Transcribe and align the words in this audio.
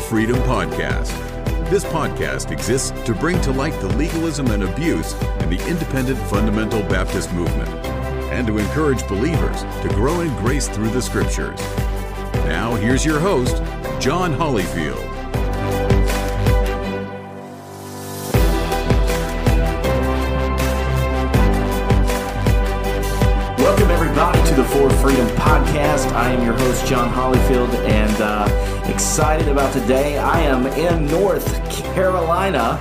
Freedom 0.00 0.36
Podcast. 0.36 1.10
This 1.68 1.84
podcast 1.84 2.50
exists 2.50 2.90
to 3.04 3.14
bring 3.14 3.40
to 3.42 3.52
light 3.52 3.78
the 3.80 3.88
legalism 3.96 4.48
and 4.48 4.64
abuse 4.64 5.12
in 5.40 5.50
the 5.50 5.64
independent 5.68 6.18
fundamental 6.28 6.80
Baptist 6.82 7.32
movement 7.32 7.68
and 8.32 8.46
to 8.46 8.58
encourage 8.58 9.06
believers 9.06 9.62
to 9.82 9.88
grow 9.94 10.20
in 10.20 10.34
grace 10.36 10.68
through 10.68 10.90
the 10.90 11.02
scriptures. 11.02 11.60
Now, 12.46 12.74
here's 12.74 13.04
your 13.04 13.20
host, 13.20 13.56
John 14.00 14.34
Hollyfield. 14.34 15.06
Welcome, 23.58 23.90
everybody, 23.90 24.42
to 24.48 24.54
the 24.54 24.64
For 24.64 24.90
Freedom 24.90 25.26
Podcast. 25.36 26.12
I 26.12 26.32
am 26.32 26.44
your 26.44 26.54
host, 26.54 26.86
John 26.86 27.08
uh, 27.08 27.12
excited 29.20 29.48
about 29.48 29.70
today. 29.70 30.16
I 30.16 30.40
am 30.40 30.66
in 30.66 31.06
North 31.08 31.44
Carolina, 31.92 32.78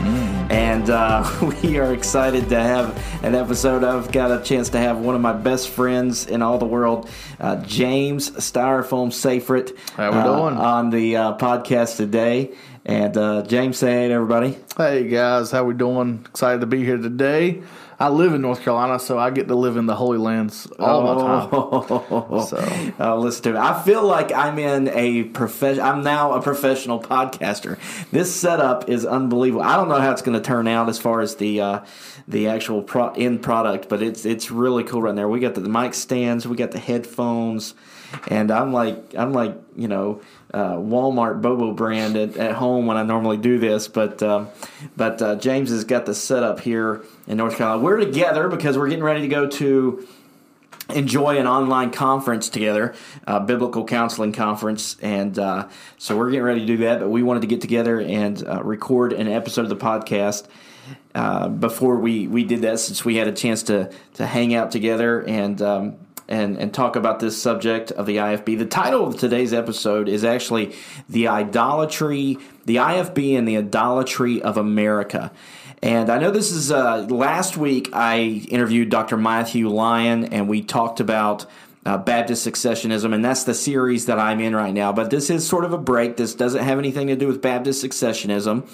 and 0.49 0.89
uh, 0.89 1.29
we 1.63 1.77
are 1.79 1.93
excited 1.93 2.47
to 2.47 2.57
have 2.57 2.97
an 3.25 3.35
episode. 3.35 3.83
I've 3.83 4.09
got 4.13 4.31
a 4.31 4.41
chance 4.41 4.69
to 4.69 4.77
have 4.77 4.99
one 4.99 5.15
of 5.15 5.19
my 5.21 5.33
best 5.33 5.67
friends 5.67 6.27
in 6.27 6.41
all 6.41 6.57
the 6.57 6.65
world, 6.65 7.09
uh, 7.41 7.57
James 7.63 8.31
Styrofoam 8.31 9.09
Safrit, 9.09 9.77
How 9.97 10.11
we 10.13 10.17
uh, 10.17 10.23
doing? 10.23 10.55
on 10.55 10.89
the 10.91 11.17
uh, 11.17 11.37
podcast 11.37 11.97
today. 11.97 12.53
And 12.85 13.17
uh, 13.17 13.43
James, 13.43 13.77
say 13.77 13.91
hey 13.91 14.07
to 14.07 14.13
everybody. 14.13 14.57
Hey 14.77 15.09
guys, 15.09 15.51
how 15.51 15.65
we 15.65 15.73
doing? 15.73 16.25
Excited 16.29 16.61
to 16.61 16.67
be 16.67 16.85
here 16.85 16.97
today. 16.97 17.61
I 18.01 18.07
live 18.07 18.33
in 18.33 18.41
North 18.41 18.61
Carolina, 18.61 18.97
so 18.97 19.19
I 19.19 19.29
get 19.29 19.49
to 19.49 19.55
live 19.55 19.75
in 19.75 19.85
the 19.85 19.95
Holy 19.95 20.17
Lands 20.17 20.67
all 20.79 21.15
the 21.15 21.21
time. 21.21 21.49
Oh, 21.51 22.45
So- 22.45 22.91
oh, 22.99 23.19
listen 23.19 23.43
to 23.43 23.51
me. 23.53 23.57
I 23.59 23.81
feel 23.83 24.03
like 24.03 24.31
I'm 24.31 24.57
in 24.57 24.87
a 24.89 25.23
profession. 25.23 25.83
I'm 25.83 26.01
now 26.01 26.31
a 26.33 26.41
professional 26.41 27.01
podcaster. 27.01 27.77
This 28.11 28.33
setup 28.33 28.87
is 28.89 29.05
unbelievable. 29.05 29.63
I 29.63 29.75
don't 29.75 29.89
know 29.89 29.99
how 29.99 30.11
it's 30.11 30.21
going 30.21 30.37
to 30.41 30.43
turn 30.43 30.67
out 30.67 30.87
as 30.87 30.97
far 30.97 31.19
as 31.19 31.35
the 31.35 31.59
uh, 31.59 31.79
the 32.27 32.47
actual 32.47 32.83
pro- 32.83 33.11
end 33.11 33.41
product, 33.41 33.89
but 33.89 34.01
it's 34.01 34.25
it's 34.25 34.49
really 34.49 34.83
cool 34.85 35.01
right 35.01 35.15
there. 35.15 35.27
We 35.27 35.39
got 35.41 35.55
the, 35.55 35.61
the 35.61 35.69
mic 35.69 35.93
stands, 35.93 36.47
we 36.47 36.55
got 36.55 36.71
the 36.71 36.79
headphones, 36.79 37.73
and 38.29 38.49
I'm 38.49 38.71
like 38.71 39.13
I'm 39.17 39.33
like 39.33 39.55
you 39.75 39.89
know 39.89 40.21
uh, 40.53 40.75
Walmart 40.75 41.41
Bobo 41.41 41.73
brand 41.73 42.15
at, 42.17 42.35
at 42.37 42.55
home 42.55 42.87
when 42.87 42.97
I 42.97 43.03
normally 43.03 43.37
do 43.37 43.59
this, 43.59 43.87
but 43.87 44.21
um, 44.23 44.49
but 44.97 45.21
uh, 45.21 45.35
James 45.35 45.69
has 45.69 45.83
got 45.83 46.05
the 46.05 46.15
setup 46.15 46.59
here 46.59 47.03
in 47.27 47.37
North 47.37 47.55
Carolina. 47.57 47.83
We're 47.83 47.97
together 47.97 48.47
because 48.47 48.77
we're 48.77 48.89
getting 48.89 49.03
ready 49.03 49.21
to 49.21 49.27
go 49.27 49.47
to 49.47 50.07
enjoy 50.89 51.37
an 51.37 51.45
online 51.45 51.91
conference 51.91 52.49
together, 52.49 52.95
uh, 53.27 53.39
biblical 53.39 53.85
counseling 53.85 54.31
conference, 54.31 54.97
and 55.01 55.37
uh, 55.37 55.67
so 55.97 56.17
we're 56.17 56.31
getting 56.31 56.45
ready 56.45 56.61
to 56.61 56.65
do 56.65 56.77
that. 56.77 56.99
But 56.99 57.09
we 57.09 57.21
wanted 57.21 57.41
to 57.41 57.47
get 57.47 57.61
together 57.61 57.99
and 57.99 58.43
uh, 58.47 58.63
record 58.63 59.13
an 59.13 59.27
episode 59.27 59.61
of 59.61 59.69
the 59.69 59.75
podcast 59.75 60.47
uh, 61.13 61.47
before 61.47 61.97
we 61.97 62.27
we 62.27 62.43
did 62.43 62.63
that, 62.63 62.79
since 62.79 63.05
we 63.05 63.17
had 63.17 63.27
a 63.27 63.33
chance 63.33 63.63
to 63.63 63.91
to 64.15 64.25
hang 64.25 64.53
out 64.53 64.71
together 64.71 65.21
and. 65.21 65.61
Um, 65.61 65.97
and, 66.29 66.57
and 66.57 66.73
talk 66.73 66.95
about 66.95 67.19
this 67.19 67.41
subject 67.41 67.91
of 67.91 68.05
the 68.05 68.17
IFB. 68.17 68.57
The 68.57 68.65
title 68.65 69.05
of 69.05 69.17
today's 69.17 69.51
episode 69.51 70.07
is 70.07 70.23
actually 70.23 70.75
The 71.09 71.27
Idolatry, 71.27 72.37
the 72.65 72.77
IFB 72.77 73.37
and 73.37 73.47
the 73.47 73.57
Idolatry 73.57 74.41
of 74.41 74.55
America. 74.55 75.31
And 75.81 76.09
I 76.09 76.19
know 76.19 76.29
this 76.29 76.51
is 76.51 76.71
uh, 76.71 77.07
last 77.09 77.57
week 77.57 77.89
I 77.93 78.45
interviewed 78.49 78.89
Dr. 78.89 79.17
Matthew 79.17 79.69
Lyon 79.69 80.25
and 80.25 80.47
we 80.47 80.61
talked 80.61 80.99
about 80.99 81.47
uh, 81.85 81.97
Baptist 81.97 82.45
successionism, 82.45 83.15
and 83.15 83.23
that's 83.23 83.45
the 83.45 83.53
series 83.53 84.05
that 84.05 84.19
I'm 84.19 84.39
in 84.41 84.55
right 84.55 84.73
now. 84.73 84.91
But 84.91 85.09
this 85.09 85.29
is 85.29 85.47
sort 85.47 85.65
of 85.65 85.73
a 85.73 85.77
break. 85.77 86.17
This 86.17 86.35
doesn't 86.35 86.63
have 86.63 86.77
anything 86.77 87.07
to 87.07 87.15
do 87.15 87.25
with 87.25 87.41
Baptist 87.41 87.83
successionism. 87.83 88.67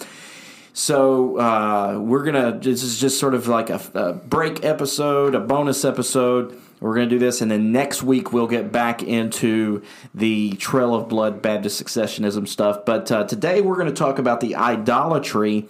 So 0.74 1.40
uh, 1.40 2.00
we're 2.00 2.24
gonna. 2.24 2.60
This 2.60 2.84
is 2.84 3.00
just 3.00 3.20
sort 3.20 3.34
of 3.36 3.48
like 3.48 3.70
a, 3.70 3.80
a 3.94 4.14
break 4.14 4.66
episode, 4.66 5.36
a 5.36 5.40
bonus 5.40 5.86
episode. 5.86 6.60
We're 6.86 6.94
gonna 6.94 7.08
do 7.08 7.18
this, 7.18 7.42
and 7.42 7.50
then 7.50 7.72
next 7.72 8.04
week 8.04 8.32
we'll 8.32 8.46
get 8.46 8.72
back 8.72 9.02
into 9.02 9.82
the 10.14 10.52
Trail 10.52 10.94
of 10.94 11.10
Blood 11.10 11.42
Baptist 11.42 11.84
successionism 11.84 12.48
stuff. 12.48 12.86
But 12.86 13.12
uh, 13.12 13.24
today 13.24 13.60
we're 13.60 13.76
gonna 13.76 13.92
talk 13.92 14.20
about 14.20 14.40
the 14.40 14.56
idolatry 14.56 15.68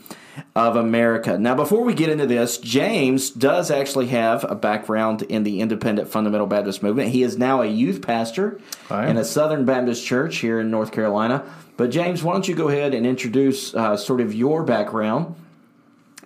of 0.57 0.75
America. 0.75 1.37
Now, 1.37 1.55
before 1.55 1.85
we 1.85 1.93
get 1.93 2.09
into 2.09 2.25
this, 2.25 2.57
James 2.57 3.29
does 3.29 3.71
actually 3.71 4.07
have 4.07 4.43
a 4.43 4.55
background 4.55 5.21
in 5.21 5.43
the 5.43 5.61
independent 5.61 6.09
fundamental 6.09 6.47
Baptist 6.47 6.83
movement. 6.83 7.11
He 7.11 7.23
is 7.23 7.37
now 7.37 7.61
a 7.61 7.65
youth 7.65 8.01
pastor 8.01 8.59
in 8.91 9.15
a 9.15 9.23
Southern 9.23 9.63
Baptist 9.63 10.05
church 10.05 10.39
here 10.39 10.59
in 10.59 10.69
North 10.69 10.91
Carolina. 10.91 11.45
But 11.77 11.91
James, 11.91 12.23
why 12.23 12.33
don't 12.33 12.45
you 12.45 12.55
go 12.55 12.67
ahead 12.67 12.93
and 12.93 13.07
introduce 13.07 13.73
uh, 13.73 13.95
sort 13.95 14.19
of 14.19 14.33
your 14.33 14.63
background 14.63 15.33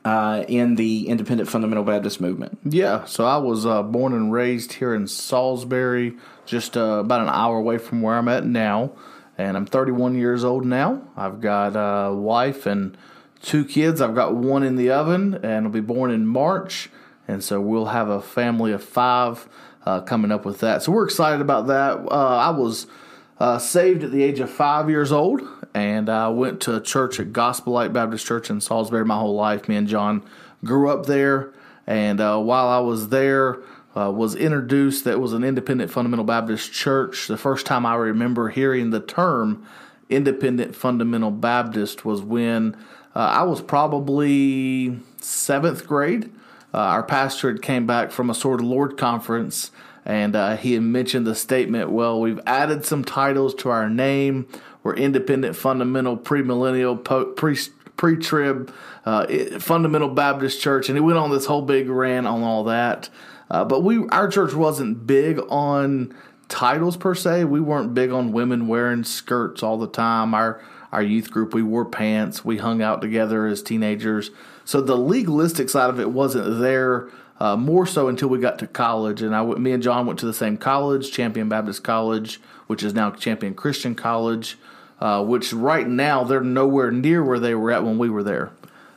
uh, 0.05 0.43
in 0.47 0.75
the 0.75 1.07
independent 1.07 1.49
fundamental 1.49 1.83
Baptist 1.83 2.21
movement? 2.21 2.59
Yeah, 2.63 3.05
so 3.05 3.25
I 3.25 3.37
was 3.37 3.65
uh, 3.65 3.83
born 3.83 4.13
and 4.13 4.31
raised 4.31 4.73
here 4.73 4.93
in 4.93 5.07
Salisbury, 5.07 6.15
just 6.45 6.77
uh, 6.77 6.99
about 6.99 7.21
an 7.21 7.29
hour 7.29 7.57
away 7.57 7.77
from 7.77 8.01
where 8.01 8.15
I'm 8.15 8.27
at 8.27 8.45
now, 8.45 8.91
and 9.37 9.55
I'm 9.55 9.65
31 9.65 10.15
years 10.15 10.43
old 10.43 10.65
now. 10.65 11.01
I've 11.15 11.41
got 11.41 11.75
a 11.75 12.13
wife 12.13 12.65
and 12.65 12.97
two 13.41 13.65
kids. 13.65 14.01
I've 14.01 14.15
got 14.15 14.35
one 14.35 14.63
in 14.63 14.75
the 14.75 14.91
oven, 14.91 15.39
and 15.43 15.65
will 15.65 15.71
be 15.71 15.81
born 15.81 16.11
in 16.11 16.25
March, 16.27 16.89
and 17.27 17.43
so 17.43 17.61
we'll 17.61 17.87
have 17.87 18.09
a 18.09 18.21
family 18.21 18.71
of 18.71 18.83
five 18.83 19.47
uh, 19.85 20.01
coming 20.01 20.31
up 20.31 20.45
with 20.45 20.59
that. 20.59 20.83
So 20.83 20.91
we're 20.91 21.05
excited 21.05 21.41
about 21.41 21.67
that. 21.67 21.97
Uh, 22.11 22.37
I 22.37 22.49
was 22.49 22.87
uh, 23.39 23.57
saved 23.57 24.03
at 24.03 24.11
the 24.11 24.23
age 24.23 24.39
of 24.39 24.49
five 24.49 24.89
years 24.89 25.11
old, 25.11 25.41
and 25.73 26.09
I 26.09 26.29
went 26.29 26.61
to 26.61 26.75
a 26.75 26.81
church 26.81 27.19
at 27.19 27.33
Gospel 27.33 27.73
Light 27.73 27.93
Baptist 27.93 28.25
Church 28.25 28.49
in 28.49 28.61
Salisbury 28.61 29.05
my 29.05 29.17
whole 29.17 29.35
life. 29.35 29.67
Me 29.67 29.75
and 29.75 29.87
John 29.87 30.23
grew 30.63 30.89
up 30.89 31.05
there, 31.05 31.53
and 31.87 32.19
uh, 32.19 32.39
while 32.39 32.67
I 32.67 32.79
was 32.79 33.09
there, 33.09 33.59
uh, 33.95 34.11
was 34.11 34.35
introduced 34.35 35.03
that 35.05 35.19
was 35.19 35.33
an 35.33 35.43
independent 35.43 35.91
fundamental 35.91 36.25
Baptist 36.25 36.71
church. 36.71 37.27
The 37.27 37.37
first 37.37 37.65
time 37.65 37.85
I 37.85 37.95
remember 37.95 38.49
hearing 38.49 38.91
the 38.91 38.99
term 38.99 39.65
independent 40.09 40.75
fundamental 40.75 41.31
Baptist 41.31 42.05
was 42.05 42.21
when 42.21 42.75
uh, 43.15 43.19
I 43.19 43.43
was 43.43 43.61
probably 43.61 44.99
seventh 45.21 45.87
grade. 45.87 46.31
Uh, 46.73 46.77
our 46.77 47.03
pastor 47.03 47.51
had 47.51 47.61
came 47.61 47.87
back 47.87 48.11
from 48.11 48.29
a 48.29 48.35
Sword 48.35 48.59
of 48.59 48.67
Lord 48.67 48.97
conference, 48.97 49.71
and 50.05 50.35
uh, 50.35 50.55
he 50.55 50.73
had 50.73 50.83
mentioned 50.83 51.25
the 51.25 51.35
statement, 51.35 51.91
"Well, 51.91 52.19
we've 52.19 52.39
added 52.45 52.85
some 52.85 53.03
titles 53.03 53.55
to 53.55 53.69
our 53.69 53.89
name. 53.89 54.47
We're 54.89 54.95
independent, 54.95 55.55
fundamental, 55.55 56.17
premillennial, 56.17 57.35
pre 57.35 57.55
pre-trib, 57.95 58.73
uh, 59.05 59.59
fundamental 59.59 60.09
Baptist 60.09 60.59
church," 60.61 60.89
and 60.89 60.97
he 60.97 60.99
went 60.99 61.19
on 61.19 61.29
this 61.29 61.45
whole 61.45 61.61
big 61.61 61.87
rant 61.89 62.25
on 62.25 62.41
all 62.41 62.63
that. 62.63 63.07
Uh, 63.51 63.63
but 63.65 63.83
we, 63.83 64.07
our 64.07 64.27
church 64.27 64.55
wasn't 64.55 65.05
big 65.05 65.39
on 65.47 66.11
titles 66.47 66.97
per 66.97 67.13
se. 67.13 67.43
We 67.43 67.59
weren't 67.59 67.93
big 67.93 68.09
on 68.09 68.31
women 68.31 68.67
wearing 68.67 69.03
skirts 69.03 69.61
all 69.61 69.77
the 69.77 69.87
time. 69.87 70.33
Our 70.33 70.59
our 70.91 71.03
youth 71.03 71.29
group, 71.29 71.53
we 71.53 71.61
wore 71.61 71.85
pants. 71.85 72.43
We 72.43 72.57
hung 72.57 72.81
out 72.81 72.99
together 72.99 73.45
as 73.45 73.61
teenagers. 73.61 74.31
So 74.65 74.81
the 74.81 74.97
legalistic 74.97 75.69
side 75.69 75.91
of 75.91 75.99
it 75.99 76.09
wasn't 76.09 76.61
there. 76.61 77.09
Uh, 77.39 77.55
more 77.55 77.85
so 77.85 78.07
until 78.07 78.27
we 78.27 78.39
got 78.39 78.57
to 78.57 78.65
college, 78.67 79.21
and 79.21 79.35
I, 79.35 79.43
me 79.43 79.71
and 79.71 79.83
John 79.83 80.07
went 80.07 80.17
to 80.19 80.25
the 80.25 80.33
same 80.33 80.57
college, 80.57 81.11
Champion 81.11 81.47
Baptist 81.47 81.83
College, 81.83 82.41
which 82.65 82.83
is 82.83 82.95
now 82.95 83.11
Champion 83.11 83.53
Christian 83.53 83.93
College. 83.93 84.57
Uh, 84.99 85.23
which 85.23 85.53
right 85.53 85.87
now 85.87 86.25
they're 86.25 86.41
nowhere 86.41 86.91
near 86.91 87.23
where 87.23 87.39
they 87.39 87.55
were 87.55 87.71
at 87.71 87.83
when 87.83 87.97
we 87.97 88.09
were 88.09 88.23
there. 88.23 88.51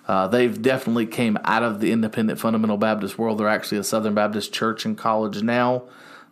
Uh, 0.09 0.27
they've 0.27 0.61
definitely 0.61 1.07
came 1.07 1.39
out 1.45 1.63
of 1.63 1.81
the 1.81 1.93
independent 1.93 2.41
fundamental 2.41 2.77
Baptist 2.77 3.19
world. 3.19 3.39
They're 3.39 3.49
actually 3.49 3.79
a 3.79 3.85
Southern 3.85 4.15
Baptist 4.15 4.53
church 4.53 4.85
and 4.85 4.99
college 4.99 5.43
now. 5.43 5.85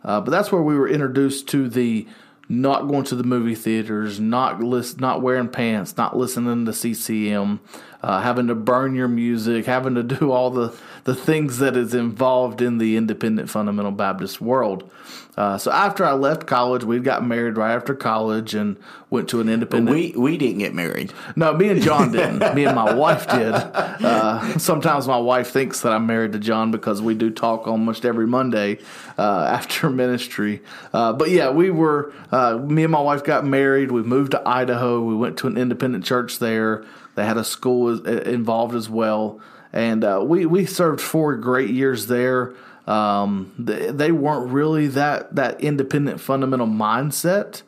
Uh, 0.03 0.19
but 0.19 0.31
that's 0.31 0.51
where 0.51 0.61
we 0.61 0.77
were 0.77 0.89
introduced 0.89 1.47
to 1.49 1.69
the 1.69 2.05
not 2.49 2.89
going 2.89 3.05
to 3.05 3.15
the 3.15 3.23
movie 3.23 3.55
theaters, 3.55 4.19
not 4.19 4.61
list, 4.61 4.99
not 4.99 5.21
wearing 5.21 5.47
pants, 5.47 5.95
not 5.95 6.17
listening 6.17 6.65
to 6.65 6.73
CCM, 6.73 7.61
uh, 8.03 8.21
having 8.21 8.47
to 8.47 8.55
burn 8.55 8.93
your 8.93 9.07
music, 9.07 9.65
having 9.65 9.95
to 9.95 10.03
do 10.03 10.31
all 10.31 10.49
the, 10.49 10.75
the 11.03 11.15
things 11.15 11.57
that 11.59 11.75
is 11.75 11.93
involved 11.93 12.61
in 12.61 12.77
the 12.77 12.97
independent 12.97 13.49
fundamental 13.49 13.91
Baptist 13.91 14.41
world. 14.41 14.89
Uh, 15.37 15.57
so 15.57 15.71
after 15.71 16.03
I 16.05 16.11
left 16.11 16.45
college, 16.45 16.83
we 16.83 16.99
got 16.99 17.25
married 17.25 17.55
right 17.55 17.73
after 17.73 17.95
college 17.95 18.53
and 18.53 18.77
went 19.09 19.29
to 19.29 19.39
an 19.39 19.47
independent. 19.47 19.95
We 19.95 20.13
we 20.15 20.37
didn't 20.37 20.59
get 20.59 20.73
married. 20.73 21.13
No, 21.37 21.53
me 21.53 21.69
and 21.69 21.81
John 21.81 22.11
didn't. 22.11 22.39
me 22.55 22.65
and 22.65 22.75
my 22.75 22.93
wife 22.93 23.27
did. 23.29 23.53
Uh, 23.53 24.57
sometimes 24.59 25.07
my 25.07 25.17
wife 25.17 25.49
thinks 25.51 25.81
that 25.81 25.93
I'm 25.93 26.05
married 26.05 26.33
to 26.33 26.39
John 26.39 26.69
because 26.69 27.01
we 27.01 27.15
do 27.15 27.29
talk 27.29 27.65
almost 27.65 28.03
every 28.05 28.27
Monday 28.27 28.79
uh, 29.17 29.47
after 29.49 29.89
ministry. 30.03 30.61
Uh, 30.93 31.13
but 31.13 31.29
yeah, 31.29 31.49
we 31.49 31.71
were. 31.71 32.13
Uh, 32.29 32.57
me 32.57 32.83
and 32.83 32.91
my 32.91 33.01
wife 33.01 33.23
got 33.23 33.45
married. 33.45 33.91
We 33.91 34.03
moved 34.03 34.31
to 34.31 34.47
Idaho. 34.47 35.01
We 35.01 35.15
went 35.15 35.37
to 35.39 35.47
an 35.47 35.57
independent 35.57 36.03
church 36.03 36.39
there. 36.39 36.83
They 37.15 37.25
had 37.25 37.37
a 37.37 37.43
school 37.43 37.89
as- 37.89 38.27
involved 38.27 38.75
as 38.75 38.89
well, 38.89 39.39
and 39.73 40.03
uh, 40.03 40.21
we 40.23 40.45
we 40.45 40.65
served 40.65 41.01
four 41.01 41.35
great 41.35 41.69
years 41.69 42.07
there. 42.07 42.53
Um, 42.87 43.53
they, 43.57 43.91
they 43.91 44.11
weren't 44.11 44.51
really 44.51 44.87
that 44.87 45.35
that 45.35 45.61
independent 45.61 46.19
fundamental 46.19 46.67
mindset. 46.67 47.61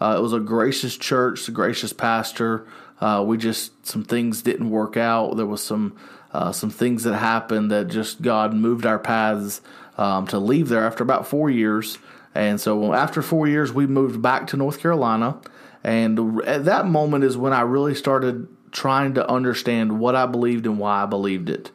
Uh, 0.00 0.16
it 0.18 0.22
was 0.22 0.32
a 0.32 0.40
gracious 0.40 0.96
church, 0.96 1.46
a 1.48 1.50
gracious 1.50 1.92
pastor. 1.92 2.66
Uh, 3.00 3.22
we 3.26 3.36
just 3.36 3.86
some 3.86 4.04
things 4.04 4.42
didn't 4.42 4.70
work 4.70 4.96
out. 4.96 5.36
There 5.36 5.46
was 5.46 5.62
some 5.62 5.96
uh, 6.32 6.52
some 6.52 6.70
things 6.70 7.04
that 7.04 7.16
happened 7.16 7.70
that 7.70 7.88
just 7.88 8.22
God 8.22 8.54
moved 8.54 8.86
our 8.86 8.98
paths 8.98 9.60
um, 9.98 10.26
to 10.28 10.38
leave 10.38 10.68
there 10.68 10.86
after 10.86 11.02
about 11.02 11.26
four 11.26 11.50
years. 11.50 11.98
And 12.34 12.60
so 12.60 12.94
after 12.94 13.22
four 13.22 13.48
years, 13.48 13.72
we 13.72 13.86
moved 13.86 14.22
back 14.22 14.46
to 14.48 14.56
North 14.56 14.78
Carolina. 14.78 15.38
And 15.82 16.40
at 16.42 16.64
that 16.66 16.86
moment 16.86 17.24
is 17.24 17.36
when 17.36 17.52
I 17.52 17.62
really 17.62 17.94
started 17.94 18.46
trying 18.72 19.14
to 19.14 19.28
understand 19.28 19.98
what 19.98 20.14
I 20.14 20.26
believed 20.26 20.66
and 20.66 20.78
why 20.78 21.02
I 21.02 21.06
believed 21.06 21.50
it. 21.50 21.70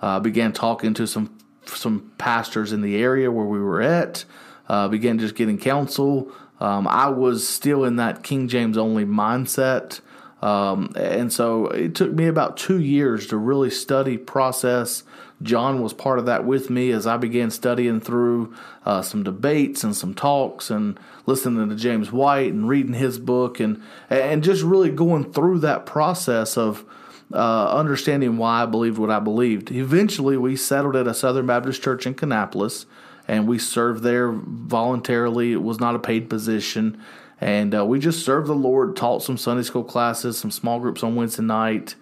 Uh, 0.00 0.20
began 0.20 0.52
talking 0.52 0.94
to 0.94 1.06
some 1.06 1.36
some 1.66 2.12
pastors 2.18 2.72
in 2.72 2.80
the 2.80 2.96
area 2.96 3.30
where 3.30 3.44
we 3.44 3.60
were 3.60 3.82
at. 3.82 4.24
Uh, 4.68 4.88
began 4.88 5.18
just 5.18 5.34
getting 5.34 5.58
counsel. 5.58 6.32
Um, 6.60 6.88
I 6.88 7.08
was 7.08 7.46
still 7.46 7.84
in 7.84 7.96
that 7.96 8.22
King 8.22 8.48
James 8.48 8.78
only 8.78 9.04
mindset. 9.04 10.00
Um, 10.42 10.92
and 10.96 11.32
so 11.32 11.66
it 11.66 11.94
took 11.94 12.12
me 12.12 12.26
about 12.26 12.56
two 12.56 12.80
years 12.80 13.26
to 13.28 13.36
really 13.36 13.70
study, 13.70 14.16
process. 14.16 15.02
John 15.42 15.82
was 15.82 15.92
part 15.92 16.18
of 16.18 16.26
that 16.26 16.44
with 16.44 16.68
me 16.68 16.90
as 16.90 17.06
I 17.06 17.16
began 17.16 17.50
studying 17.50 18.00
through 18.00 18.54
uh, 18.84 19.02
some 19.02 19.22
debates 19.22 19.84
and 19.84 19.94
some 19.96 20.12
talks 20.14 20.70
and 20.70 20.98
listening 21.26 21.68
to 21.68 21.76
James 21.76 22.10
White 22.10 22.52
and 22.52 22.68
reading 22.68 22.94
his 22.94 23.18
book 23.18 23.60
and 23.60 23.80
and 24.10 24.42
just 24.42 24.62
really 24.62 24.90
going 24.90 25.32
through 25.32 25.60
that 25.60 25.86
process 25.86 26.56
of 26.56 26.84
uh, 27.32 27.72
understanding 27.72 28.36
why 28.36 28.62
I 28.62 28.66
believed 28.66 28.98
what 28.98 29.10
I 29.10 29.20
believed. 29.20 29.70
Eventually, 29.70 30.36
we 30.36 30.56
settled 30.56 30.96
at 30.96 31.06
a 31.06 31.14
Southern 31.14 31.46
Baptist 31.46 31.82
church 31.82 32.06
in 32.06 32.14
Kannapolis, 32.14 32.86
and 33.26 33.46
we 33.46 33.58
served 33.58 34.02
there 34.02 34.32
voluntarily. 34.32 35.52
It 35.52 35.62
was 35.62 35.78
not 35.78 35.94
a 35.94 35.98
paid 35.98 36.30
position, 36.30 37.00
and 37.40 37.74
uh, 37.74 37.84
we 37.84 37.98
just 37.98 38.24
served 38.24 38.46
the 38.48 38.54
Lord. 38.54 38.96
Taught 38.96 39.22
some 39.22 39.36
Sunday 39.36 39.62
school 39.62 39.84
classes, 39.84 40.38
some 40.38 40.50
small 40.50 40.80
groups 40.80 41.02
on 41.02 41.16
Wednesday 41.16 41.42
night, 41.42 41.94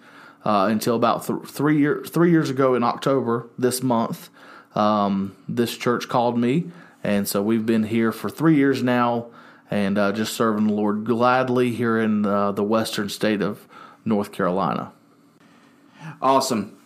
uh, 0.47 0.67
until 0.67 0.95
about 0.95 1.27
th- 1.27 1.41
three 1.45 1.77
years 1.77 2.09
three 2.09 2.31
years 2.31 2.49
ago 2.49 2.73
in 2.73 2.81
October 2.81 3.47
this 3.59 3.83
month. 3.83 4.29
Um, 4.75 5.35
this 5.49 5.75
church 5.75 6.07
called 6.07 6.39
me, 6.39 6.71
and 7.03 7.27
so 7.27 7.41
we've 7.41 7.65
been 7.65 7.83
here 7.83 8.13
for 8.13 8.29
three 8.29 8.55
years 8.55 8.81
now, 8.81 9.25
and 9.69 9.97
uh, 9.97 10.13
just 10.13 10.33
serving 10.35 10.67
the 10.67 10.73
Lord 10.73 11.03
gladly 11.03 11.71
here 11.71 11.99
in 11.99 12.25
uh, 12.25 12.53
the 12.53 12.63
western 12.63 13.09
state 13.09 13.41
of 13.41 13.67
North 14.05 14.31
Carolina. 14.31 14.93
Awesome. 16.21 16.77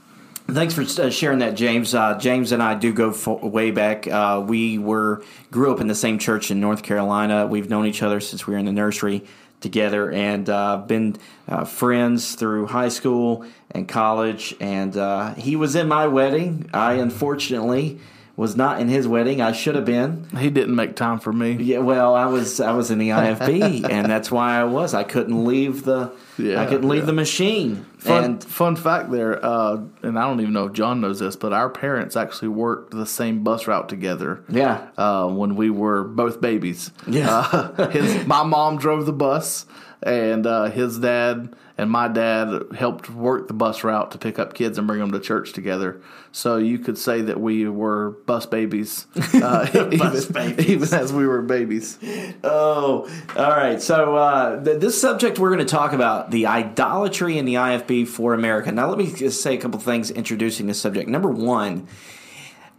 Thanks 0.50 0.74
for 0.74 0.81
uh, 0.81 1.12
sharing 1.12 1.40
that, 1.40 1.54
James. 1.54 1.94
Uh, 1.94 2.18
James 2.18 2.52
and 2.52 2.64
I 2.64 2.74
do 2.74 2.92
go 2.92 3.14
way 3.44 3.69
back. 3.69 4.07
Uh, 4.07 4.44
we 4.46 4.80
were 4.80 5.24
grew 5.52 5.72
up 5.72 5.81
in 5.81 5.88
the 5.88 5.96
same 5.96 6.18
church 6.18 6.50
in 6.50 6.60
North 6.60 6.81
Carolina. 6.81 7.46
We've 7.46 7.69
known 7.69 7.86
each 7.86 8.02
other 8.02 8.22
since 8.22 8.48
we 8.48 8.54
were 8.54 8.60
in 8.60 8.66
the 8.66 8.72
nursery 8.72 9.24
together, 9.62 10.12
and 10.12 10.50
uh, 10.50 10.78
been 10.78 11.16
uh, 11.48 11.63
friends 11.66 12.36
through 12.36 12.68
high 12.68 12.90
school 12.90 13.46
and 13.69 13.88
college. 13.88 14.56
And 14.60 14.98
uh, 14.98 15.36
he 15.36 15.56
was 15.56 15.75
in 15.75 15.88
my 15.88 16.08
wedding. 16.08 16.69
I 16.74 16.94
unfortunately 16.94 18.00
was 18.36 18.56
not 18.56 18.81
in 18.81 18.88
his 18.88 19.08
wedding. 19.08 19.40
I 19.40 19.52
should 19.52 19.75
have 19.75 19.86
been. 19.86 20.28
He 20.38 20.50
didn't 20.50 20.75
make 20.75 20.96
time 20.96 21.19
for 21.19 21.31
me. 21.31 21.54
Yeah, 21.54 21.80
well, 21.80 22.16
I 22.16 22.25
was 22.25 22.60
I 22.60 22.72
was 22.72 22.92
in 22.92 22.98
the 22.98 23.10
IFB, 23.10 23.88
and 23.90 24.10
that's 24.10 24.31
why 24.31 24.60
I 24.60 24.63
was. 24.63 24.94
I 24.94 25.04
couldn't 25.04 25.46
leave 25.46 25.84
the 25.84 26.12
yeah, 26.42 26.62
I 26.62 26.66
couldn't 26.66 26.88
leave 26.88 27.04
yeah. 27.04 27.08
the 27.08 27.14
machine. 27.14 27.86
Fun, 27.98 28.24
and 28.24 28.44
fun 28.44 28.76
fact 28.76 29.12
there, 29.12 29.44
uh, 29.46 29.84
and 30.02 30.18
I 30.18 30.24
don't 30.24 30.42
even 30.42 30.54
know 30.54 30.66
if 30.66 30.74
John 30.74 31.02
knows 31.02 31.20
this, 31.20 31.36
but 31.36 31.54
our 31.54 31.70
parents 31.70 32.16
actually 32.16 32.50
worked 32.50 32.92
the 32.92 33.06
same 33.06 33.44
bus 33.44 33.68
route 33.68 33.90
together. 33.90 34.44
Yeah, 34.50 34.88
uh, 34.98 35.28
when 35.28 35.56
we 35.56 35.70
were 35.70 36.04
both 36.04 36.42
babies. 36.42 36.92
Yeah, 37.08 37.30
uh, 37.30 37.90
his 37.92 38.26
my 38.26 38.44
mom 38.44 38.78
drove 38.78 39.06
the 39.06 39.14
bus, 39.14 39.66
and 40.02 40.48
uh, 40.48 40.66
his 40.66 41.00
dad 41.00 41.56
and 41.78 41.90
my 41.90 42.08
dad 42.08 42.64
helped 42.76 43.10
work 43.10 43.48
the 43.48 43.54
bus 43.54 43.84
route 43.84 44.12
to 44.12 44.18
pick 44.18 44.38
up 44.38 44.54
kids 44.54 44.78
and 44.78 44.88
bring 44.88 45.00
them 45.00 45.12
to 45.12 45.20
church 45.20 45.54
together. 45.54 46.02
So 46.32 46.58
you 46.58 46.80
could 46.80 46.98
say 46.98 47.22
that 47.22 47.40
we 47.40 47.68
were 47.68 48.12
bus 48.26 48.46
babies, 48.46 49.08
uh, 49.34 49.72
bus 49.72 49.94
even, 49.94 50.34
babies. 50.34 50.70
even, 50.70 50.94
as 50.94 51.12
we 51.12 51.26
were 51.26 51.42
babies. 51.42 51.98
Oh, 52.44 53.10
all 53.36 53.50
right. 53.50 53.82
So 53.82 54.16
uh, 54.16 54.64
th- 54.64 54.80
this 54.80 55.00
subject 55.00 55.40
we're 55.40 55.50
going 55.50 55.66
to 55.66 55.66
talk 55.66 55.94
about 55.94 56.31
the 56.31 56.48
idolatry 56.48 57.38
in 57.38 57.45
the 57.45 57.56
IFB 57.56 58.07
for 58.07 58.33
America. 58.33 58.72
Now, 58.72 58.89
let 58.89 58.98
me 58.98 59.12
just 59.12 59.42
say 59.42 59.56
a 59.56 59.57
couple 59.57 59.80
things 59.80 60.10
introducing 60.10 60.68
this 60.68 60.81
subject. 60.81 61.10
Number 61.10 61.30
one 61.30 61.88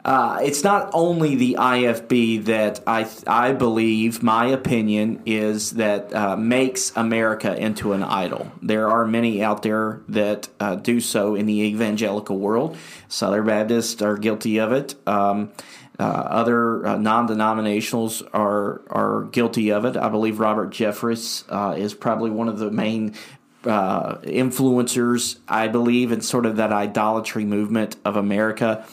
uh, 0.04 0.40
it's 0.42 0.64
not 0.64 0.90
only 0.92 1.36
the 1.36 1.56
IFB 1.58 2.46
that 2.46 2.80
I 2.86 3.08
I 3.26 3.52
believe 3.52 4.22
my 4.22 4.46
opinion 4.46 5.22
is 5.26 5.72
that 5.72 6.12
uh, 6.12 6.36
makes 6.36 6.92
America 6.96 7.56
into 7.56 7.92
an 7.92 8.02
idol. 8.02 8.50
There 8.60 8.88
are 8.88 9.06
many 9.06 9.44
out 9.44 9.62
there 9.62 10.00
that 10.08 10.48
uh, 10.58 10.74
do 10.74 11.00
so 11.00 11.36
in 11.36 11.46
the 11.46 11.60
evangelical 11.60 12.38
world. 12.38 12.76
Southern 13.08 13.46
Baptists 13.46 14.02
are 14.02 14.16
guilty 14.16 14.58
of 14.58 14.72
it. 14.72 14.96
Um, 15.06 15.52
uh, 16.00 16.02
other 16.02 16.84
uh, 16.84 16.96
non-denominationals 16.96 18.28
are 18.32 18.82
are 18.90 19.24
guilty 19.30 19.70
of 19.70 19.84
it. 19.84 19.96
I 19.96 20.08
believe 20.08 20.40
Robert 20.40 20.70
Jeffress 20.70 21.44
uh, 21.48 21.76
is 21.76 21.94
probably 21.94 22.30
one 22.30 22.48
of 22.48 22.58
the 22.58 22.72
main 22.72 23.14
influencers. 23.62 25.38
I 25.48 25.68
believe 25.68 26.12
in 26.12 26.20
sort 26.20 26.46
of 26.46 26.56
that 26.56 26.72
idolatry 26.72 27.44
movement 27.44 27.96
of 28.04 28.16
America. 28.16 28.86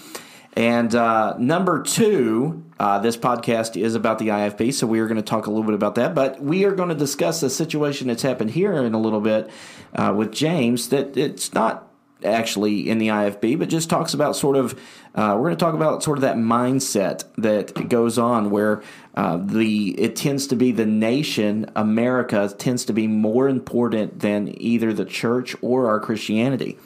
And 0.54 0.94
uh, 0.94 1.36
number 1.38 1.83
two, 1.83 2.66
uh, 2.80 3.00
this 3.00 3.16
podcast 3.16 3.80
is 3.80 3.95
about 3.95 4.19
the 4.19 4.30
IFB, 4.30 4.74
so 4.74 4.88
we 4.88 5.00
are 5.00 5.07
going 5.07 5.18
to 5.18 5.21
talk 5.21 5.48
a 5.48 5.50
little 5.50 5.63
bit 5.63 5.75
about 5.75 5.95
that. 5.95 6.16
But 6.16 6.42
we 6.42 6.66
are 6.66 6.71
going 6.71 6.89
to 6.89 6.95
discuss 6.95 7.44
a 7.44 7.50
situation 7.50 8.07
that's 8.07 8.24
happened 8.24 8.51
here 8.51 8.74
in 8.74 8.94
a 8.94 9.00
little 9.00 9.21
bit 9.21 9.50
uh, 9.95 10.13
with 10.16 10.31
James 10.31 10.89
that 10.89 11.16
it's 11.16 11.54
not 11.54 11.88
actually 12.24 12.89
in 12.89 12.98
the 12.98 13.07
IFB, 13.07 13.57
but 13.60 13.69
just 13.69 13.89
talks 13.89 14.13
about 14.13 14.36
sort 14.36 14.57
of, 14.57 14.74
uh, 15.16 15.33
we're 15.38 15.45
going 15.45 15.57
to 15.57 15.63
talk 15.63 15.74
about 15.74 16.04
sort 16.04 16.18
of 16.18 16.21
that 16.24 16.36
mindset 16.36 17.24
that 17.38 17.88
goes 17.88 18.18
on 18.18 18.50
where 18.50 18.81
uh, 19.19 19.36
the 19.36 19.89
it 20.00 20.16
tends 20.16 20.48
to 20.48 20.56
be 20.56 20.71
the 20.71 20.86
nation, 20.86 21.69
America, 21.75 22.50
tends 22.57 22.86
to 22.86 22.94
be 22.94 23.06
more 23.06 23.50
important 23.50 24.19
than 24.21 24.56
either 24.61 24.94
the 24.94 25.04
church 25.04 25.57
or 25.61 25.88
our 25.90 25.99
Christianity. 25.99 26.78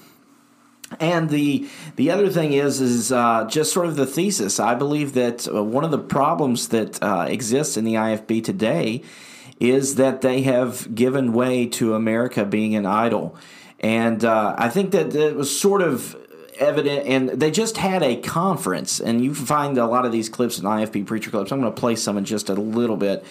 And 1.00 1.30
the 1.30 1.70
the 1.96 2.10
other 2.10 2.32
thing 2.32 2.54
is 2.54 2.82
is 2.82 3.12
uh, 3.12 3.46
just 3.48 3.72
sort 3.72 3.86
of 3.86 3.98
the 3.98 4.08
thesis. 4.08 4.60
I 4.60 4.74
believe 4.74 5.14
that 5.14 5.48
uh, 5.48 5.64
one 5.64 5.84
of 5.84 5.92
the 5.92 6.00
problems 6.00 6.70
that 6.70 7.02
uh, 7.04 7.28
exists 7.30 7.78
in 7.78 7.86
the 7.86 7.94
IFB 7.94 8.44
today 8.44 9.04
is 9.60 9.96
that 9.96 10.22
they 10.22 10.42
have 10.42 10.96
given 10.96 11.34
way 11.34 11.68
to 11.68 11.94
America 11.94 12.46
being 12.46 12.74
an 12.74 12.88
idol, 12.88 13.36
and 13.80 14.26
uh, 14.26 14.56
I 14.58 14.70
think 14.70 14.90
that 14.90 15.14
it 15.14 15.36
was 15.36 15.56
sort 15.56 15.84
of 15.84 16.18
evident. 16.64 17.06
And 17.08 17.30
they 17.30 17.52
just 17.52 17.78
had 17.78 18.02
a 18.02 18.16
conference, 18.16 19.00
and 19.00 19.24
you 19.24 19.36
find 19.36 19.78
a 19.78 19.86
lot 19.86 20.06
of 20.06 20.12
these 20.12 20.30
clips 20.30 20.58
in 20.58 20.66
IFB 20.66 21.06
preacher 21.06 21.30
clips. 21.30 21.52
I'm 21.52 21.62
going 21.62 21.74
to 21.74 21.80
play 21.80 21.96
some 21.96 22.18
in 22.18 22.26
just 22.26 22.50
a 22.50 22.54
little 22.54 22.98
bit, 22.98 23.24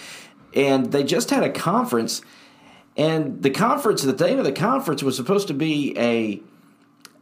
and 0.55 0.93
they 0.93 1.05
just 1.05 1.31
had 1.31 1.43
a 1.43 1.51
conference. 1.51 2.23
And 2.97 3.43
the 3.43 3.51
conference, 3.51 4.03
the 4.03 4.13
name 4.13 4.39
of 4.39 4.45
the 4.45 4.53
conference 4.53 5.03
was 5.03 5.17
supposed 5.17 5.49
to 5.49 5.55
be 5.55 5.99
a 5.99 6.43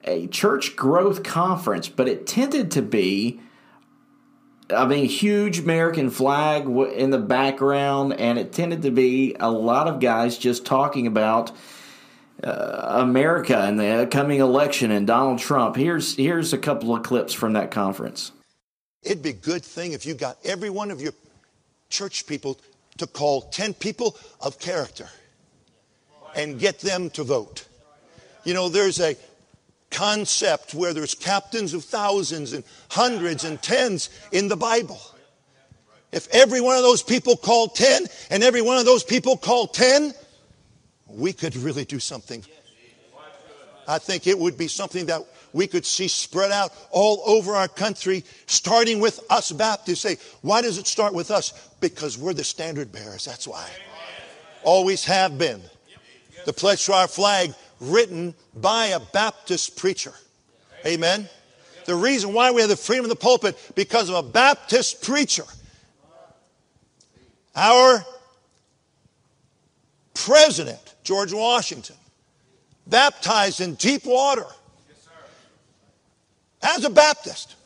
a 0.05 0.27
church 0.29 0.77
growth 0.77 1.23
conference, 1.23 1.89
but 1.89 2.09
it 2.09 2.27
tended 2.27 2.71
to 2.73 2.83
be, 2.83 3.41
I 4.71 4.87
mean, 4.87 5.05
huge 5.07 5.61
American 5.61 6.11
flag 6.11 6.67
in 6.67 7.11
the 7.11 7.19
background, 7.19 8.15
and 8.15 8.39
it 8.39 8.53
tended 8.53 8.83
to 8.83 8.91
be 8.91 9.37
a 9.39 9.51
lot 9.51 9.89
of 9.89 10.01
guys 10.01 10.39
just 10.39 10.65
talking 10.65 11.07
about 11.07 11.53
uh, 12.43 13.01
America 13.01 13.59
and 13.59 13.79
the 13.79 14.09
coming 14.11 14.41
election 14.41 14.91
and 14.91 15.07
Donald 15.07 15.39
Trump. 15.39 15.77
Here's 15.77 16.17
here's 16.17 16.53
a 16.53 16.59
couple 16.59 16.95
of 16.95 17.03
clips 17.03 17.33
from 17.33 17.55
that 17.55 17.71
conference. 17.71 18.33
It'd 19.03 19.23
be 19.23 19.31
a 19.31 19.33
good 19.33 19.65
thing 19.65 19.93
if 19.93 20.05
you 20.05 20.15
got 20.15 20.37
every 20.45 20.71
one 20.71 20.91
of 20.91 21.01
your 21.01 21.13
church 21.89 22.27
people 22.27 22.59
to 22.99 23.07
call 23.07 23.43
10 23.43 23.75
people 23.75 24.17
of 24.41 24.59
character 24.59 25.09
and 26.37 26.59
get 26.59 26.81
them 26.81 27.11
to 27.11 27.25
vote. 27.25 27.67
You 28.45 28.55
know, 28.55 28.69
there's 28.69 29.01
a 29.01 29.17
concept 29.91 30.75
where 30.75 30.93
there's 30.93 31.15
captains 31.15 31.75
of 31.75 31.85
thousands 31.85 32.53
and 32.53 32.63
hundreds 32.91 33.45
and 33.45 33.61
tens 33.61 34.11
in 34.33 34.49
the 34.49 34.57
Bible. 34.57 35.01
If 36.13 36.29
every 36.35 36.61
one 36.61 36.77
of 36.77 36.83
those 36.83 37.03
people 37.03 37.37
called 37.37 37.75
10 37.75 38.07
and 38.31 38.43
every 38.43 38.63
one 38.63 38.79
of 38.79 38.85
those 38.85 39.05
people 39.05 39.37
called 39.37 39.75
10, 39.75 40.13
we 41.15 41.33
could 41.33 41.57
really 41.57 41.85
do 41.85 41.99
something. 41.99 42.45
I 43.89 43.99
think 43.99 44.27
it 44.27 44.39
would 44.39 44.57
be 44.57 44.69
something 44.69 45.07
that 45.07 45.23
we 45.53 45.67
could 45.67 45.85
see 45.85 46.07
spread 46.07 46.53
out 46.53 46.73
all 46.91 47.23
over 47.27 47.57
our 47.57 47.67
country, 47.67 48.25
starting 48.47 49.01
with 49.01 49.21
us 49.31 49.51
Baptists. 49.51 50.01
Say, 50.01 50.17
why 50.43 50.63
does 50.63 50.79
it 50.79 50.87
start 50.87 51.13
with 51.13 51.31
us? 51.31 51.71
Because 51.81 52.17
we're 52.17 52.35
the 52.35 52.45
standard 52.45 52.93
bearers. 52.93 53.25
That's 53.25 53.49
why. 53.49 53.69
Always 54.63 55.05
have 55.07 55.39
been. 55.39 55.61
The 56.47 56.53
pledge 56.53 56.87
to 56.87 56.93
our 56.93 57.09
flag 57.09 57.53
written 57.81 58.35
by 58.55 58.87
a 58.87 59.01
Baptist 59.01 59.77
preacher. 59.77 60.13
Amen. 60.87 61.29
The 61.87 61.95
reason 61.97 62.33
why 62.33 62.51
we 62.51 62.61
have 62.61 62.71
the 62.71 62.77
freedom 62.77 63.05
of 63.05 63.09
the 63.09 63.17
pulpit 63.17 63.59
because 63.75 64.09
of 64.09 64.15
a 64.15 64.23
Baptist 64.23 65.03
preacher. 65.03 65.45
Our 67.57 68.05
president, 70.15 70.90
George 71.03 71.33
Washington, 71.33 71.97
baptized 72.87 73.61
in 73.61 73.75
deep 73.75 74.05
water 74.05 74.47
as 76.63 76.85
a 76.85 76.91
Baptist 76.91 77.57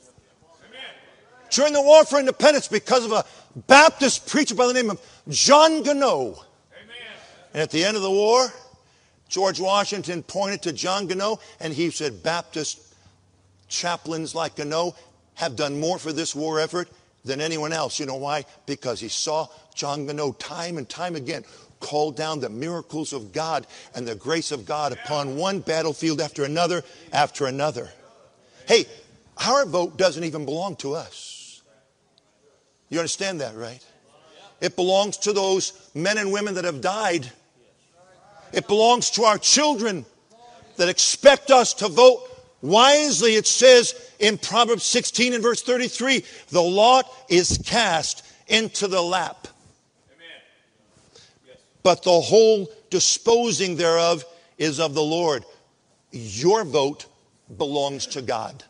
during 1.50 1.72
the 1.72 1.82
War 1.82 2.04
for 2.04 2.18
Independence 2.18 2.68
because 2.68 3.04
of 3.04 3.12
a 3.12 3.24
Baptist 3.66 4.26
preacher 4.28 4.54
by 4.54 4.66
the 4.66 4.72
name 4.72 4.90
of 4.90 5.00
John 5.28 5.82
Gano. 5.82 6.36
And 7.52 7.62
at 7.62 7.70
the 7.70 7.84
end 7.84 7.96
of 7.96 8.02
the 8.02 8.10
war, 8.10 8.48
George 9.28 9.60
Washington 9.60 10.22
pointed 10.22 10.62
to 10.62 10.72
John 10.72 11.06
Gano 11.06 11.38
and 11.60 11.72
he 11.72 11.90
said, 11.90 12.22
Baptist 12.22 12.94
chaplains 13.68 14.34
like 14.34 14.56
Gano 14.56 14.94
have 15.34 15.56
done 15.56 15.78
more 15.78 15.98
for 15.98 16.12
this 16.12 16.34
war 16.34 16.60
effort 16.60 16.88
than 17.24 17.40
anyone 17.40 17.72
else. 17.72 17.98
You 17.98 18.06
know 18.06 18.16
why? 18.16 18.44
Because 18.66 19.00
he 19.00 19.08
saw 19.08 19.48
John 19.74 20.06
Gano 20.06 20.32
time 20.32 20.78
and 20.78 20.88
time 20.88 21.16
again 21.16 21.44
call 21.84 22.10
down 22.10 22.40
the 22.40 22.48
miracles 22.48 23.12
of 23.12 23.30
God 23.32 23.66
and 23.94 24.08
the 24.08 24.14
grace 24.14 24.50
of 24.52 24.64
God 24.64 24.92
upon 24.92 25.36
one 25.36 25.60
battlefield 25.60 26.20
after 26.20 26.44
another 26.44 26.82
after 27.12 27.46
another. 27.46 27.90
Hey, 28.66 28.86
our 29.46 29.66
vote 29.66 29.98
doesn't 29.98 30.24
even 30.24 30.46
belong 30.46 30.76
to 30.76 30.94
us. 30.94 31.60
You 32.88 32.98
understand 32.98 33.42
that, 33.42 33.54
right? 33.54 33.84
It 34.60 34.76
belongs 34.76 35.18
to 35.18 35.32
those 35.34 35.90
men 35.94 36.16
and 36.16 36.32
women 36.32 36.54
that 36.54 36.64
have 36.64 36.80
died. 36.80 37.30
It 38.52 38.66
belongs 38.66 39.10
to 39.10 39.24
our 39.24 39.36
children 39.36 40.06
that 40.76 40.88
expect 40.88 41.50
us 41.50 41.74
to 41.74 41.88
vote 41.88 42.22
wisely. 42.62 43.34
It 43.34 43.46
says 43.46 43.94
in 44.18 44.38
Proverbs 44.38 44.84
16 44.84 45.34
and 45.34 45.42
verse 45.42 45.62
33 45.62 46.24
the 46.48 46.62
lot 46.62 47.06
is 47.28 47.60
cast 47.66 48.24
into 48.48 48.86
the 48.88 49.02
lap, 49.02 49.48
but 51.84 52.02
the 52.02 52.20
whole 52.20 52.68
disposing 52.90 53.76
thereof 53.76 54.24
is 54.58 54.80
of 54.80 54.94
the 54.94 55.02
Lord. 55.02 55.44
Your 56.10 56.64
vote 56.64 57.06
belongs 57.56 58.06
to 58.08 58.22
God. 58.22 58.64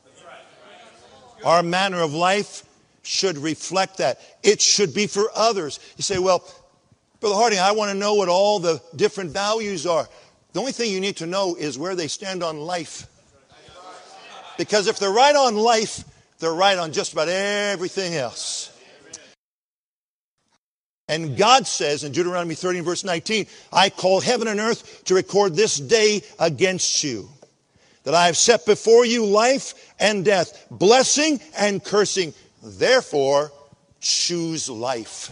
Our 1.45 1.63
manner 1.63 2.03
of 2.03 2.13
life 2.13 2.65
should 3.03 3.39
reflect 3.39 3.99
that. 3.99 4.21
It 4.43 4.61
should 4.61 4.93
be 4.93 5.07
for 5.07 5.31
others. 5.35 5.79
You 5.97 6.03
say, 6.03 6.19
well, 6.19 6.45
Brother 7.21 7.37
Harding, 7.37 7.59
I 7.59 7.73
want 7.73 7.93
to 7.93 7.97
know 7.97 8.15
what 8.15 8.29
all 8.29 8.59
the 8.59 8.83
different 8.97 9.31
values 9.31 9.87
are. 9.87 10.09
The 10.53 10.61
only 10.61 10.73
thing 10.73 10.91
you 10.91 11.01
need 11.01 11.19
to 11.19 11.27
know 11.27 11.55
is 11.55 11.79
where 11.79 11.95
they 11.95 12.09
stand 12.09 12.43
on 12.43 12.59
life. 12.59 13.07
Because 14.59 14.87
if 14.87 14.99
they're 14.99 15.11
right 15.11 15.35
on 15.35 15.57
life, 15.57 16.05
they're 16.39 16.53
right 16.53 16.79
on 16.79 16.93
just 16.93 17.13
about 17.13 17.29
everything 17.29 18.15
else. 18.15 18.74
And 21.09 21.37
God 21.37 21.67
says 21.67 22.03
in 22.03 22.13
Deuteronomy 22.13 22.55
13, 22.55 22.83
verse 22.83 23.05
19, 23.05 23.47
I 23.73 23.91
call 23.91 24.21
heaven 24.21 24.49
and 24.49 24.59
earth 24.59 25.05
to 25.05 25.15
record 25.15 25.55
this 25.55 25.77
day 25.77 26.23
against 26.39 27.05
you, 27.05 27.29
that 28.05 28.15
I 28.15 28.27
have 28.27 28.37
set 28.37 28.65
before 28.65 29.05
you 29.05 29.27
life 29.27 29.95
and 30.01 30.25
death, 30.25 30.67
blessing 30.71 31.41
and 31.59 31.85
cursing. 31.85 32.33
Therefore, 32.63 33.53
choose 34.01 34.71
life, 34.71 35.31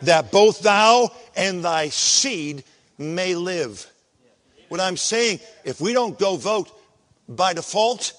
that 0.00 0.32
both 0.32 0.60
thou 0.60 1.10
and 1.36 1.62
thy 1.62 1.90
seed 1.90 2.64
may 2.96 3.34
live. 3.34 3.86
What 4.68 4.80
I'm 4.80 4.96
saying, 4.96 5.40
if 5.64 5.82
we 5.82 5.92
don't 5.92 6.18
go 6.18 6.36
vote 6.36 6.70
by 7.28 7.52
default, 7.52 8.14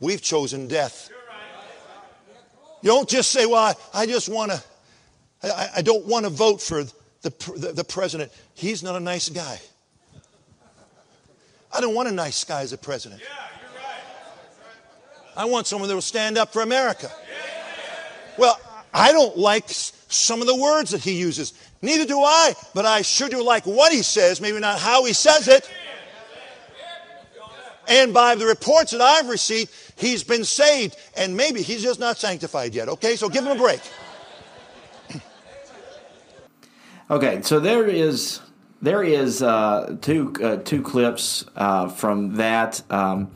we've 0.00 0.20
chosen 0.20 0.66
death. 0.66 1.10
You 2.82 2.90
don't 2.90 3.08
just 3.08 3.30
say, 3.30 3.46
well, 3.46 3.78
I 3.94 4.06
just 4.06 4.28
want 4.28 4.50
to, 4.50 4.62
I, 5.42 5.68
I, 5.76 5.82
don't 5.82 6.04
want 6.06 6.24
to 6.24 6.30
vote 6.30 6.60
for 6.60 6.84
the, 6.84 6.92
the, 7.56 7.72
the 7.72 7.84
president. 7.84 8.32
He's 8.54 8.82
not 8.82 8.96
a 8.96 9.00
nice 9.00 9.28
guy. 9.28 9.60
I 11.72 11.80
don't 11.80 11.94
want 11.94 12.08
a 12.08 12.12
nice 12.12 12.42
guy 12.44 12.62
as 12.62 12.72
a 12.72 12.78
president. 12.78 13.22
I 15.36 15.44
want 15.44 15.66
someone 15.66 15.88
that 15.88 15.94
will 15.94 16.02
stand 16.02 16.36
up 16.36 16.52
for 16.52 16.62
America. 16.62 17.10
Well, 18.36 18.58
I 18.92 19.12
don't 19.12 19.36
like 19.36 19.66
some 19.68 20.40
of 20.40 20.46
the 20.46 20.56
words 20.56 20.90
that 20.90 21.02
he 21.02 21.12
uses. 21.12 21.52
Neither 21.82 22.04
do 22.04 22.20
I, 22.20 22.54
but 22.74 22.84
I 22.84 23.02
sure 23.02 23.28
do 23.28 23.42
like 23.44 23.64
what 23.64 23.92
he 23.92 24.02
says, 24.02 24.40
maybe 24.40 24.58
not 24.58 24.80
how 24.80 25.04
he 25.04 25.12
says 25.12 25.46
it. 25.46 25.70
And 27.86 28.12
by 28.12 28.34
the 28.34 28.46
reports 28.46 28.92
that 28.92 29.00
I've 29.00 29.28
received, 29.28 29.72
he's 29.96 30.22
been 30.22 30.44
saved, 30.44 30.96
and 31.16 31.36
maybe 31.36 31.62
he's 31.62 31.82
just 31.82 32.00
not 32.00 32.18
sanctified 32.18 32.74
yet. 32.74 32.88
Okay, 32.88 33.16
so 33.16 33.28
give 33.28 33.44
him 33.44 33.56
a 33.56 33.60
break. 33.60 33.80
Okay, 37.10 37.40
so 37.40 37.58
there 37.58 37.86
is 37.86 38.40
there 38.82 39.02
is 39.02 39.42
uh, 39.42 39.96
two 40.02 40.34
uh, 40.42 40.56
two 40.56 40.82
clips 40.82 41.46
uh, 41.56 41.88
from 41.88 42.34
that 42.34 42.82
um, 42.90 43.30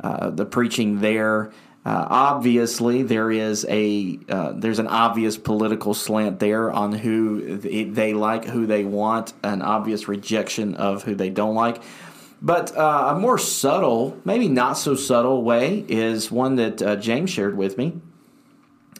uh, 0.00 0.30
the 0.30 0.46
preaching 0.46 1.00
there. 1.00 1.52
Uh, 1.84 2.06
obviously, 2.08 3.02
there 3.02 3.30
is 3.30 3.66
a 3.68 4.18
uh, 4.30 4.52
there's 4.52 4.78
an 4.78 4.86
obvious 4.86 5.36
political 5.36 5.92
slant 5.92 6.38
there 6.38 6.70
on 6.70 6.92
who 6.92 7.58
they 7.58 8.14
like, 8.14 8.46
who 8.46 8.64
they 8.64 8.84
want, 8.84 9.34
an 9.42 9.60
obvious 9.60 10.08
rejection 10.08 10.74
of 10.76 11.02
who 11.02 11.14
they 11.14 11.28
don't 11.28 11.54
like. 11.54 11.82
But 12.40 12.72
a 12.74 13.18
more 13.18 13.36
subtle, 13.36 14.18
maybe 14.24 14.48
not 14.48 14.78
so 14.78 14.94
subtle 14.94 15.42
way 15.42 15.84
is 15.88 16.30
one 16.30 16.56
that 16.56 16.98
James 17.02 17.28
shared 17.28 17.54
with 17.54 17.76
me, 17.76 18.00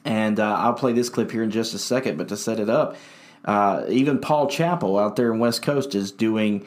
and 0.04 0.38
I'll 0.38 0.74
play 0.74 0.92
this 0.92 1.08
clip 1.08 1.30
here 1.30 1.42
in 1.42 1.50
just 1.50 1.72
a 1.72 1.78
second. 1.78 2.18
But 2.18 2.28
to 2.28 2.36
set 2.36 2.60
it 2.60 2.68
up. 2.68 2.96
Uh, 3.44 3.85
even 3.88 4.18
Paul 4.18 4.49
Chappell 4.49 4.99
out 4.99 5.16
there 5.16 5.32
in 5.32 5.38
West 5.38 5.62
Coast 5.62 5.94
is 5.94 6.12
doing 6.12 6.66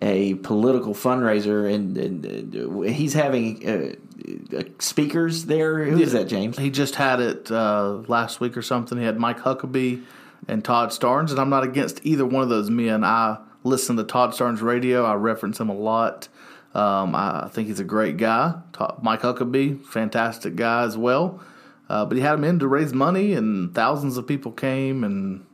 a 0.00 0.34
political 0.34 0.94
fundraiser, 0.94 1.72
and, 1.72 1.96
and 1.96 2.84
he's 2.90 3.14
having 3.14 3.68
uh, 3.68 4.56
uh, 4.56 4.62
speakers 4.78 5.46
there. 5.46 5.84
Who 5.84 6.00
is 6.00 6.12
that, 6.12 6.26
James? 6.28 6.58
He 6.58 6.70
just 6.70 6.96
had 6.96 7.20
it 7.20 7.50
uh, 7.50 8.02
last 8.08 8.40
week 8.40 8.56
or 8.56 8.62
something. 8.62 8.98
He 8.98 9.04
had 9.04 9.18
Mike 9.18 9.38
Huckabee 9.40 10.02
and 10.48 10.64
Todd 10.64 10.90
Starnes, 10.90 11.30
and 11.30 11.38
I'm 11.38 11.50
not 11.50 11.62
against 11.62 12.04
either 12.04 12.26
one 12.26 12.42
of 12.42 12.48
those 12.48 12.68
men. 12.68 13.04
I 13.04 13.38
listen 13.62 13.96
to 13.96 14.04
Todd 14.04 14.32
Starnes 14.32 14.60
radio. 14.60 15.04
I 15.04 15.14
reference 15.14 15.60
him 15.60 15.68
a 15.68 15.74
lot. 15.74 16.28
Um, 16.74 17.14
I 17.14 17.48
think 17.52 17.68
he's 17.68 17.80
a 17.80 17.84
great 17.84 18.16
guy. 18.16 18.54
Mike 19.02 19.20
Huckabee, 19.20 19.84
fantastic 19.84 20.56
guy 20.56 20.84
as 20.84 20.96
well. 20.96 21.40
Uh, 21.88 22.06
but 22.06 22.16
he 22.16 22.22
had 22.22 22.34
him 22.34 22.44
in 22.44 22.58
to 22.60 22.66
raise 22.66 22.92
money, 22.92 23.34
and 23.34 23.74
thousands 23.74 24.16
of 24.16 24.26
people 24.26 24.50
came, 24.50 25.04
and 25.04 25.44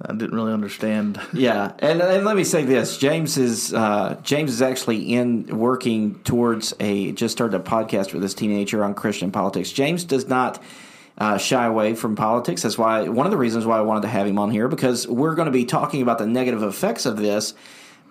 I 0.00 0.12
didn't 0.12 0.34
really 0.34 0.52
understand. 0.52 1.20
yeah, 1.32 1.72
and, 1.78 2.00
and 2.02 2.24
let 2.24 2.36
me 2.36 2.44
say 2.44 2.64
this: 2.64 2.98
James 2.98 3.38
is 3.38 3.72
uh, 3.72 4.18
James 4.22 4.52
is 4.52 4.62
actually 4.62 5.14
in 5.14 5.46
working 5.46 6.20
towards 6.20 6.74
a 6.80 7.12
just 7.12 7.32
started 7.32 7.60
a 7.60 7.62
podcast 7.62 8.12
with 8.12 8.22
this 8.22 8.34
teenager 8.34 8.84
on 8.84 8.94
Christian 8.94 9.30
politics. 9.30 9.72
James 9.72 10.04
does 10.04 10.28
not. 10.28 10.62
Uh, 11.18 11.38
shy 11.38 11.64
away 11.64 11.94
from 11.94 12.14
politics. 12.14 12.60
That's 12.60 12.76
why 12.76 13.08
one 13.08 13.24
of 13.24 13.30
the 13.30 13.38
reasons 13.38 13.64
why 13.64 13.78
I 13.78 13.80
wanted 13.80 14.02
to 14.02 14.08
have 14.08 14.26
him 14.26 14.38
on 14.38 14.50
here 14.50 14.68
because 14.68 15.08
we're 15.08 15.34
going 15.34 15.46
to 15.46 15.50
be 15.50 15.64
talking 15.64 16.02
about 16.02 16.18
the 16.18 16.26
negative 16.26 16.62
effects 16.62 17.06
of 17.06 17.16
this, 17.16 17.54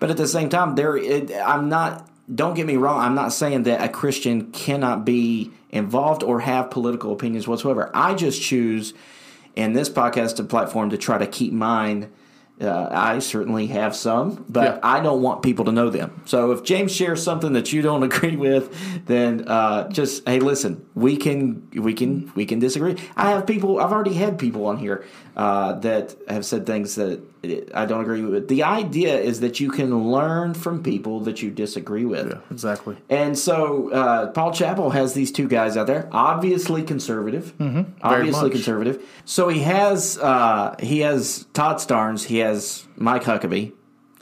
but 0.00 0.10
at 0.10 0.16
the 0.16 0.26
same 0.26 0.48
time, 0.48 0.74
there 0.74 0.96
it, 0.96 1.30
I'm 1.30 1.68
not. 1.68 2.10
Don't 2.34 2.54
get 2.54 2.66
me 2.66 2.74
wrong. 2.74 2.98
I'm 2.98 3.14
not 3.14 3.32
saying 3.32 3.62
that 3.62 3.80
a 3.80 3.88
Christian 3.88 4.50
cannot 4.50 5.04
be 5.04 5.52
involved 5.70 6.24
or 6.24 6.40
have 6.40 6.70
political 6.70 7.12
opinions 7.12 7.46
whatsoever. 7.46 7.92
I 7.94 8.14
just 8.14 8.42
choose 8.42 8.92
and 9.56 9.74
this 9.74 9.88
podcast 9.88 10.38
a 10.38 10.44
platform 10.44 10.90
to 10.90 10.98
try 10.98 11.18
to 11.18 11.26
keep 11.26 11.52
mine. 11.52 12.12
Uh, 12.58 12.88
I 12.90 13.18
certainly 13.18 13.66
have 13.66 13.94
some, 13.94 14.46
but 14.48 14.76
yeah. 14.76 14.80
I 14.82 15.00
don't 15.00 15.20
want 15.20 15.42
people 15.42 15.66
to 15.66 15.72
know 15.72 15.90
them. 15.90 16.22
So 16.24 16.52
if 16.52 16.62
James 16.62 16.90
shares 16.90 17.22
something 17.22 17.52
that 17.52 17.70
you 17.70 17.82
don't 17.82 18.02
agree 18.10 18.36
with, 18.36 19.04
then 19.06 19.46
uh, 19.46 19.90
just 19.90 20.26
hey, 20.26 20.40
listen, 20.40 20.86
we 20.94 21.18
can 21.18 21.68
we 21.74 21.92
can 21.92 22.32
we 22.34 22.46
can 22.46 22.58
disagree. 22.58 22.96
I 23.14 23.30
have 23.30 23.46
people. 23.46 23.78
I've 23.78 23.92
already 23.92 24.14
had 24.14 24.38
people 24.38 24.66
on 24.66 24.78
here 24.78 25.04
uh, 25.36 25.74
that 25.80 26.16
have 26.28 26.46
said 26.46 26.64
things 26.64 26.94
that 26.94 27.20
I 27.74 27.86
don't 27.86 28.00
agree 28.00 28.22
with. 28.22 28.34
It. 28.34 28.48
The 28.48 28.62
idea 28.62 29.18
is 29.18 29.40
that 29.40 29.60
you 29.60 29.70
can 29.70 30.10
learn 30.10 30.54
from 30.54 30.82
people 30.82 31.20
that 31.20 31.42
you 31.42 31.50
disagree 31.50 32.04
with. 32.04 32.28
Yeah, 32.28 32.40
exactly. 32.50 32.96
And 33.08 33.38
so 33.38 33.90
uh, 33.90 34.30
Paul 34.32 34.52
Chappell 34.52 34.90
has 34.90 35.14
these 35.14 35.32
two 35.32 35.48
guys 35.48 35.76
out 35.76 35.86
there, 35.86 36.08
obviously 36.12 36.82
conservative, 36.82 37.56
mm-hmm. 37.58 37.92
obviously 38.02 38.50
conservative. 38.50 39.02
So 39.24 39.48
he 39.48 39.60
has 39.60 40.18
uh, 40.18 40.76
he 40.80 41.00
has 41.00 41.46
Todd 41.52 41.76
Starnes, 41.76 42.24
he 42.24 42.38
has 42.38 42.86
Mike 42.96 43.22
Huckabee. 43.24 43.72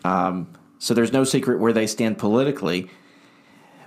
Um, 0.04 0.48
so 0.78 0.92
there's 0.94 1.12
no 1.12 1.24
secret 1.24 1.60
where 1.60 1.72
they 1.72 1.86
stand 1.86 2.18
politically. 2.18 2.90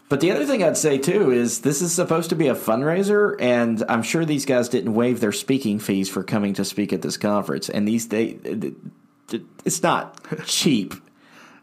But 0.10 0.22
the 0.22 0.32
other 0.32 0.46
thing 0.46 0.64
I'd 0.64 0.78
say 0.78 0.98
too 0.98 1.32
is 1.32 1.62
this 1.62 1.82
is 1.82 1.94
supposed 1.94 2.30
to 2.30 2.36
be 2.36 2.48
a 2.48 2.56
fundraiser, 2.56 3.36
and 3.40 3.84
I'm 3.90 4.04
sure 4.04 4.24
these 4.24 4.46
guys 4.46 4.70
didn't 4.70 4.94
waive 4.94 5.20
their 5.20 5.34
speaking 5.34 5.80
fees 5.80 6.10
for 6.10 6.24
coming 6.24 6.54
to 6.54 6.64
speak 6.64 6.94
at 6.94 7.02
this 7.02 7.18
conference. 7.18 7.70
And 7.70 7.86
these 7.86 8.08
they, 8.08 8.40
it's 9.66 9.84
not 9.84 10.20
cheap 10.46 10.94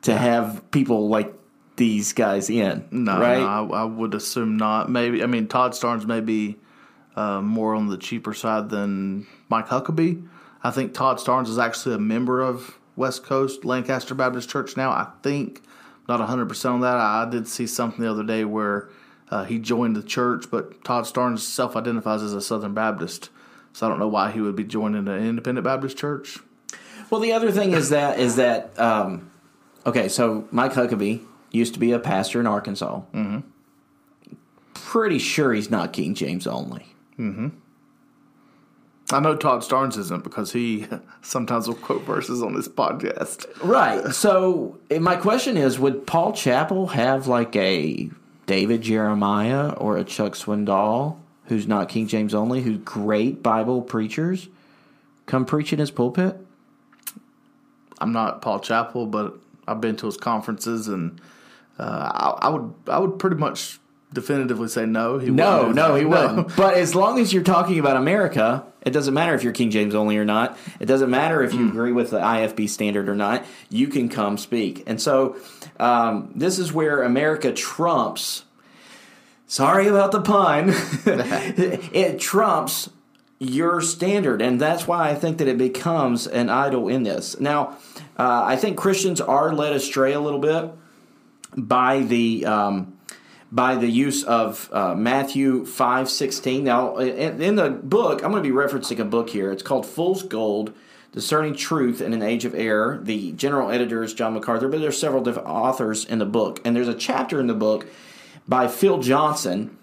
to 0.02 0.16
have 0.16 0.70
people 0.70 1.08
like 1.08 1.34
these 1.76 2.12
guys 2.12 2.50
in. 2.50 2.86
No, 2.90 3.18
right? 3.18 3.38
no 3.38 3.74
I, 3.74 3.82
I, 3.82 3.84
would 3.84 4.14
assume 4.14 4.56
not. 4.56 4.90
Maybe 4.90 5.22
I 5.22 5.26
mean 5.26 5.48
Todd 5.48 5.72
Starnes 5.72 6.06
may 6.06 6.20
be 6.20 6.56
uh, 7.16 7.40
more 7.40 7.74
on 7.74 7.88
the 7.88 7.96
cheaper 7.96 8.34
side 8.34 8.70
than 8.70 9.26
Mike 9.48 9.68
Huckabee. 9.68 10.26
I 10.62 10.70
think 10.70 10.94
Todd 10.94 11.18
Starnes 11.18 11.48
is 11.48 11.58
actually 11.58 11.94
a 11.94 11.98
member 11.98 12.40
of 12.40 12.78
West 12.96 13.24
Coast 13.24 13.64
Lancaster 13.64 14.14
Baptist 14.14 14.48
Church 14.48 14.76
now. 14.76 14.90
I 14.90 15.08
think 15.22 15.62
not 16.08 16.20
100% 16.20 16.70
on 16.70 16.80
that. 16.80 16.96
I 16.96 17.28
did 17.28 17.48
see 17.48 17.66
something 17.66 18.02
the 18.02 18.10
other 18.10 18.24
day 18.24 18.44
where 18.44 18.88
uh, 19.30 19.44
he 19.44 19.58
joined 19.58 19.96
the 19.96 20.02
church, 20.02 20.50
but 20.50 20.84
Todd 20.84 21.04
Starnes 21.04 21.40
self 21.40 21.76
identifies 21.76 22.22
as 22.22 22.34
a 22.34 22.40
Southern 22.40 22.74
Baptist. 22.74 23.30
So 23.72 23.86
I 23.86 23.88
don't 23.90 23.98
know 23.98 24.08
why 24.08 24.30
he 24.30 24.40
would 24.40 24.54
be 24.54 24.64
joining 24.64 25.08
an 25.08 25.26
independent 25.26 25.64
Baptist 25.64 25.96
church. 25.96 26.38
Well, 27.14 27.20
the 27.20 27.32
other 27.34 27.52
thing 27.52 27.74
is 27.74 27.90
that 27.90 28.18
is 28.18 28.34
that 28.34 28.76
um, 28.76 29.30
okay. 29.86 30.08
So 30.08 30.48
Mike 30.50 30.72
Huckabee 30.72 31.20
used 31.52 31.74
to 31.74 31.78
be 31.78 31.92
a 31.92 32.00
pastor 32.00 32.40
in 32.40 32.46
Arkansas. 32.48 33.02
Mm-hmm. 33.12 33.38
Pretty 34.74 35.20
sure 35.20 35.52
he's 35.52 35.70
not 35.70 35.92
King 35.92 36.16
James 36.16 36.44
only. 36.48 36.86
I 39.12 39.20
know 39.20 39.36
Todd 39.36 39.60
Starnes 39.60 39.96
isn't 39.96 40.24
because 40.24 40.50
he 40.50 40.88
sometimes 41.22 41.68
will 41.68 41.76
quote 41.76 42.02
verses 42.02 42.42
on 42.42 42.52
this 42.52 42.66
podcast. 42.66 43.46
Right. 43.62 44.04
So 44.12 44.80
eh, 44.90 44.98
my 44.98 45.14
question 45.14 45.56
is, 45.56 45.78
would 45.78 46.08
Paul 46.08 46.32
Chappell 46.32 46.88
have 46.88 47.28
like 47.28 47.54
a 47.54 48.10
David 48.46 48.82
Jeremiah 48.82 49.70
or 49.74 49.98
a 49.98 50.02
Chuck 50.02 50.32
Swindoll, 50.32 51.18
who's 51.44 51.68
not 51.68 51.88
King 51.88 52.08
James 52.08 52.34
only, 52.34 52.62
who's 52.62 52.78
great 52.78 53.40
Bible 53.40 53.82
preachers, 53.82 54.48
come 55.26 55.44
preach 55.44 55.72
in 55.72 55.78
his 55.78 55.92
pulpit? 55.92 56.40
I'm 58.00 58.12
not 58.12 58.42
Paul 58.42 58.60
Chappell, 58.60 59.06
but 59.06 59.34
I've 59.66 59.80
been 59.80 59.96
to 59.96 60.06
his 60.06 60.16
conferences, 60.16 60.88
and 60.88 61.20
uh, 61.78 61.82
I, 62.42 62.46
I 62.46 62.48
would 62.50 62.74
I 62.88 62.98
would 62.98 63.18
pretty 63.18 63.36
much 63.36 63.78
definitively 64.12 64.68
say 64.68 64.86
no. 64.86 65.18
He 65.18 65.30
No, 65.30 65.58
wouldn't. 65.58 65.74
no, 65.76 65.94
he 65.96 66.04
wouldn't. 66.14 66.54
But 66.56 66.74
as 66.74 66.94
long 66.94 67.18
as 67.18 67.32
you're 67.32 67.42
talking 67.42 67.78
about 67.80 67.96
America, 67.96 68.64
it 68.82 68.90
doesn't 68.90 69.12
matter 69.14 69.34
if 69.34 69.42
you're 69.42 69.52
King 69.52 69.70
James 69.70 69.94
only 69.94 70.16
or 70.18 70.24
not. 70.24 70.56
It 70.78 70.86
doesn't 70.86 71.10
matter 71.10 71.42
if 71.42 71.52
you 71.52 71.68
agree 71.68 71.90
with 71.92 72.10
the 72.10 72.20
IFB 72.20 72.68
standard 72.68 73.08
or 73.08 73.16
not. 73.16 73.44
You 73.70 73.88
can 73.88 74.08
come 74.08 74.38
speak. 74.38 74.84
And 74.86 75.00
so 75.02 75.36
um, 75.80 76.30
this 76.36 76.58
is 76.60 76.72
where 76.72 77.02
America 77.02 77.52
trumps. 77.52 78.44
Sorry 79.46 79.88
about 79.88 80.12
the 80.12 80.20
pun. 80.20 80.66
it 81.06 82.20
trumps 82.20 82.90
your 83.44 83.80
standard, 83.80 84.42
and 84.42 84.60
that's 84.60 84.86
why 84.86 85.10
I 85.10 85.14
think 85.14 85.38
that 85.38 85.48
it 85.48 85.58
becomes 85.58 86.26
an 86.26 86.48
idol 86.48 86.88
in 86.88 87.02
this. 87.02 87.38
Now, 87.38 87.76
uh, 88.18 88.42
I 88.44 88.56
think 88.56 88.76
Christians 88.76 89.20
are 89.20 89.52
led 89.52 89.72
astray 89.72 90.12
a 90.12 90.20
little 90.20 90.40
bit 90.40 90.72
by 91.56 92.00
the 92.00 92.46
um, 92.46 92.98
by 93.52 93.76
the 93.76 93.88
use 93.88 94.24
of 94.24 94.68
uh, 94.72 94.94
Matthew 94.94 95.64
five 95.64 96.08
sixteen. 96.08 96.64
Now, 96.64 96.96
in, 96.96 97.40
in 97.40 97.54
the 97.56 97.70
book, 97.70 98.24
I'm 98.24 98.30
going 98.30 98.42
to 98.42 98.48
be 98.48 98.54
referencing 98.54 98.98
a 98.98 99.04
book 99.04 99.30
here. 99.30 99.52
It's 99.52 99.62
called 99.62 99.86
Fool's 99.86 100.22
Gold: 100.22 100.72
Discerning 101.12 101.54
Truth 101.54 102.00
in 102.00 102.12
an 102.12 102.22
Age 102.22 102.44
of 102.44 102.54
Error. 102.54 103.00
The 103.02 103.32
general 103.32 103.70
editor 103.70 104.02
is 104.02 104.14
John 104.14 104.34
MacArthur, 104.34 104.68
but 104.68 104.80
there's 104.80 104.98
several 104.98 105.22
different 105.22 105.48
authors 105.48 106.04
in 106.04 106.18
the 106.18 106.26
book, 106.26 106.60
and 106.64 106.74
there's 106.74 106.88
a 106.88 106.94
chapter 106.94 107.38
in 107.40 107.46
the 107.46 107.54
book 107.54 107.86
by 108.48 108.68
Phil 108.68 108.98
Johnson 108.98 109.76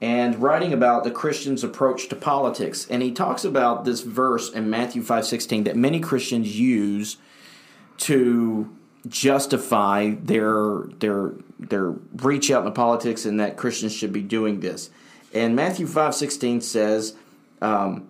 and 0.00 0.40
writing 0.42 0.72
about 0.72 1.04
the 1.04 1.10
Christian's 1.10 1.64
approach 1.64 2.08
to 2.08 2.16
politics. 2.16 2.86
And 2.88 3.02
he 3.02 3.12
talks 3.12 3.44
about 3.44 3.84
this 3.84 4.02
verse 4.02 4.50
in 4.52 4.68
Matthew 4.68 5.02
5:16 5.02 5.64
that 5.64 5.76
many 5.76 6.00
Christians 6.00 6.58
use 6.58 7.16
to 7.98 8.70
justify 9.08 10.14
their 10.22 10.84
their 10.98 11.32
their 11.58 11.94
reach 12.16 12.50
out 12.50 12.60
into 12.60 12.72
politics 12.72 13.24
and 13.24 13.40
that 13.40 13.56
Christians 13.56 13.94
should 13.94 14.12
be 14.12 14.22
doing 14.22 14.60
this. 14.60 14.90
And 15.32 15.56
Matthew 15.56 15.86
5:16 15.86 16.62
says 16.62 17.14
um, 17.62 18.08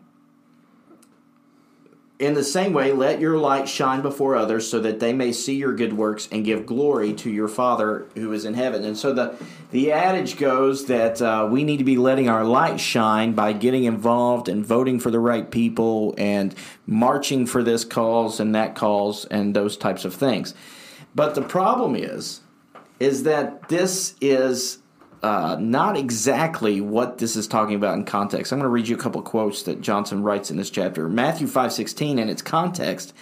in 2.18 2.32
the 2.32 2.44
same 2.44 2.72
way, 2.72 2.92
let 2.92 3.20
your 3.20 3.36
light 3.36 3.68
shine 3.68 4.00
before 4.00 4.36
others 4.36 4.68
so 4.68 4.80
that 4.80 5.00
they 5.00 5.12
may 5.12 5.32
see 5.32 5.56
your 5.56 5.74
good 5.74 5.92
works 5.92 6.28
and 6.32 6.46
give 6.46 6.64
glory 6.64 7.12
to 7.12 7.30
your 7.30 7.48
Father 7.48 8.06
who 8.14 8.32
is 8.32 8.46
in 8.46 8.54
heaven. 8.54 8.84
And 8.84 8.96
so 8.96 9.12
the, 9.12 9.36
the 9.70 9.92
adage 9.92 10.38
goes 10.38 10.86
that 10.86 11.20
uh, 11.20 11.46
we 11.50 11.62
need 11.62 11.76
to 11.76 11.84
be 11.84 11.98
letting 11.98 12.28
our 12.28 12.44
light 12.44 12.80
shine 12.80 13.32
by 13.34 13.52
getting 13.52 13.84
involved 13.84 14.48
and 14.48 14.64
voting 14.64 14.98
for 14.98 15.10
the 15.10 15.20
right 15.20 15.50
people 15.50 16.14
and 16.16 16.54
marching 16.86 17.44
for 17.44 17.62
this 17.62 17.84
cause 17.84 18.40
and 18.40 18.54
that 18.54 18.74
cause 18.74 19.26
and 19.26 19.54
those 19.54 19.76
types 19.76 20.06
of 20.06 20.14
things. 20.14 20.54
But 21.14 21.34
the 21.34 21.42
problem 21.42 21.94
is, 21.94 22.40
is 22.98 23.24
that 23.24 23.68
this 23.68 24.14
is 24.22 24.78
uh, 25.26 25.56
not 25.58 25.96
exactly 25.96 26.80
what 26.80 27.18
this 27.18 27.34
is 27.34 27.48
talking 27.48 27.74
about 27.74 27.96
in 27.96 28.04
context. 28.04 28.52
I'm 28.52 28.60
going 28.60 28.66
to 28.66 28.70
read 28.70 28.86
you 28.86 28.94
a 28.94 28.98
couple 28.98 29.20
quotes 29.22 29.64
that 29.64 29.80
Johnson 29.80 30.22
writes 30.22 30.52
in 30.52 30.56
this 30.56 30.70
chapter. 30.70 31.08
Matthew 31.08 31.48
5:16 31.48 32.20
in 32.20 32.28
its 32.28 32.42
context 32.42 33.12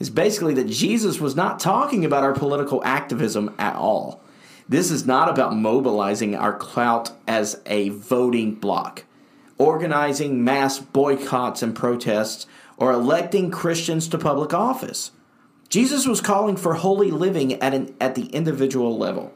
is 0.00 0.10
basically 0.10 0.52
that 0.54 0.68
Jesus 0.68 1.20
was 1.20 1.36
not 1.36 1.60
talking 1.60 2.04
about 2.04 2.24
our 2.24 2.32
political 2.32 2.82
activism 2.84 3.54
at 3.56 3.76
all. 3.76 4.20
This 4.68 4.90
is 4.90 5.06
not 5.06 5.28
about 5.28 5.54
mobilizing 5.54 6.34
our 6.34 6.52
clout 6.52 7.12
as 7.28 7.60
a 7.66 7.90
voting 7.90 8.56
bloc, 8.56 9.04
organizing 9.56 10.42
mass 10.42 10.80
boycotts 10.80 11.62
and 11.62 11.72
protests, 11.72 12.48
or 12.76 12.90
electing 12.90 13.52
Christians 13.52 14.08
to 14.08 14.18
public 14.18 14.52
office. 14.52 15.12
Jesus 15.68 16.04
was 16.04 16.20
calling 16.20 16.56
for 16.56 16.74
holy 16.74 17.12
living 17.12 17.52
at 17.62 17.74
an 17.74 17.94
at 18.00 18.16
the 18.16 18.26
individual 18.26 18.98
level. 18.98 19.32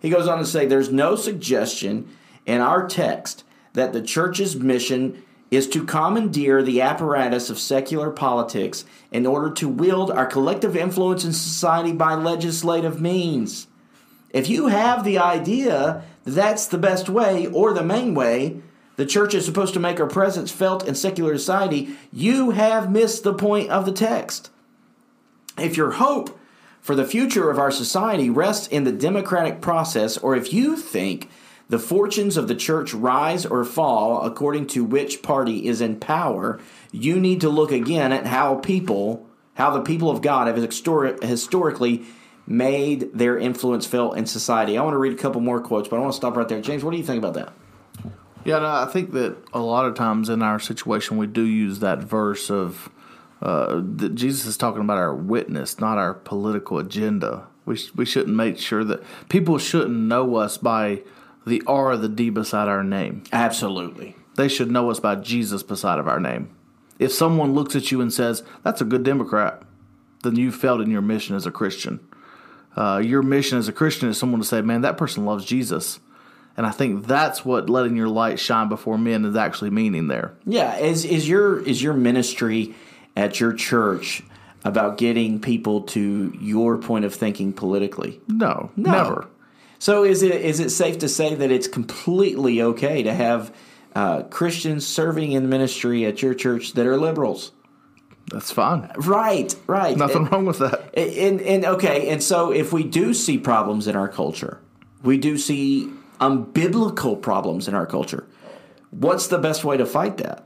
He 0.00 0.10
goes 0.10 0.28
on 0.28 0.38
to 0.38 0.46
say 0.46 0.66
there's 0.66 0.92
no 0.92 1.16
suggestion 1.16 2.08
in 2.44 2.60
our 2.60 2.86
text 2.86 3.44
that 3.72 3.92
the 3.92 4.02
church's 4.02 4.56
mission 4.56 5.22
is 5.50 5.68
to 5.68 5.84
commandeer 5.84 6.62
the 6.62 6.80
apparatus 6.80 7.50
of 7.50 7.58
secular 7.58 8.10
politics 8.10 8.84
in 9.12 9.26
order 9.26 9.50
to 9.50 9.68
wield 9.68 10.10
our 10.10 10.26
collective 10.26 10.76
influence 10.76 11.24
in 11.24 11.32
society 11.32 11.92
by 11.92 12.14
legislative 12.14 13.00
means. 13.00 13.68
If 14.30 14.48
you 14.48 14.66
have 14.66 15.04
the 15.04 15.18
idea 15.18 16.02
that 16.24 16.30
that's 16.32 16.66
the 16.66 16.78
best 16.78 17.08
way 17.08 17.46
or 17.46 17.72
the 17.72 17.84
main 17.84 18.14
way 18.14 18.60
the 18.96 19.06
church 19.06 19.34
is 19.34 19.44
supposed 19.44 19.74
to 19.74 19.80
make 19.80 19.98
her 19.98 20.06
presence 20.06 20.50
felt 20.50 20.86
in 20.86 20.94
secular 20.94 21.36
society, 21.38 21.96
you 22.12 22.50
have 22.50 22.90
missed 22.90 23.22
the 23.22 23.34
point 23.34 23.70
of 23.70 23.84
the 23.86 23.92
text. 23.92 24.50
If 25.58 25.76
your 25.76 25.92
hope 25.92 26.38
for 26.86 26.94
the 26.94 27.04
future 27.04 27.50
of 27.50 27.58
our 27.58 27.72
society 27.72 28.30
rests 28.30 28.68
in 28.68 28.84
the 28.84 28.92
democratic 28.92 29.60
process, 29.60 30.16
or 30.18 30.36
if 30.36 30.52
you 30.52 30.76
think 30.76 31.28
the 31.68 31.80
fortunes 31.80 32.36
of 32.36 32.46
the 32.46 32.54
church 32.54 32.94
rise 32.94 33.44
or 33.44 33.64
fall 33.64 34.22
according 34.24 34.68
to 34.68 34.84
which 34.84 35.20
party 35.20 35.66
is 35.66 35.80
in 35.80 35.98
power, 35.98 36.60
you 36.92 37.18
need 37.18 37.40
to 37.40 37.48
look 37.48 37.72
again 37.72 38.12
at 38.12 38.26
how 38.26 38.54
people, 38.54 39.26
how 39.54 39.70
the 39.70 39.80
people 39.80 40.12
of 40.12 40.22
God 40.22 40.46
have 40.46 40.54
histori- 40.54 41.20
historically 41.20 42.04
made 42.46 43.12
their 43.12 43.36
influence 43.36 43.84
felt 43.84 44.16
in 44.16 44.24
society. 44.24 44.78
I 44.78 44.82
want 44.84 44.94
to 44.94 44.98
read 44.98 45.12
a 45.12 45.20
couple 45.20 45.40
more 45.40 45.60
quotes, 45.60 45.88
but 45.88 45.96
I 45.96 45.98
want 45.98 46.12
to 46.12 46.16
stop 46.16 46.36
right 46.36 46.46
there. 46.46 46.60
James, 46.60 46.84
what 46.84 46.92
do 46.92 46.98
you 46.98 47.04
think 47.04 47.18
about 47.18 47.34
that? 47.34 47.52
Yeah, 48.44 48.60
no, 48.60 48.68
I 48.68 48.86
think 48.86 49.10
that 49.10 49.36
a 49.52 49.58
lot 49.58 49.86
of 49.86 49.96
times 49.96 50.28
in 50.28 50.40
our 50.40 50.60
situation, 50.60 51.16
we 51.16 51.26
do 51.26 51.42
use 51.42 51.80
that 51.80 51.98
verse 51.98 52.48
of 52.48 52.90
uh, 53.42 53.80
that 53.96 54.14
Jesus 54.14 54.46
is 54.46 54.56
talking 54.56 54.80
about 54.80 54.98
our 54.98 55.14
witness, 55.14 55.78
not 55.78 55.98
our 55.98 56.14
political 56.14 56.78
agenda. 56.78 57.46
We 57.64 57.76
sh- 57.76 57.92
we 57.94 58.04
shouldn't 58.04 58.36
make 58.36 58.58
sure 58.58 58.84
that 58.84 59.02
people 59.28 59.58
shouldn't 59.58 59.96
know 59.96 60.36
us 60.36 60.56
by 60.56 61.02
the 61.46 61.62
R 61.66 61.92
or 61.92 61.96
the 61.96 62.08
D 62.08 62.30
beside 62.30 62.68
our 62.68 62.82
name. 62.82 63.24
Absolutely. 63.32 64.16
They 64.36 64.48
should 64.48 64.70
know 64.70 64.90
us 64.90 65.00
by 65.00 65.16
Jesus 65.16 65.62
beside 65.62 65.98
of 65.98 66.08
our 66.08 66.20
name. 66.20 66.50
If 66.98 67.12
someone 67.12 67.54
looks 67.54 67.76
at 67.76 67.90
you 67.90 68.00
and 68.00 68.12
says, 68.12 68.42
"That's 68.62 68.80
a 68.80 68.86
good 68.86 69.02
Democrat," 69.02 69.62
then 70.22 70.36
you 70.36 70.50
failed 70.50 70.80
in 70.80 70.90
your 70.90 71.02
mission 71.02 71.36
as 71.36 71.46
a 71.46 71.50
Christian. 71.50 72.00
Uh, 72.76 73.02
your 73.04 73.22
mission 73.22 73.58
as 73.58 73.68
a 73.68 73.72
Christian 73.72 74.08
is 74.08 74.18
someone 74.18 74.40
to 74.40 74.46
say, 74.46 74.60
"Man, 74.60 74.80
that 74.82 74.96
person 74.96 75.24
loves 75.24 75.44
Jesus." 75.44 76.00
And 76.56 76.66
I 76.66 76.70
think 76.70 77.06
that's 77.06 77.44
what 77.44 77.68
letting 77.68 77.96
your 77.96 78.08
light 78.08 78.40
shine 78.40 78.68
before 78.70 78.96
men 78.96 79.26
is 79.26 79.36
actually 79.36 79.70
meaning 79.70 80.08
there. 80.08 80.32
Yeah, 80.46 80.76
is 80.78 81.04
is 81.04 81.28
your 81.28 81.60
is 81.60 81.82
your 81.82 81.92
ministry 81.92 82.74
at 83.16 83.40
your 83.40 83.52
church 83.52 84.22
about 84.64 84.98
getting 84.98 85.40
people 85.40 85.82
to 85.82 86.36
your 86.40 86.76
point 86.78 87.04
of 87.04 87.14
thinking 87.14 87.52
politically? 87.52 88.20
No, 88.28 88.70
No. 88.76 88.90
never. 88.92 89.28
So 89.78 90.04
is 90.04 90.22
it 90.22 90.32
is 90.40 90.58
it 90.60 90.70
safe 90.70 90.98
to 91.00 91.08
say 91.08 91.34
that 91.34 91.50
it's 91.50 91.68
completely 91.68 92.62
okay 92.62 93.02
to 93.02 93.12
have 93.12 93.54
uh, 93.94 94.22
Christians 94.24 94.86
serving 94.86 95.32
in 95.32 95.48
ministry 95.48 96.04
at 96.06 96.22
your 96.22 96.32
church 96.34 96.72
that 96.72 96.86
are 96.86 96.96
liberals? 96.96 97.52
That's 98.32 98.50
fine. 98.50 98.90
Right, 98.96 99.54
right. 99.66 99.96
Nothing 99.96 100.22
And- 100.22 100.32
wrong 100.32 100.46
with 100.46 100.58
that. 100.58 100.90
And, 100.96 101.40
and 101.42 101.64
okay, 101.64 102.08
and 102.08 102.22
so 102.22 102.50
if 102.52 102.72
we 102.72 102.82
do 102.84 103.12
see 103.14 103.38
problems 103.38 103.86
in 103.86 103.94
our 103.96 104.08
culture, 104.08 104.60
we 105.02 105.18
do 105.18 105.36
see 105.38 105.90
unbiblical 106.20 107.20
problems 107.20 107.68
in 107.68 107.74
our 107.74 107.86
culture. 107.86 108.26
What's 108.90 109.26
the 109.28 109.38
best 109.38 109.62
way 109.62 109.76
to 109.76 109.84
fight 109.86 110.16
that? 110.16 110.45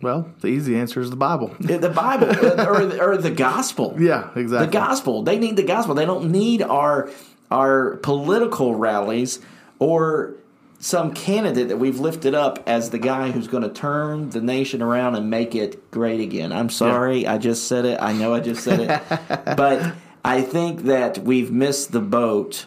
Well, 0.00 0.30
the 0.40 0.48
easy 0.48 0.76
answer 0.76 1.00
is 1.00 1.10
the 1.10 1.16
Bible. 1.16 1.56
The 1.58 1.90
Bible 1.90 2.28
or, 2.60 3.10
or 3.10 3.16
the 3.16 3.30
gospel. 3.30 3.96
yeah, 3.98 4.30
exactly. 4.36 4.66
The 4.66 4.72
gospel. 4.72 5.22
They 5.22 5.38
need 5.38 5.56
the 5.56 5.64
gospel. 5.64 5.94
They 5.94 6.06
don't 6.06 6.30
need 6.30 6.62
our 6.62 7.10
our 7.50 7.96
political 7.96 8.74
rallies 8.74 9.40
or 9.78 10.34
some 10.80 11.12
candidate 11.12 11.68
that 11.68 11.78
we've 11.78 11.98
lifted 11.98 12.34
up 12.34 12.62
as 12.66 12.90
the 12.90 12.98
guy 12.98 13.30
who's 13.30 13.48
going 13.48 13.64
to 13.64 13.68
turn 13.68 14.30
the 14.30 14.40
nation 14.40 14.80
around 14.80 15.16
and 15.16 15.28
make 15.28 15.54
it 15.54 15.90
great 15.90 16.20
again. 16.20 16.52
I'm 16.52 16.70
sorry, 16.70 17.26
I 17.26 17.38
just 17.38 17.66
said 17.66 17.84
it. 17.84 18.00
I 18.00 18.12
know 18.12 18.32
I 18.32 18.40
just 18.40 18.62
said 18.62 18.80
it, 18.80 19.20
but 19.56 19.94
I 20.24 20.42
think 20.42 20.82
that 20.82 21.18
we've 21.18 21.50
missed 21.50 21.90
the 21.90 22.00
boat. 22.00 22.66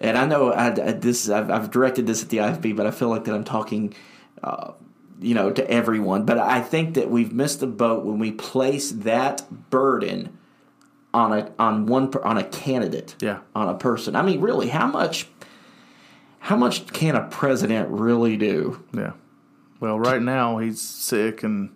And 0.00 0.18
I 0.18 0.26
know 0.26 0.52
I, 0.52 0.68
I, 0.68 0.92
this 0.92 1.28
I've, 1.28 1.50
I've, 1.50 1.70
directed 1.70 2.06
this 2.06 2.22
at 2.22 2.30
the 2.30 2.38
IFB, 2.38 2.74
but 2.74 2.86
I 2.86 2.90
feel 2.90 3.08
like 3.08 3.24
that 3.24 3.34
I'm 3.34 3.44
talking, 3.44 3.94
uh, 4.42 4.72
you 5.20 5.34
know, 5.34 5.50
to 5.50 5.70
everyone. 5.70 6.24
But 6.24 6.38
I 6.38 6.60
think 6.60 6.94
that 6.94 7.10
we've 7.10 7.32
missed 7.32 7.60
the 7.60 7.66
boat 7.66 8.04
when 8.04 8.18
we 8.18 8.32
place 8.32 8.90
that 8.90 9.70
burden 9.70 10.36
on 11.12 11.32
a 11.32 11.52
on 11.58 11.86
one 11.86 12.12
on 12.22 12.38
a 12.38 12.44
candidate, 12.44 13.16
yeah, 13.20 13.40
on 13.54 13.68
a 13.68 13.74
person. 13.74 14.16
I 14.16 14.22
mean, 14.22 14.40
really, 14.40 14.68
how 14.68 14.86
much 14.86 15.28
how 16.40 16.56
much 16.56 16.92
can 16.92 17.16
a 17.16 17.28
president 17.28 17.88
really 17.90 18.36
do? 18.36 18.82
Yeah. 18.92 19.12
Well, 19.80 19.98
right 19.98 20.20
now 20.20 20.58
he's 20.58 20.80
sick 20.80 21.42
and 21.42 21.70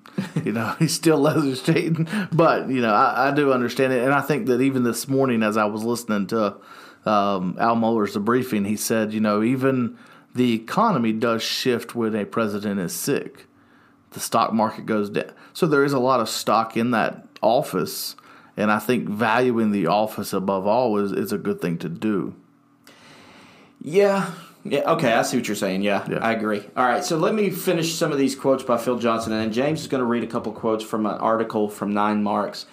you 0.44 0.52
know 0.52 0.74
he's 0.78 0.94
still 0.94 1.18
leather 1.18 1.54
skating, 1.56 2.08
but 2.32 2.68
you 2.68 2.80
know 2.80 2.92
I, 2.92 3.28
I, 3.28 3.30
do 3.34 3.52
understand 3.52 3.92
it, 3.92 4.04
and 4.04 4.12
I 4.12 4.20
think 4.20 4.46
that 4.46 4.60
even 4.60 4.82
this 4.82 5.08
morning 5.08 5.42
as 5.42 5.56
I 5.56 5.64
was 5.64 5.84
listening 5.84 6.26
to 6.28 6.56
um, 7.06 7.56
Al 7.58 7.76
Mohler's 7.76 8.16
briefing, 8.16 8.64
he 8.64 8.76
said 8.76 9.12
you 9.12 9.20
know 9.20 9.42
even 9.42 9.98
the 10.34 10.52
economy 10.52 11.12
does 11.12 11.42
shift 11.42 11.94
when 11.94 12.14
a 12.14 12.24
president 12.24 12.80
is 12.80 12.92
sick. 12.92 13.46
The 14.10 14.20
stock 14.20 14.52
market 14.52 14.86
goes 14.86 15.10
down, 15.10 15.32
so 15.52 15.66
there 15.66 15.84
is 15.84 15.92
a 15.92 15.98
lot 15.98 16.20
of 16.20 16.28
stock 16.28 16.76
in 16.76 16.92
that 16.92 17.26
office, 17.42 18.14
and 18.56 18.70
I 18.70 18.78
think 18.78 19.08
valuing 19.08 19.72
the 19.72 19.86
office 19.86 20.32
above 20.32 20.66
all 20.66 20.98
is 20.98 21.12
is 21.12 21.32
a 21.32 21.38
good 21.38 21.60
thing 21.60 21.78
to 21.78 21.88
do. 21.88 22.34
Yeah, 23.80 24.30
yeah, 24.64 24.90
okay, 24.92 25.12
I 25.12 25.22
see 25.22 25.36
what 25.36 25.46
you're 25.46 25.56
saying. 25.56 25.82
Yeah, 25.82 26.06
yeah, 26.08 26.18
I 26.18 26.32
agree. 26.32 26.62
All 26.76 26.84
right, 26.84 27.04
so 27.04 27.16
let 27.18 27.34
me 27.34 27.50
finish 27.50 27.94
some 27.94 28.12
of 28.12 28.18
these 28.18 28.34
quotes 28.34 28.62
by 28.62 28.78
Phil 28.78 28.98
Johnson, 28.98 29.32
and 29.32 29.42
then 29.42 29.52
James 29.52 29.82
is 29.82 29.88
going 29.88 30.00
to 30.00 30.06
read 30.06 30.22
a 30.22 30.28
couple 30.28 30.52
quotes 30.52 30.84
from 30.84 31.06
an 31.06 31.18
article 31.18 31.68
from 31.68 31.92
Nine 31.92 32.22
Marks. 32.22 32.66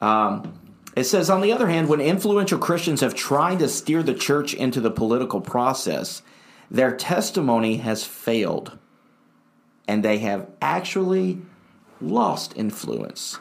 Um, 0.00 0.58
it 0.96 1.04
says, 1.04 1.28
on 1.28 1.40
the 1.40 1.52
other 1.52 1.68
hand, 1.68 1.88
when 1.88 2.00
influential 2.00 2.58
Christians 2.58 3.00
have 3.00 3.14
tried 3.14 3.58
to 3.58 3.68
steer 3.68 4.02
the 4.02 4.14
church 4.14 4.54
into 4.54 4.80
the 4.80 4.90
political 4.90 5.40
process, 5.40 6.22
their 6.70 6.96
testimony 6.96 7.78
has 7.78 8.04
failed, 8.04 8.78
and 9.86 10.02
they 10.02 10.18
have 10.18 10.48
actually 10.60 11.40
lost 12.00 12.56
influence. 12.56 13.38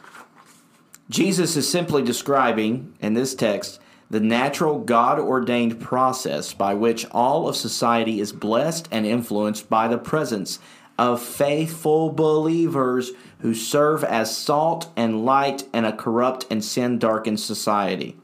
Jesus 1.10 1.56
is 1.56 1.70
simply 1.70 2.02
describing, 2.02 2.96
in 3.02 3.14
this 3.14 3.36
text, 3.36 3.80
the 4.10 4.20
natural 4.20 4.80
God 4.80 5.20
ordained 5.20 5.80
process 5.80 6.54
by 6.54 6.74
which 6.74 7.06
all 7.12 7.48
of 7.48 7.56
society 7.56 8.20
is 8.20 8.32
blessed 8.32 8.88
and 8.92 9.06
influenced 9.06 9.70
by 9.70 9.88
the 9.88 9.98
presence 9.98 10.60
of 10.98 11.22
faithful 11.22 12.12
believers 12.12 13.12
who 13.40 13.54
serve 13.54 14.04
as 14.04 14.36
salt 14.38 14.92
and 14.96 15.26
light 15.26 15.64
in 15.74 15.84
a 15.86 15.96
corrupt 15.96 16.46
and 16.52 16.64
sin 16.64 17.00
darkened 17.00 17.40
society. 17.40 18.16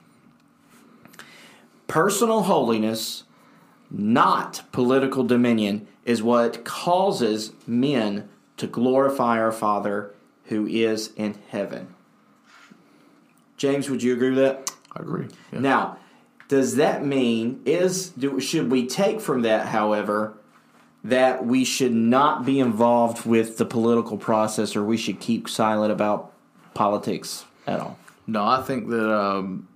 Personal 1.88 2.44
holiness, 2.44 3.24
not 3.92 4.64
political 4.72 5.24
dominion, 5.24 5.88
is 6.06 6.22
what 6.22 6.64
causes 6.64 7.54
men 7.66 8.30
to 8.58 8.68
glorify 8.68 9.40
our 9.40 9.52
Father 9.52 10.14
who 10.46 10.68
is 10.68 11.12
in 11.16 11.38
heaven. 11.50 11.94
James, 13.58 13.90
would 13.90 14.02
you 14.02 14.14
agree 14.14 14.30
with 14.30 14.40
that? 14.40 14.72
I 14.96 15.02
agree. 15.02 15.28
Yeah. 15.52 15.60
Now, 15.60 15.98
does 16.48 16.78
that 16.78 17.06
mean 17.06 17.62
is 17.66 18.10
do, 18.10 18.40
should 18.40 18.72
we 18.72 18.88
take 18.88 19.22
from 19.22 19.44
that, 19.44 19.68
however, 19.68 20.34
that 21.04 21.46
we 21.46 21.64
should 21.64 21.94
not 21.94 22.46
be 22.46 22.60
involved 22.60 23.26
with 23.26 23.58
the 23.58 23.66
political 23.66 24.18
process, 24.18 24.76
or 24.76 24.84
we 24.84 24.98
should 24.98 25.20
keep 25.20 25.48
silent 25.48 25.92
about 25.92 26.34
politics 26.74 27.46
at 27.68 27.80
all? 27.80 27.98
No, 28.28 28.46
I 28.46 28.62
think 28.62 28.90
that 28.90 29.14
um, 29.14 29.68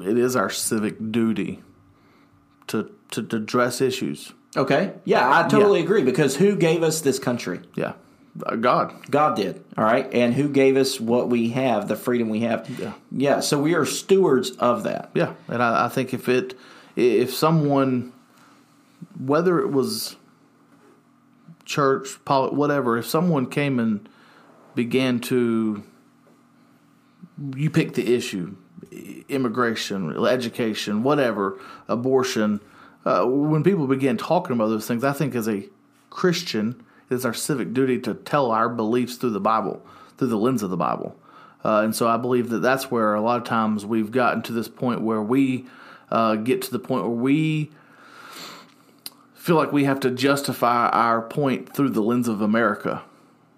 it 0.00 0.18
is 0.18 0.34
our 0.34 0.50
civic 0.50 1.12
duty 1.12 1.62
to, 2.68 2.90
to, 3.10 3.22
to 3.22 3.36
address 3.36 3.80
issues. 3.80 4.32
Okay. 4.56 4.94
Yeah, 5.04 5.28
I 5.28 5.48
totally 5.48 5.80
yeah. 5.80 5.84
agree 5.84 6.02
because 6.02 6.36
who 6.36 6.56
gave 6.56 6.82
us 6.82 7.02
this 7.02 7.18
country? 7.18 7.60
Yeah. 7.74 7.92
Uh, 8.44 8.56
God. 8.56 8.94
God 9.10 9.36
did. 9.36 9.62
All 9.76 9.84
right. 9.84 10.12
And 10.12 10.34
who 10.34 10.48
gave 10.48 10.76
us 10.76 11.00
what 11.00 11.28
we 11.28 11.50
have, 11.50 11.88
the 11.88 11.96
freedom 11.96 12.28
we 12.28 12.40
have. 12.40 12.68
Yeah. 12.78 12.92
Yeah. 13.10 13.40
So 13.40 13.60
we 13.60 13.74
are 13.74 13.84
stewards 13.84 14.50
of 14.52 14.84
that. 14.84 15.10
Yeah. 15.14 15.34
And 15.48 15.62
I, 15.62 15.86
I 15.86 15.88
think 15.88 16.14
if 16.14 16.28
it, 16.28 16.54
if 16.96 17.34
someone, 17.34 18.12
whether 19.18 19.58
it 19.60 19.70
was 19.70 20.16
church, 21.64 22.08
whatever, 22.26 22.96
if 22.96 23.06
someone 23.06 23.46
came 23.46 23.78
and 23.78 24.08
began 24.74 25.20
to, 25.20 25.82
you 27.54 27.70
pick 27.70 27.94
the 27.94 28.14
issue, 28.14 28.56
immigration, 29.28 30.16
education, 30.26 31.02
whatever, 31.02 31.58
abortion, 31.88 32.60
uh, 33.06 33.24
when 33.24 33.62
people 33.62 33.86
begin 33.86 34.16
talking 34.16 34.52
about 34.52 34.66
those 34.66 34.86
things, 34.86 35.04
I 35.04 35.12
think 35.12 35.36
as 35.36 35.48
a 35.48 35.64
Christian, 36.10 36.84
it 37.08 37.14
is 37.14 37.24
our 37.24 37.32
civic 37.32 37.72
duty 37.72 38.00
to 38.00 38.14
tell 38.14 38.50
our 38.50 38.68
beliefs 38.68 39.14
through 39.14 39.30
the 39.30 39.40
Bible, 39.40 39.80
through 40.18 40.26
the 40.26 40.36
lens 40.36 40.62
of 40.64 40.70
the 40.70 40.76
Bible. 40.76 41.16
Uh, 41.64 41.82
and 41.82 41.94
so 41.94 42.08
I 42.08 42.16
believe 42.16 42.48
that 42.48 42.58
that's 42.58 42.90
where 42.90 43.14
a 43.14 43.20
lot 43.20 43.38
of 43.38 43.44
times 43.44 43.86
we've 43.86 44.10
gotten 44.10 44.42
to 44.42 44.52
this 44.52 44.66
point 44.66 45.02
where 45.02 45.22
we 45.22 45.66
uh, 46.10 46.34
get 46.34 46.62
to 46.62 46.72
the 46.72 46.80
point 46.80 47.04
where 47.04 47.12
we 47.12 47.70
feel 49.34 49.54
like 49.54 49.70
we 49.70 49.84
have 49.84 50.00
to 50.00 50.10
justify 50.10 50.88
our 50.88 51.22
point 51.22 51.72
through 51.72 51.90
the 51.90 52.02
lens 52.02 52.26
of 52.26 52.40
America 52.40 53.02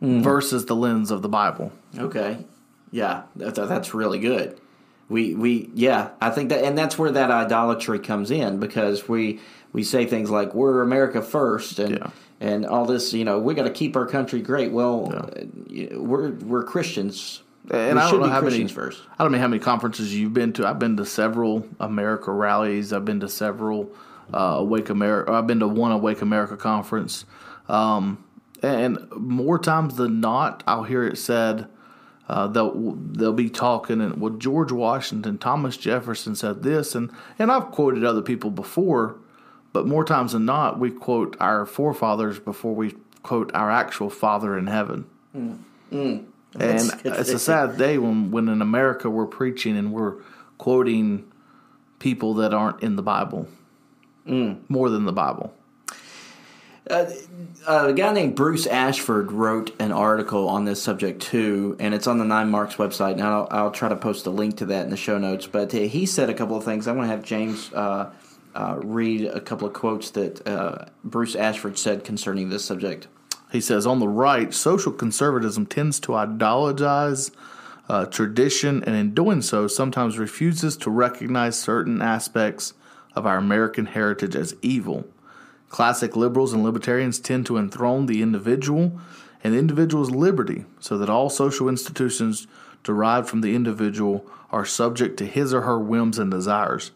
mm-hmm. 0.03 0.21
versus 0.21 0.67
the 0.67 0.77
lens 0.77 1.11
of 1.11 1.23
the 1.23 1.29
Bible. 1.29 1.73
Okay. 1.97 2.45
Yeah, 2.91 3.23
that, 3.37 3.55
that's 3.55 3.95
really 3.95 4.19
good. 4.19 4.61
We 5.09 5.35
we 5.35 5.71
yeah, 5.75 6.11
I 6.21 6.31
think 6.31 6.51
that 6.51 6.65
and 6.65 6.77
that's 6.77 6.99
where 6.99 7.11
that 7.11 7.31
idolatry 7.31 7.99
comes 7.99 8.31
in 8.31 8.61
because 8.61 9.09
we 9.09 9.41
we 9.73 9.83
say 9.83 10.07
things 10.07 10.31
like 10.31 10.55
we're 10.55 10.83
America 10.83 11.23
first 11.23 11.79
and 11.79 11.99
yeah 11.99 12.11
and 12.41 12.67
all 12.67 12.85
this. 12.85 13.13
You 13.13 13.25
know, 13.25 13.39
we 13.39 13.55
got 13.55 13.65
to 13.65 13.71
keep 13.71 13.97
our 13.97 14.07
country 14.07 14.41
great. 14.41 14.73
Well, 14.73 15.31
yeah. 15.69 15.97
we're 15.97 16.33
we're 16.33 16.65
Christians. 16.65 17.43
And 17.71 17.97
we 17.97 18.03
I 18.03 18.11
don't 18.11 18.21
know 18.21 18.29
how 18.29 18.41
many. 18.41 18.67
First. 18.69 19.03
I 19.19 19.25
don't 19.25 19.33
know 19.33 19.39
how 19.39 19.49
many 19.49 19.61
conferences 19.61 20.15
you've 20.15 20.33
been 20.33 20.53
to. 20.55 20.67
I've 20.67 20.79
been 20.79 20.97
to 20.97 21.05
several 21.05 21.67
America 21.81 22.33
rallies. 22.33 22.93
I've 22.93 23.05
been 23.05 23.21
to 23.21 23.29
several 23.29 23.91
uh, 24.33 24.57
Awake 24.59 24.89
America. 24.89 25.33
I've 25.33 25.47
been 25.47 25.61
to 25.61 25.69
one 25.69 25.93
Awake 25.93 26.23
America 26.23 26.57
conference. 26.57 27.27
Um, 27.69 28.25
and 28.63 28.99
more 29.13 29.59
times 29.59 29.97
than 29.97 30.21
not, 30.21 30.63
I'll 30.67 30.85
hear 30.85 31.05
it 31.05 31.19
said. 31.19 31.69
Uh, 32.29 32.47
they'll 32.47 32.93
they'll 33.13 33.33
be 33.33 33.49
talking 33.49 34.01
and 34.03 34.21
well 34.21 34.35
George 34.35 34.71
Washington, 34.71 35.39
Thomas 35.39 35.77
Jefferson 35.77 36.35
said 36.35 36.63
this, 36.63 36.95
and 36.95 37.11
and 37.39 37.51
I've 37.51 37.71
quoted 37.71 38.05
other 38.05 38.23
people 38.23 38.51
before, 38.51 39.17
but 39.73 39.87
more 39.87 40.05
times 40.05 40.33
than 40.33 40.45
not, 40.45 40.79
we 40.79 40.91
quote 40.91 41.37
our 41.41 41.65
forefathers 41.65 42.39
before 42.39 42.75
we 42.75 42.95
quote 43.23 43.51
our 43.55 43.71
actual 43.71 44.11
Father 44.11 44.59
in 44.59 44.67
heaven. 44.67 45.07
Mm. 45.35 45.59
Mm. 45.93 46.25
And 46.59 46.91
it's 47.05 47.31
a 47.31 47.39
sad 47.39 47.77
day 47.77 47.99
when, 47.99 48.31
when 48.31 48.49
in 48.49 48.63
America 48.63 49.11
we're 49.11 49.27
preaching 49.27 49.77
and 49.77 49.93
we're 49.93 50.15
quoting 50.57 51.31
people 51.99 52.35
that 52.35 52.55
aren't 52.55 52.83
in 52.83 52.97
the 52.97 53.03
Bible 53.03 53.49
mm. 54.27 54.59
more 54.69 54.89
than 54.89 55.05
the 55.05 55.13
Bible. 55.13 55.53
Uh, 56.91 57.11
uh, 57.67 57.89
a 57.89 57.93
guy 57.93 58.13
named 58.13 58.35
Bruce 58.35 58.67
Ashford 58.67 59.33
wrote 59.33 59.75
an 59.81 59.93
article 59.93 60.49
on 60.49 60.65
this 60.65 60.83
subject 60.83 61.21
too, 61.21 61.77
and 61.79 61.93
it's 61.93 62.07
on 62.07 62.19
the 62.19 62.25
Nine 62.25 62.51
Marks 62.51 62.77
website. 62.77 63.13
And 63.13 63.23
I'll, 63.23 63.49
I'll 63.51 63.71
try 63.71 63.89
to 63.89 63.97
post 63.97 64.27
a 64.27 64.31
link 64.31 64.57
to 64.59 64.67
that 64.67 64.85
in 64.85 64.91
the 64.91 64.97
show 64.97 65.19
notes. 65.19 65.47
But 65.47 65.75
uh, 65.75 65.79
he 65.79 66.07
said 66.07 66.31
a 66.31 66.35
couple 66.35 66.57
of 66.57 66.65
things. 66.65 66.89
I'm 66.89 66.97
going 66.97 67.09
to 67.09 67.15
have 67.15 67.25
James 67.25 67.73
uh, 67.73 68.11
uh, 68.55 68.79
read 68.83 69.27
a 69.27 69.41
couple 69.41 69.67
of 69.67 69.75
quotes 69.75 70.11
that 70.13 70.47
uh, 70.47 70.87
Bruce 71.05 71.35
Ashford 71.35 71.79
said 71.79 72.05
concerning 72.05 72.49
this 72.49 72.65
subject. 72.65 73.09
He 73.53 73.61
says, 73.61 73.87
On 73.87 73.99
the 73.99 74.09
right, 74.09 74.53
social 74.55 74.93
conservatism 74.93 75.67
tends 75.67 76.01
to 76.01 76.15
idolize 76.15 77.31
tradition 78.11 78.85
and 78.85 78.95
in 78.95 79.15
doing 79.15 79.41
so 79.41 79.67
sometimes 79.67 80.19
refuses 80.19 80.77
to 80.77 80.91
recognize 80.91 81.59
certain 81.59 82.03
aspects 82.03 82.75
of 83.15 83.27
our 83.27 83.39
American 83.39 83.87
heritage 83.87 84.37
as 84.37 84.55
evil. 84.61 85.07
Classic 85.69 86.17
liberals 86.17 86.53
and 86.53 86.63
libertarians 86.63 87.19
tend 87.19 87.47
to 87.47 87.59
enthrone 87.59 88.07
the 88.07 88.23
individual 88.23 88.99
and 89.45 89.55
the 89.55 89.59
individual's 89.59 90.11
liberty 90.11 90.65
so 90.81 90.99
that 90.99 91.11
all 91.11 91.31
social 91.31 91.69
institutions 91.69 92.47
derived 92.83 93.29
from 93.29 93.41
the 93.41 93.55
individual 93.55 94.27
are 94.51 94.65
subject 94.65 95.17
to 95.19 95.27
his 95.27 95.53
or 95.53 95.63
her 95.63 95.79
whims 95.79 96.19
and 96.19 96.31
desires. 96.31 96.91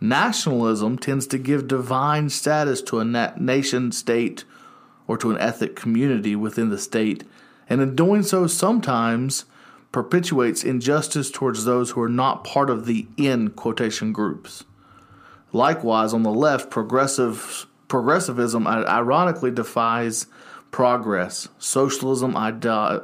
Nationalism 0.00 0.98
tends 0.98 1.26
to 1.26 1.38
give 1.38 1.68
divine 1.68 2.28
status 2.28 2.82
to 2.82 2.98
a 2.98 3.04
na- 3.04 3.32
nation 3.38 3.92
state 3.92 4.44
or 5.06 5.16
to 5.18 5.30
an 5.30 5.38
ethnic 5.38 5.76
community 5.76 6.34
within 6.34 6.70
the 6.70 6.78
state, 6.78 7.24
and 7.68 7.80
in 7.80 7.94
doing 7.94 8.22
so, 8.22 8.46
sometimes 8.46 9.44
perpetuates 9.92 10.64
injustice 10.64 11.30
towards 11.30 11.64
those 11.64 11.90
who 11.90 12.02
are 12.02 12.08
not 12.08 12.42
part 12.42 12.68
of 12.68 12.86
the 12.86 13.06
in 13.16 13.50
quotation 13.50 14.12
groups. 14.12 14.64
Likewise, 15.52 16.12
on 16.12 16.22
the 16.22 16.32
left, 16.32 16.70
progressive 16.70 17.66
progressivism 17.94 18.66
ironically 18.66 19.52
defies 19.52 20.26
progress. 20.72 21.48
Socialism 21.60 22.36
idol- 22.36 23.02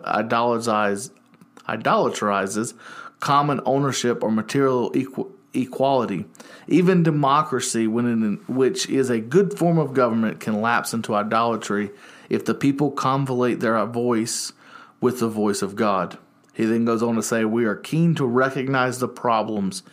idolatrizes, 1.68 2.74
common 3.20 3.60
ownership 3.64 4.24
or 4.24 4.32
material 4.32 4.90
equ- 4.90 5.30
equality. 5.54 6.24
Even 6.66 7.04
democracy, 7.04 7.86
when 7.86 8.06
in, 8.06 8.40
which 8.48 8.88
is 8.88 9.10
a 9.10 9.20
good 9.20 9.56
form 9.56 9.78
of 9.78 9.94
government, 9.94 10.40
can 10.40 10.60
lapse 10.60 10.92
into 10.92 11.14
idolatry 11.14 11.92
if 12.28 12.44
the 12.44 12.54
people 12.54 12.90
convolate 12.90 13.60
their 13.60 13.86
voice 13.86 14.52
with 15.00 15.20
the 15.20 15.28
voice 15.28 15.62
of 15.62 15.76
God. 15.76 16.18
He 16.52 16.64
then 16.64 16.84
goes 16.84 17.00
on 17.00 17.14
to 17.14 17.22
say, 17.22 17.44
We 17.44 17.64
are 17.64 17.76
keen 17.76 18.16
to 18.16 18.26
recognize 18.26 18.98
the 18.98 19.06
problems 19.06 19.84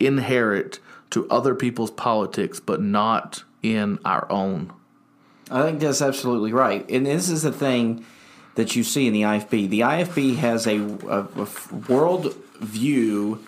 inherent 0.00 0.80
to 1.10 1.28
other 1.28 1.54
people's 1.54 1.90
politics, 1.90 2.58
but 2.58 2.80
not 2.80 3.44
in 3.74 3.98
our 4.04 4.30
own. 4.30 4.72
I 5.50 5.62
think 5.62 5.80
that's 5.80 6.02
absolutely 6.02 6.52
right. 6.52 6.88
And 6.90 7.06
this 7.06 7.28
is 7.28 7.42
the 7.42 7.52
thing 7.52 8.04
that 8.56 8.74
you 8.74 8.82
see 8.82 9.06
in 9.06 9.12
the 9.12 9.22
IFB. 9.22 9.68
The 9.68 9.80
IFB 9.80 10.36
has 10.36 10.66
a, 10.66 10.78
a, 10.78 11.26
a 11.42 11.48
world 11.88 12.34
view, 12.60 13.44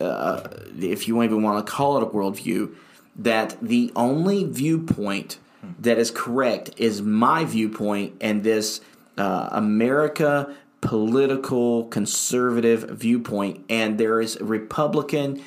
uh, 0.00 0.48
if 0.78 1.08
you 1.08 1.22
even 1.22 1.42
want 1.42 1.64
to 1.64 1.70
call 1.70 1.96
it 1.98 2.02
a 2.02 2.06
worldview, 2.06 2.74
that 3.16 3.56
the 3.60 3.92
only 3.94 4.44
viewpoint 4.44 5.38
that 5.80 5.98
is 5.98 6.10
correct 6.10 6.70
is 6.76 7.02
my 7.02 7.44
viewpoint 7.44 8.16
and 8.20 8.42
this 8.42 8.80
uh, 9.18 9.48
America 9.52 10.54
political 10.80 11.84
conservative 11.86 12.90
viewpoint. 12.90 13.64
And 13.68 13.98
there 13.98 14.20
is 14.20 14.36
a 14.36 14.44
Republican, 14.44 15.42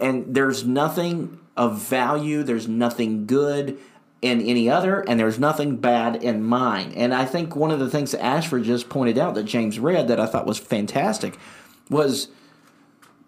and 0.00 0.34
there's 0.34 0.64
nothing 0.66 1.38
of 1.56 1.78
value, 1.78 2.42
there's 2.42 2.68
nothing 2.68 3.26
good 3.26 3.78
in 4.20 4.40
any 4.40 4.70
other, 4.70 5.00
and 5.00 5.18
there's 5.18 5.38
nothing 5.38 5.76
bad 5.76 6.22
in 6.22 6.44
mine. 6.44 6.92
And 6.94 7.12
I 7.12 7.24
think 7.24 7.56
one 7.56 7.72
of 7.72 7.80
the 7.80 7.90
things 7.90 8.12
that 8.12 8.24
Ashford 8.24 8.62
just 8.62 8.88
pointed 8.88 9.18
out 9.18 9.34
that 9.34 9.44
James 9.44 9.78
read 9.80 10.08
that 10.08 10.20
I 10.20 10.26
thought 10.26 10.46
was 10.46 10.58
fantastic 10.58 11.38
was 11.90 12.28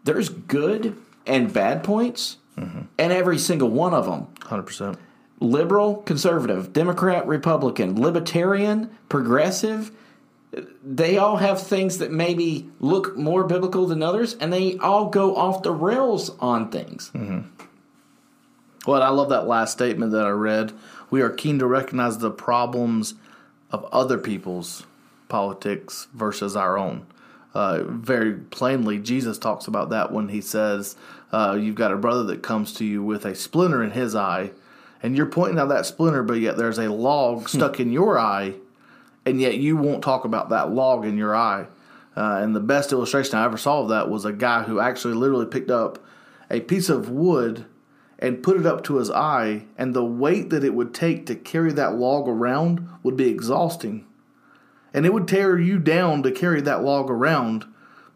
there's 0.04 0.28
good 0.28 0.96
and 1.26 1.52
bad 1.52 1.82
points, 1.82 2.36
mm-hmm. 2.56 2.82
and 2.98 3.12
every 3.12 3.38
single 3.38 3.70
one 3.70 3.92
of 3.92 4.06
them. 4.06 4.28
100%. 4.40 4.96
Liberal, 5.40 5.96
conservative, 5.96 6.72
Democrat, 6.72 7.26
Republican, 7.26 8.00
libertarian, 8.00 8.96
progressive, 9.08 9.90
they 10.84 11.18
all 11.18 11.38
have 11.38 11.60
things 11.60 11.98
that 11.98 12.12
maybe 12.12 12.70
look 12.78 13.16
more 13.16 13.44
biblical 13.44 13.86
than 13.86 14.02
others, 14.02 14.34
and 14.34 14.52
they 14.52 14.78
all 14.78 15.06
go 15.06 15.34
off 15.34 15.62
the 15.62 15.72
rails 15.72 16.30
on 16.38 16.70
things. 16.70 17.10
Mm-hmm. 17.14 17.48
Well, 18.86 19.02
I 19.02 19.08
love 19.08 19.30
that 19.30 19.46
last 19.46 19.72
statement 19.72 20.12
that 20.12 20.26
I 20.26 20.30
read. 20.30 20.72
We 21.10 21.22
are 21.22 21.30
keen 21.30 21.58
to 21.58 21.66
recognize 21.66 22.18
the 22.18 22.30
problems 22.30 23.14
of 23.70 23.84
other 23.86 24.18
people's 24.18 24.84
politics 25.28 26.06
versus 26.12 26.54
our 26.54 26.76
own. 26.76 27.06
Uh, 27.54 27.84
very 27.84 28.34
plainly, 28.34 28.98
Jesus 28.98 29.38
talks 29.38 29.66
about 29.66 29.88
that 29.90 30.12
when 30.12 30.28
he 30.28 30.40
says, 30.40 30.96
uh, 31.32 31.56
You've 31.58 31.76
got 31.76 31.92
a 31.92 31.96
brother 31.96 32.24
that 32.24 32.42
comes 32.42 32.74
to 32.74 32.84
you 32.84 33.02
with 33.02 33.24
a 33.24 33.34
splinter 33.34 33.82
in 33.82 33.92
his 33.92 34.14
eye, 34.14 34.50
and 35.02 35.16
you're 35.16 35.26
pointing 35.26 35.58
out 35.58 35.68
that 35.68 35.86
splinter, 35.86 36.22
but 36.22 36.40
yet 36.40 36.56
there's 36.56 36.78
a 36.78 36.92
log 36.92 37.48
stuck 37.48 37.80
in 37.80 37.92
your 37.92 38.18
eye, 38.18 38.54
and 39.24 39.40
yet 39.40 39.56
you 39.56 39.76
won't 39.76 40.02
talk 40.02 40.24
about 40.24 40.50
that 40.50 40.72
log 40.72 41.06
in 41.06 41.16
your 41.16 41.34
eye. 41.34 41.66
Uh, 42.16 42.38
and 42.42 42.54
the 42.54 42.60
best 42.60 42.92
illustration 42.92 43.38
I 43.38 43.44
ever 43.44 43.56
saw 43.56 43.82
of 43.82 43.88
that 43.88 44.10
was 44.10 44.24
a 44.24 44.32
guy 44.32 44.64
who 44.64 44.78
actually 44.78 45.14
literally 45.14 45.46
picked 45.46 45.70
up 45.70 45.98
a 46.50 46.60
piece 46.60 46.88
of 46.88 47.08
wood 47.08 47.64
and 48.18 48.42
put 48.42 48.58
it 48.58 48.66
up 48.66 48.84
to 48.84 48.96
his 48.96 49.10
eye, 49.10 49.64
and 49.76 49.94
the 49.94 50.04
weight 50.04 50.50
that 50.50 50.64
it 50.64 50.74
would 50.74 50.94
take 50.94 51.26
to 51.26 51.34
carry 51.34 51.72
that 51.72 51.96
log 51.96 52.28
around 52.28 52.88
would 53.02 53.16
be 53.16 53.28
exhausting. 53.28 54.06
And 54.92 55.04
it 55.04 55.12
would 55.12 55.26
tear 55.26 55.58
you 55.58 55.78
down 55.78 56.22
to 56.22 56.30
carry 56.30 56.60
that 56.62 56.84
log 56.84 57.10
around 57.10 57.64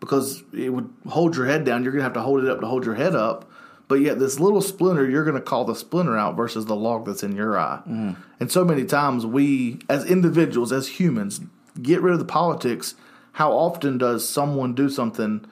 because 0.00 0.44
it 0.52 0.72
would 0.72 0.88
hold 1.08 1.37
your 1.37 1.46
head 1.46 1.64
down. 1.64 1.82
You're 1.82 1.92
going 1.92 2.00
to 2.00 2.04
have 2.04 2.12
to 2.12 2.22
hold 2.22 2.44
it 2.44 2.48
up 2.48 2.61
to 2.61 2.66
hold 2.66 2.84
your 2.84 2.94
head 2.94 3.16
up. 3.16 3.50
But 3.88 3.96
yet, 3.96 4.18
this 4.18 4.38
little 4.38 4.61
splinter, 4.61 5.08
you're 5.08 5.24
going 5.24 5.34
to 5.34 5.40
call 5.40 5.64
the 5.64 5.74
splinter 5.74 6.16
out 6.16 6.37
versus 6.37 6.66
the 6.66 6.76
log 6.76 7.06
that's 7.06 7.22
in 7.22 7.34
your 7.34 7.58
eye. 7.58 7.80
Mm. 7.88 8.16
And 8.38 8.52
so 8.52 8.64
many 8.64 8.84
times, 8.84 9.24
we, 9.24 9.78
as 9.88 10.04
individuals, 10.04 10.72
as 10.72 11.00
humans, 11.00 11.40
get 11.80 12.02
rid 12.02 12.12
of 12.12 12.18
the 12.18 12.26
politics. 12.26 12.94
How 13.32 13.52
often 13.52 13.98
does 13.98 14.28
someone 14.28 14.74
do 14.74 14.90
something? 14.90 15.44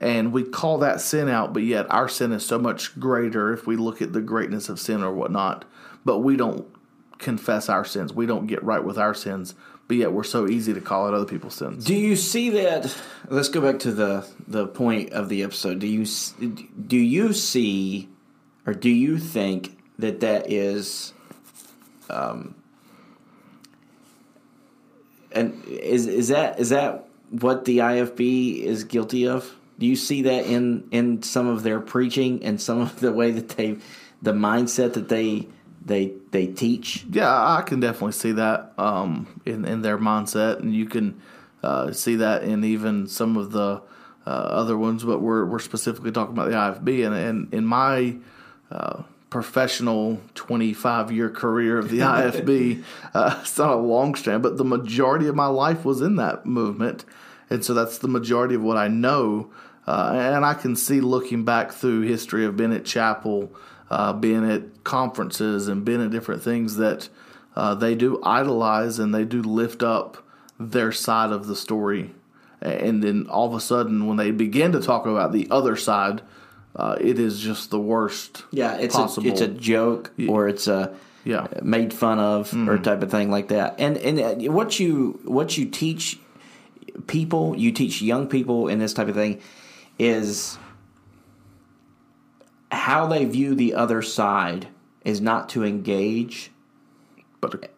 And 0.00 0.32
we 0.32 0.44
call 0.44 0.78
that 0.78 1.00
sin 1.00 1.28
out, 1.28 1.52
but 1.52 1.62
yet 1.62 1.90
our 1.90 2.08
sin 2.08 2.32
is 2.32 2.46
so 2.46 2.58
much 2.58 2.98
greater 3.00 3.52
if 3.52 3.66
we 3.66 3.76
look 3.76 4.00
at 4.00 4.12
the 4.12 4.20
greatness 4.20 4.68
of 4.68 4.78
sin 4.78 5.02
or 5.02 5.12
whatnot. 5.12 5.64
But 6.04 6.18
we 6.18 6.36
don't 6.36 6.66
confess 7.18 7.68
our 7.68 7.84
sins. 7.84 8.12
We 8.12 8.26
don't 8.26 8.46
get 8.46 8.62
right 8.62 8.82
with 8.82 8.96
our 8.96 9.12
sins, 9.12 9.54
but 9.88 9.96
yet 9.96 10.12
we're 10.12 10.22
so 10.22 10.48
easy 10.48 10.72
to 10.72 10.80
call 10.80 11.08
out 11.08 11.14
other 11.14 11.24
people's 11.24 11.54
sins. 11.54 11.84
Do 11.84 11.94
you 11.94 12.14
see 12.14 12.50
that? 12.50 12.94
Let's 13.28 13.48
go 13.48 13.60
back 13.60 13.80
to 13.80 13.92
the 13.92 14.26
the 14.46 14.68
point 14.68 15.12
of 15.12 15.28
the 15.28 15.42
episode. 15.42 15.80
Do 15.80 15.88
you 15.88 16.06
do 16.86 16.96
you 16.96 17.32
see, 17.32 18.08
or 18.66 18.74
do 18.74 18.90
you 18.90 19.18
think 19.18 19.78
that 19.98 20.20
that 20.20 20.50
is, 20.50 21.12
um, 22.08 22.54
and 25.32 25.64
is 25.64 26.06
is 26.06 26.28
that 26.28 26.60
is 26.60 26.68
that 26.68 27.08
what 27.30 27.64
the 27.64 27.78
IFB 27.78 28.62
is 28.62 28.84
guilty 28.84 29.26
of? 29.26 29.57
Do 29.78 29.86
you 29.86 29.96
see 29.96 30.22
that 30.22 30.46
in 30.46 30.88
in 30.90 31.22
some 31.22 31.46
of 31.46 31.62
their 31.62 31.80
preaching 31.80 32.42
and 32.44 32.60
some 32.60 32.80
of 32.80 33.00
the 33.00 33.12
way 33.12 33.30
that 33.30 33.50
they, 33.50 33.76
the 34.20 34.32
mindset 34.32 34.94
that 34.94 35.08
they 35.08 35.46
they 35.84 36.12
they 36.30 36.46
teach? 36.46 37.04
Yeah, 37.10 37.30
I 37.30 37.62
can 37.62 37.80
definitely 37.80 38.12
see 38.12 38.32
that 38.32 38.72
um, 38.78 39.40
in 39.44 39.64
in 39.64 39.82
their 39.82 39.98
mindset, 39.98 40.60
and 40.60 40.74
you 40.74 40.86
can 40.86 41.20
uh, 41.62 41.92
see 41.92 42.16
that 42.16 42.42
in 42.42 42.64
even 42.64 43.06
some 43.06 43.36
of 43.36 43.52
the 43.52 43.82
uh, 44.26 44.30
other 44.30 44.76
ones. 44.76 45.04
But 45.04 45.20
we're 45.20 45.44
we're 45.44 45.58
specifically 45.58 46.12
talking 46.12 46.36
about 46.36 46.50
the 46.50 46.56
IFB, 46.56 47.06
and, 47.06 47.14
and 47.14 47.54
in 47.54 47.64
my 47.64 48.16
uh, 48.70 49.02
professional 49.30 50.20
25 50.34 51.12
year 51.12 51.30
career 51.30 51.78
of 51.78 51.90
the 51.90 51.98
IFB, 52.00 52.82
uh, 53.14 53.38
it's 53.40 53.58
not 53.58 53.70
a 53.70 53.76
long 53.76 54.14
strand, 54.14 54.42
but 54.42 54.56
the 54.56 54.64
majority 54.64 55.26
of 55.26 55.34
my 55.34 55.46
life 55.46 55.84
was 55.84 56.00
in 56.00 56.16
that 56.16 56.46
movement, 56.46 57.04
and 57.50 57.64
so 57.64 57.74
that's 57.74 57.98
the 57.98 58.08
majority 58.08 58.54
of 58.54 58.62
what 58.62 58.76
I 58.76 58.88
know. 58.88 59.50
Uh, 59.86 60.12
and 60.14 60.44
I 60.44 60.52
can 60.54 60.76
see 60.76 61.00
looking 61.00 61.44
back 61.44 61.72
through 61.72 62.02
history 62.02 62.44
of 62.44 62.56
being 62.56 62.74
at 62.74 62.84
chapel, 62.84 63.50
uh, 63.90 64.12
being 64.12 64.48
at 64.50 64.84
conferences, 64.84 65.66
and 65.66 65.84
being 65.84 66.04
at 66.04 66.10
different 66.10 66.42
things 66.42 66.76
that 66.76 67.08
uh, 67.56 67.74
they 67.74 67.94
do 67.94 68.20
idolize 68.22 68.98
and 68.98 69.14
they 69.14 69.24
do 69.24 69.42
lift 69.42 69.82
up 69.82 70.24
their 70.60 70.92
side 70.92 71.30
of 71.30 71.46
the 71.46 71.56
story. 71.56 72.14
And 72.60 73.02
then 73.02 73.28
all 73.28 73.46
of 73.46 73.54
a 73.54 73.60
sudden, 73.60 74.06
when 74.06 74.16
they 74.16 74.30
begin 74.30 74.72
to 74.72 74.80
talk 74.80 75.06
about 75.06 75.32
the 75.32 75.48
other 75.50 75.76
side, 75.76 76.22
uh, 76.74 76.96
it 77.00 77.18
is 77.18 77.40
just 77.40 77.70
the 77.70 77.78
worst. 77.78 78.44
Yeah, 78.50 78.76
it's 78.76 78.94
possible. 78.94 79.28
a 79.28 79.30
it's 79.30 79.40
a 79.40 79.48
joke 79.48 80.12
or 80.28 80.48
it's 80.48 80.66
a 80.66 80.94
yeah 81.24 81.46
made 81.62 81.94
fun 81.94 82.18
of 82.18 82.48
mm-hmm. 82.50 82.68
or 82.68 82.78
type 82.78 83.02
of 83.02 83.10
thing 83.10 83.30
like 83.30 83.48
that. 83.48 83.76
And 83.78 83.96
and 83.98 84.20
uh, 84.20 84.52
what 84.52 84.78
you 84.78 85.20
what 85.24 85.56
you 85.56 85.66
teach 85.66 86.18
people, 87.06 87.56
you 87.56 87.72
teach 87.72 88.02
young 88.02 88.28
people 88.28 88.68
in 88.68 88.78
this 88.78 88.92
type 88.92 89.08
of 89.08 89.14
thing 89.14 89.40
is 89.98 90.58
how 92.70 93.06
they 93.06 93.24
view 93.24 93.54
the 93.54 93.74
other 93.74 94.02
side 94.02 94.68
is 95.04 95.20
not 95.20 95.48
to 95.50 95.64
engage, 95.64 96.50
but 97.40 97.70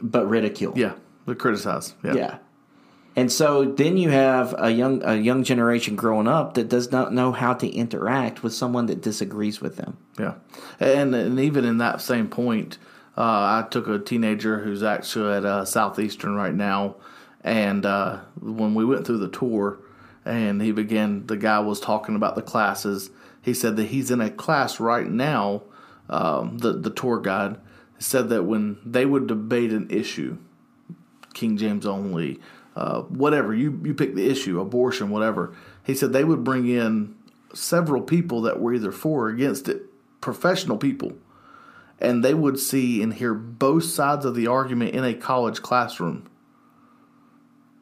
but 0.00 0.28
ridicule. 0.28 0.72
Yeah, 0.76 0.94
to 1.26 1.34
criticize. 1.34 1.94
Yeah. 2.04 2.14
yeah. 2.14 2.38
And 3.16 3.32
so 3.32 3.64
then 3.64 3.96
you 3.96 4.10
have 4.10 4.54
a 4.58 4.70
young 4.70 5.02
a 5.02 5.16
young 5.16 5.42
generation 5.42 5.96
growing 5.96 6.28
up 6.28 6.54
that 6.54 6.68
does 6.68 6.92
not 6.92 7.14
know 7.14 7.32
how 7.32 7.54
to 7.54 7.68
interact 7.68 8.42
with 8.42 8.52
someone 8.52 8.86
that 8.86 9.00
disagrees 9.00 9.60
with 9.60 9.76
them. 9.76 9.96
Yeah, 10.18 10.34
and 10.78 11.14
and 11.14 11.40
even 11.40 11.64
in 11.64 11.78
that 11.78 12.02
same 12.02 12.28
point, 12.28 12.76
uh, 13.16 13.22
I 13.64 13.66
took 13.70 13.88
a 13.88 13.98
teenager 13.98 14.58
who's 14.58 14.82
actually 14.82 15.32
at 15.32 15.46
uh, 15.46 15.64
Southeastern 15.64 16.34
right 16.34 16.54
now, 16.54 16.96
and 17.46 17.86
uh, 17.86 18.18
when 18.40 18.74
we 18.74 18.84
went 18.84 19.06
through 19.06 19.18
the 19.18 19.28
tour, 19.28 19.78
and 20.24 20.60
he 20.60 20.72
began. 20.72 21.26
The 21.26 21.36
guy 21.36 21.60
was 21.60 21.80
talking 21.80 22.16
about 22.16 22.34
the 22.34 22.42
classes. 22.42 23.10
He 23.40 23.54
said 23.54 23.76
that 23.76 23.84
he's 23.84 24.10
in 24.10 24.20
a 24.20 24.28
class 24.28 24.80
right 24.80 25.06
now. 25.06 25.62
Um, 26.10 26.58
the 26.58 26.72
the 26.72 26.90
tour 26.90 27.20
guide 27.20 27.58
said 27.98 28.28
that 28.30 28.42
when 28.42 28.78
they 28.84 29.06
would 29.06 29.28
debate 29.28 29.72
an 29.72 29.88
issue, 29.90 30.38
King 31.32 31.56
James 31.56 31.86
only, 31.86 32.40
uh, 32.74 33.02
whatever 33.02 33.54
you 33.54 33.80
you 33.84 33.94
pick 33.94 34.16
the 34.16 34.28
issue, 34.28 34.60
abortion, 34.60 35.10
whatever. 35.10 35.54
He 35.84 35.94
said 35.94 36.12
they 36.12 36.24
would 36.24 36.42
bring 36.42 36.66
in 36.66 37.14
several 37.54 38.02
people 38.02 38.42
that 38.42 38.60
were 38.60 38.74
either 38.74 38.90
for 38.90 39.26
or 39.26 39.28
against 39.28 39.68
it, 39.68 39.82
professional 40.20 40.78
people, 40.78 41.12
and 42.00 42.24
they 42.24 42.34
would 42.34 42.58
see 42.58 43.00
and 43.00 43.14
hear 43.14 43.34
both 43.34 43.84
sides 43.84 44.24
of 44.24 44.34
the 44.34 44.48
argument 44.48 44.96
in 44.96 45.04
a 45.04 45.14
college 45.14 45.62
classroom 45.62 46.28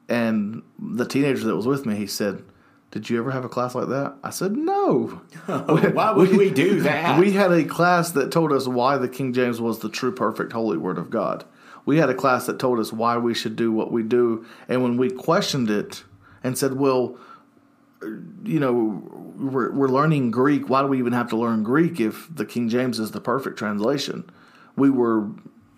and 0.09 0.63
the 0.79 1.07
teenager 1.07 1.45
that 1.45 1.57
was 1.57 1.67
with 1.67 1.87
me, 1.87 1.97
he 1.97 2.07
said, 2.07 2.43
Did 2.91 3.09
you 3.09 3.19
ever 3.19 3.31
have 3.31 3.45
a 3.45 3.49
class 3.49 3.75
like 3.75 3.89
that? 3.89 4.15
I 4.23 4.31
said, 4.31 4.57
No. 4.57 5.23
Why 5.47 6.13
would 6.13 6.37
we 6.37 6.51
do 6.51 6.81
that? 6.81 7.19
We 7.19 7.33
had 7.33 7.53
a 7.53 7.65
class 7.65 8.11
that 8.13 8.31
told 8.31 8.53
us 8.53 8.69
why 8.69 8.99
the 8.99 9.09
King 9.09 9.33
James 9.33 9.61
was 9.61 9.79
the 9.81 9.89
true, 9.89 10.13
perfect, 10.13 10.53
holy 10.53 10.77
Word 10.77 10.99
of 10.99 11.11
God. 11.11 11.45
We 11.87 11.99
had 11.99 12.09
a 12.09 12.15
class 12.15 12.47
that 12.47 12.59
told 12.59 12.79
us 12.79 12.93
why 12.93 13.19
we 13.19 13.35
should 13.35 13.57
do 13.57 13.71
what 13.71 13.93
we 13.93 14.03
do. 14.03 14.47
And 14.69 14.83
when 14.83 14.97
we 14.97 15.11
questioned 15.11 15.71
it 15.71 16.05
and 16.43 16.57
said, 16.59 16.75
Well, 16.75 17.17
you 18.03 18.61
know, 18.61 19.03
we're, 19.39 19.73
we're 19.73 19.89
learning 19.89 20.31
Greek. 20.31 20.69
Why 20.69 20.83
do 20.83 20.89
we 20.89 20.99
even 20.99 21.15
have 21.15 21.31
to 21.31 21.37
learn 21.37 21.63
Greek 21.63 22.01
if 22.01 22.29
the 22.35 22.45
King 22.45 22.69
James 22.69 22.99
is 22.99 23.13
the 23.13 23.21
perfect 23.21 23.59
translation? 23.59 24.29
We 24.77 24.91
were 24.91 25.29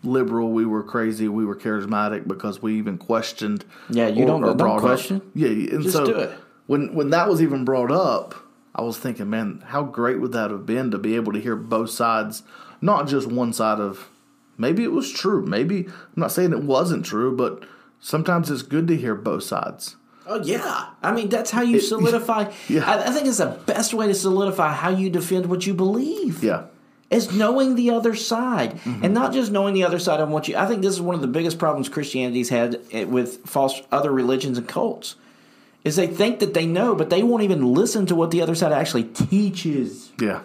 liberal, 0.06 0.52
we 0.52 0.64
were 0.64 0.82
crazy, 0.82 1.28
we 1.28 1.44
were 1.44 1.56
charismatic 1.56 2.26
because 2.26 2.62
we 2.62 2.76
even 2.78 2.96
questioned. 2.98 3.64
Yeah, 3.90 4.08
you 4.08 4.24
don't- 4.24 4.40
don't 4.42 4.56
brought 4.56 4.76
up- 4.76 4.82
question. 4.82 5.20
Yeah, 5.34 5.48
and 5.48 5.82
Just 5.82 5.94
so 5.94 6.06
do 6.06 6.12
it. 6.14 6.30
when 6.66 6.94
when 6.94 7.10
that 7.10 7.28
was 7.28 7.42
even 7.42 7.64
brought 7.64 7.90
up, 7.90 8.34
I 8.74 8.82
was 8.82 8.96
thinking, 8.98 9.28
man, 9.30 9.62
how 9.66 9.82
great 9.82 10.20
would 10.20 10.32
that 10.32 10.50
have 10.50 10.64
been 10.66 10.90
to 10.92 10.98
be 10.98 11.16
able 11.16 11.32
to 11.32 11.40
hear 11.40 11.56
both 11.56 11.90
sides, 11.90 12.42
not 12.80 13.08
just 13.08 13.26
one 13.26 13.52
side 13.52 13.80
of. 13.80 14.08
Maybe 14.58 14.84
it 14.84 14.92
was 14.92 15.10
true. 15.12 15.44
Maybe 15.44 15.84
I'm 15.86 15.92
not 16.16 16.32
saying 16.32 16.52
it 16.52 16.62
wasn't 16.62 17.04
true, 17.04 17.36
but 17.36 17.64
sometimes 18.00 18.50
it's 18.50 18.62
good 18.62 18.88
to 18.88 18.96
hear 18.96 19.14
both 19.14 19.42
sides. 19.42 19.96
Oh 20.26 20.40
yeah, 20.42 20.86
I 21.02 21.12
mean 21.12 21.28
that's 21.28 21.50
how 21.50 21.60
you 21.62 21.78
solidify. 21.92 22.50
Yeah. 22.68 22.84
I, 22.90 23.08
I 23.08 23.10
think 23.10 23.26
it's 23.26 23.36
the 23.38 23.56
best 23.66 23.92
way 23.94 24.06
to 24.06 24.14
solidify 24.14 24.72
how 24.72 24.88
you 24.88 25.10
defend 25.10 25.46
what 25.46 25.66
you 25.66 25.74
believe. 25.74 26.42
Yeah, 26.42 26.64
is 27.10 27.32
knowing 27.32 27.76
the 27.76 27.90
other 27.90 28.14
side, 28.16 28.80
and 28.84 29.14
not 29.14 29.32
just 29.32 29.52
knowing 29.52 29.74
the 29.74 29.84
other 29.84 29.98
side 29.98 30.20
on 30.20 30.30
what 30.30 30.48
you. 30.48 30.56
I 30.56 30.66
think 30.66 30.82
this 30.82 30.94
is 30.94 31.00
one 31.00 31.14
of 31.14 31.20
the 31.20 31.28
biggest 31.28 31.58
problems 31.58 31.88
Christianity's 31.88 32.48
had 32.48 32.80
eh, 32.90 33.04
with 33.04 33.46
false 33.46 33.80
other 33.92 34.10
religions 34.10 34.58
and 34.58 34.66
cults, 34.66 35.14
is 35.84 35.94
they 35.96 36.08
think 36.08 36.40
that 36.40 36.52
they 36.52 36.66
know, 36.66 36.96
but 36.96 37.10
they 37.10 37.22
won't 37.22 37.44
even 37.44 37.72
listen 37.74 38.06
to 38.06 38.16
what 38.16 38.32
the 38.32 38.42
other 38.42 38.56
side 38.56 38.72
actually 38.72 39.04
teaches. 39.04 40.10
yeah, 40.20 40.40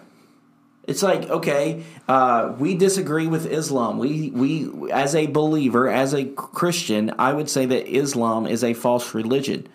It's 0.85 1.01
like 1.01 1.29
okay, 1.29 1.83
uh, 2.07 2.53
we 2.59 2.75
disagree 2.75 3.25
with 3.25 3.47
Islam. 3.47 3.97
We 3.97 4.29
we 4.29 4.91
as 4.91 5.15
a 5.15 5.25
believer, 5.25 5.89
as 5.89 6.13
a 6.13 6.25
Christian, 6.25 7.11
I 7.17 7.33
would 7.33 7.49
say 7.49 7.65
that 7.65 7.91
Islam 7.91 8.45
is 8.45 8.63
a 8.63 8.75
false 8.75 9.15
religion. 9.15 9.67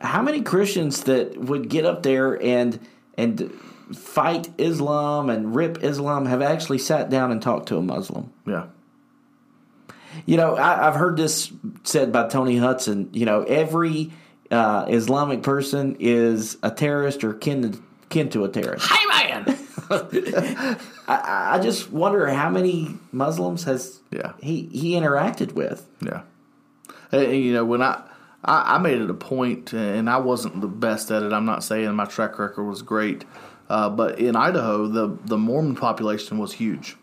How 0.00 0.20
many 0.20 0.42
Christians 0.42 1.04
that 1.04 1.38
would 1.38 1.68
get 1.68 1.84
up 1.84 2.02
there 2.02 2.42
and 2.42 2.80
and 3.16 3.50
fight 3.94 4.48
Islam 4.58 5.30
and 5.30 5.54
rip 5.54 5.82
Islam 5.84 6.26
have 6.26 6.42
actually 6.42 6.78
sat 6.78 7.08
down 7.10 7.30
and 7.30 7.40
talked 7.40 7.68
to 7.68 7.76
a 7.76 7.82
Muslim? 7.82 8.32
yeah, 8.46 8.66
You 10.26 10.36
know, 10.36 10.56
I, 10.56 10.88
I've 10.88 10.94
heard 10.94 11.16
this 11.16 11.52
said 11.84 12.12
by 12.12 12.28
Tony 12.28 12.56
Hudson. 12.56 13.10
You 13.12 13.26
know, 13.26 13.42
every 13.42 14.12
uh, 14.50 14.86
Islamic 14.88 15.42
person 15.42 15.96
is 16.00 16.56
a 16.62 16.70
terrorist 16.70 17.22
or 17.24 17.34
kin 17.34 17.72
to, 17.72 17.82
kin 18.08 18.28
to 18.30 18.44
a 18.44 18.48
terrorist. 18.48 18.90
Hey 18.90 19.06
man. 19.06 19.58
I, 21.08 21.54
I 21.54 21.58
just 21.62 21.92
wonder 21.92 22.26
how 22.28 22.50
many 22.50 22.96
Muslims 23.12 23.64
has 23.64 24.00
Yeah. 24.10 24.32
he 24.40 24.62
he 24.72 24.92
interacted 24.92 25.52
with. 25.52 25.86
Yeah. 26.00 26.22
And, 27.12 27.22
and, 27.22 27.36
you 27.44 27.52
know, 27.52 27.64
when 27.64 27.82
I, 27.82 28.02
I 28.44 28.74
I 28.74 28.78
made 28.78 29.00
it 29.00 29.10
a 29.10 29.14
point, 29.14 29.72
and 29.72 30.10
I 30.10 30.16
wasn't 30.18 30.60
the 30.60 30.66
best 30.66 31.10
at 31.10 31.22
it. 31.22 31.32
I'm 31.32 31.44
not 31.44 31.62
saying 31.62 31.94
my 31.94 32.04
track 32.04 32.38
record 32.38 32.64
was 32.64 32.82
great, 32.82 33.24
uh, 33.68 33.88
but 33.90 34.18
in 34.18 34.36
Idaho, 34.36 34.86
the 34.86 35.16
the 35.24 35.38
Mormon 35.38 35.74
population 35.76 36.38
was 36.38 36.52
huge, 36.54 36.96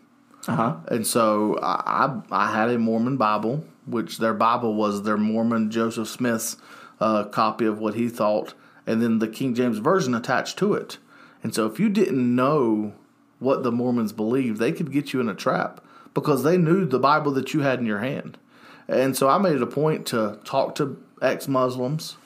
Uh 0.48 0.56
huh. 0.56 0.76
and 0.88 1.06
so 1.06 1.58
I 1.62 2.10
I 2.30 2.46
I 2.46 2.52
had 2.52 2.70
a 2.70 2.78
Mormon 2.78 3.16
Bible, 3.16 3.64
which 3.86 4.18
their 4.18 4.34
Bible 4.34 4.74
was 4.74 5.02
their 5.02 5.16
Mormon 5.16 5.70
Joseph 5.70 6.08
Smith's 6.08 6.56
uh, 7.00 7.24
copy 7.24 7.66
of 7.66 7.78
what 7.78 7.94
he 7.94 8.08
thought, 8.08 8.54
and 8.86 9.02
then 9.02 9.18
the 9.18 9.28
King 9.28 9.54
James 9.54 9.78
version 9.78 10.14
attached 10.14 10.56
to 10.58 10.74
it. 10.74 10.98
And 11.42 11.54
so 11.54 11.66
if 11.66 11.78
you 11.78 11.88
didn't 11.90 12.34
know 12.34 12.94
what 13.38 13.62
the 13.62 13.72
Mormons 13.72 14.12
believed, 14.12 14.58
they 14.58 14.72
could 14.72 14.90
get 14.90 15.12
you 15.12 15.20
in 15.20 15.28
a 15.28 15.34
trap 15.34 15.82
because 16.14 16.42
they 16.42 16.56
knew 16.56 16.86
the 16.86 16.98
Bible 16.98 17.32
that 17.32 17.52
you 17.52 17.60
had 17.60 17.80
in 17.80 17.84
your 17.86 17.98
hand. 17.98 18.38
And 18.88 19.14
so 19.16 19.28
I 19.28 19.36
made 19.38 19.56
it 19.56 19.62
a 19.62 19.66
point 19.66 20.06
to 20.06 20.38
talk 20.44 20.74
to 20.76 20.96
ex 21.20 21.46
Muslims, 21.48 22.16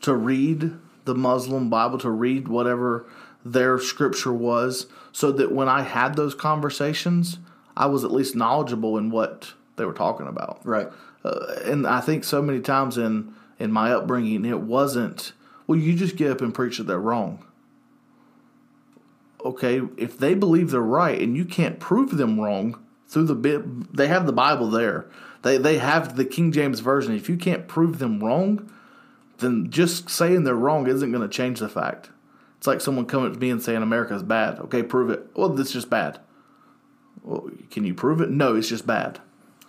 to 0.00 0.14
read 0.16 0.72
the 1.04 1.14
Muslim 1.14 1.68
Bible, 1.70 1.98
to 1.98 2.10
read 2.10 2.48
whatever 2.48 3.06
their 3.52 3.78
scripture 3.78 4.32
was, 4.32 4.86
so 5.12 5.32
that 5.32 5.52
when 5.52 5.68
I 5.68 5.82
had 5.82 6.14
those 6.14 6.34
conversations, 6.34 7.38
I 7.76 7.86
was 7.86 8.04
at 8.04 8.12
least 8.12 8.36
knowledgeable 8.36 8.98
in 8.98 9.10
what 9.10 9.52
they 9.76 9.84
were 9.84 9.92
talking 9.92 10.26
about. 10.26 10.60
Right. 10.64 10.88
Uh, 11.24 11.56
and 11.64 11.86
I 11.86 12.00
think 12.00 12.24
so 12.24 12.40
many 12.40 12.60
times 12.60 12.98
in, 12.98 13.34
in 13.58 13.72
my 13.72 13.92
upbringing, 13.92 14.44
it 14.44 14.60
wasn't, 14.60 15.32
well, 15.66 15.78
you 15.78 15.94
just 15.94 16.16
get 16.16 16.30
up 16.30 16.40
and 16.40 16.54
preach 16.54 16.78
that 16.78 16.84
they're 16.84 16.98
wrong. 16.98 17.44
Okay, 19.44 19.80
if 19.96 20.18
they 20.18 20.34
believe 20.34 20.70
they're 20.70 20.80
right 20.80 21.20
and 21.20 21.36
you 21.36 21.44
can't 21.44 21.78
prove 21.78 22.16
them 22.16 22.40
wrong 22.40 22.82
through 23.08 23.24
the 23.24 23.86
they 23.92 24.08
have 24.08 24.26
the 24.26 24.32
Bible 24.32 24.70
there. 24.70 25.06
They 25.42 25.58
they 25.58 25.78
have 25.78 26.16
the 26.16 26.24
King 26.24 26.52
James 26.52 26.80
version. 26.80 27.14
If 27.14 27.28
you 27.28 27.36
can't 27.36 27.68
prove 27.68 27.98
them 27.98 28.22
wrong, 28.22 28.70
then 29.38 29.70
just 29.70 30.10
saying 30.10 30.44
they're 30.44 30.54
wrong 30.54 30.86
isn't 30.86 31.12
going 31.12 31.22
to 31.22 31.34
change 31.34 31.60
the 31.60 31.68
fact. 31.68 32.10
It's 32.58 32.66
like 32.66 32.80
someone 32.80 33.06
coming 33.06 33.32
to 33.32 33.38
me 33.38 33.50
and 33.50 33.62
saying 33.62 33.82
America's 33.82 34.22
bad. 34.22 34.58
Okay, 34.60 34.82
prove 34.82 35.10
it. 35.10 35.26
Well, 35.34 35.58
it's 35.60 35.72
just 35.72 35.90
bad. 35.90 36.20
Well, 37.22 37.50
can 37.70 37.84
you 37.84 37.94
prove 37.94 38.20
it? 38.20 38.30
No, 38.30 38.54
it's 38.56 38.68
just 38.68 38.86
bad. 38.86 39.20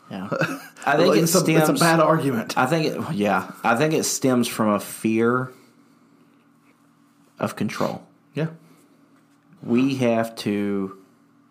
Yeah. 0.09 0.27
I 0.85 0.95
think 0.95 1.09
Like, 1.09 1.17
it 1.19 1.23
it's, 1.23 1.35
a, 1.35 1.39
stems. 1.39 1.69
it's 1.69 1.81
a 1.81 1.83
bad 1.83 1.99
argument. 1.99 2.57
I 2.57 2.65
think 2.65 2.85
it. 2.85 3.13
Yeah. 3.13 3.51
I 3.63 3.75
think 3.75 3.93
it 3.93 4.03
stems 4.05 4.47
from 4.47 4.69
a 4.69 4.79
fear 4.79 5.51
of 7.39 7.55
control. 7.55 8.03
Yeah. 8.33 8.47
we 9.63 9.95
have 9.95 10.35
to, 10.37 10.97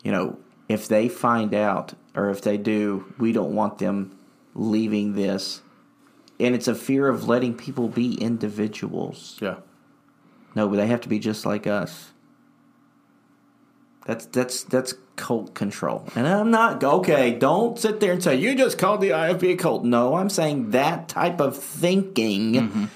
you 0.02 0.12
know, 0.12 0.38
if 0.68 0.88
they 0.88 1.08
find 1.08 1.52
out 1.54 1.94
or 2.14 2.30
if 2.30 2.40
they 2.42 2.56
do, 2.56 3.12
we 3.18 3.32
don't 3.32 3.54
want 3.54 3.78
them 3.78 4.16
leaving 4.54 5.14
this. 5.14 5.60
And 6.38 6.54
it's 6.54 6.68
a 6.68 6.74
fear 6.74 7.08
of 7.08 7.28
letting 7.28 7.54
people 7.54 7.88
be 7.88 8.14
individuals. 8.14 9.36
Yeah. 9.40 9.56
No, 10.56 10.66
but 10.68 10.76
they 10.76 10.86
have 10.86 11.02
to 11.02 11.08
be 11.08 11.18
just 11.18 11.46
like 11.46 11.66
us. 11.66 12.12
That's 14.06 14.24
that's 14.26 14.62
that's 14.64 14.94
cult 15.16 15.54
control. 15.54 16.08
And 16.14 16.26
I'm 16.26 16.50
not 16.50 16.82
okay, 16.82 17.34
don't 17.34 17.78
sit 17.78 18.00
there 18.00 18.12
and 18.12 18.22
say 18.22 18.36
you 18.36 18.54
just 18.54 18.78
called 18.78 19.00
the 19.00 19.10
IFB 19.10 19.52
a 19.52 19.56
cult. 19.56 19.84
No, 19.84 20.14
I'm 20.14 20.30
saying 20.30 20.70
that 20.70 21.08
type 21.08 21.40
of 21.40 21.56
thinking 21.56 22.88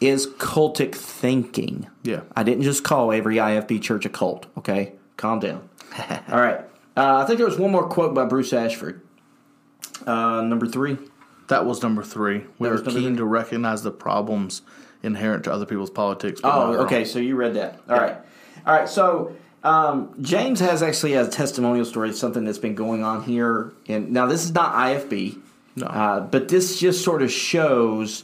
is 0.00 0.26
cultic 0.26 0.94
thinking. 0.94 1.88
Yeah. 2.02 2.22
I 2.34 2.42
didn't 2.42 2.62
just 2.62 2.82
call 2.82 3.12
every 3.12 3.36
IFB 3.36 3.82
church 3.82 4.04
a 4.06 4.08
cult. 4.08 4.46
Okay, 4.58 4.94
calm 5.16 5.38
down. 5.38 5.68
All 6.28 6.40
right. 6.40 6.60
Uh, 6.96 7.18
I 7.18 7.26
think 7.26 7.38
there 7.38 7.46
was 7.46 7.58
one 7.58 7.70
more 7.70 7.88
quote 7.88 8.14
by 8.14 8.24
Bruce 8.24 8.52
Ashford. 8.52 9.02
Uh, 10.06 10.40
number 10.42 10.66
three. 10.66 10.98
That 11.50 11.66
was 11.66 11.82
number 11.82 12.04
three. 12.04 12.44
We 12.60 12.68
are 12.68 12.78
keen 12.78 13.02
three? 13.08 13.16
to 13.16 13.24
recognize 13.24 13.82
the 13.82 13.90
problems 13.90 14.62
inherent 15.02 15.44
to 15.44 15.52
other 15.52 15.66
people's 15.66 15.90
politics. 15.90 16.40
Oh, 16.44 16.74
okay. 16.84 17.04
So 17.04 17.18
you 17.18 17.34
read 17.34 17.54
that. 17.54 17.80
All 17.88 17.96
right. 17.96 18.16
All 18.64 18.72
right. 18.72 18.88
So 18.88 19.34
um, 19.64 20.14
James 20.22 20.60
has 20.60 20.80
actually 20.80 21.14
a 21.14 21.26
testimonial 21.26 21.84
story 21.84 22.12
something 22.12 22.44
that's 22.44 22.58
been 22.58 22.76
going 22.76 23.02
on 23.02 23.24
here. 23.24 23.72
And 23.88 24.12
now 24.12 24.26
this 24.26 24.44
is 24.44 24.52
not 24.54 24.74
IFB, 24.74 25.40
No. 25.74 25.86
uh, 25.86 26.20
but 26.20 26.46
this 26.48 26.78
just 26.78 27.02
sort 27.02 27.20
of 27.20 27.32
shows 27.32 28.22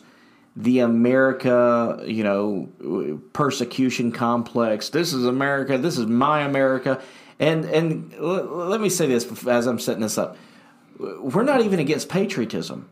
the 0.55 0.79
America, 0.79 2.03
you 2.07 2.23
know, 2.23 3.19
persecution 3.33 4.13
complex. 4.13 4.91
This 4.91 5.13
is 5.13 5.25
America. 5.27 5.79
This 5.79 5.99
is 5.99 6.07
my 6.07 6.43
America. 6.43 7.03
And 7.41 7.65
and 7.65 8.15
l- 8.15 8.45
let 8.69 8.81
me 8.81 8.89
say 8.89 9.09
this 9.09 9.47
as 9.49 9.67
I'm 9.67 9.81
setting 9.81 10.03
this 10.03 10.17
up. 10.17 10.37
We're 10.99 11.43
not 11.43 11.61
even 11.63 11.81
against 11.81 12.09
patriotism 12.09 12.89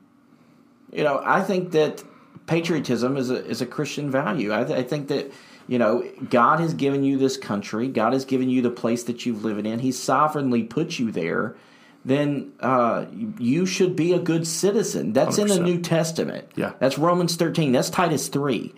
you 0.94 1.04
know, 1.04 1.20
I 1.24 1.42
think 1.42 1.72
that 1.72 2.02
patriotism 2.46 3.16
is 3.16 3.30
a 3.30 3.44
is 3.44 3.60
a 3.60 3.66
Christian 3.66 4.10
value. 4.10 4.54
I, 4.54 4.64
th- 4.64 4.78
I 4.78 4.82
think 4.82 5.08
that 5.08 5.32
you 5.66 5.78
know 5.78 6.08
God 6.30 6.60
has 6.60 6.74
given 6.74 7.04
you 7.04 7.18
this 7.18 7.36
country. 7.36 7.88
God 7.88 8.12
has 8.12 8.24
given 8.24 8.48
you 8.48 8.62
the 8.62 8.70
place 8.70 9.04
that 9.04 9.26
you've 9.26 9.44
lived 9.44 9.66
in. 9.66 9.78
He 9.80 9.92
sovereignly 9.92 10.62
put 10.62 10.98
you 10.98 11.10
there. 11.10 11.56
Then 12.04 12.52
uh, 12.60 13.06
you 13.38 13.64
should 13.64 13.96
be 13.96 14.12
a 14.12 14.18
good 14.18 14.46
citizen. 14.46 15.14
That's 15.14 15.38
in 15.38 15.48
the 15.48 15.58
New 15.58 15.80
Testament. 15.80 16.50
Yeah. 16.54 16.72
that's 16.78 16.98
Romans 16.98 17.36
thirteen. 17.36 17.72
That's 17.72 17.90
Titus 17.90 18.28
three. 18.28 18.74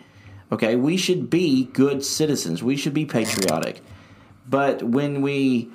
Okay, 0.52 0.76
we 0.76 0.96
should 0.96 1.28
be 1.28 1.64
good 1.64 2.04
citizens. 2.04 2.62
We 2.62 2.76
should 2.76 2.94
be 2.94 3.04
patriotic. 3.04 3.82
But 4.48 4.82
when 4.82 5.22
we 5.22 5.70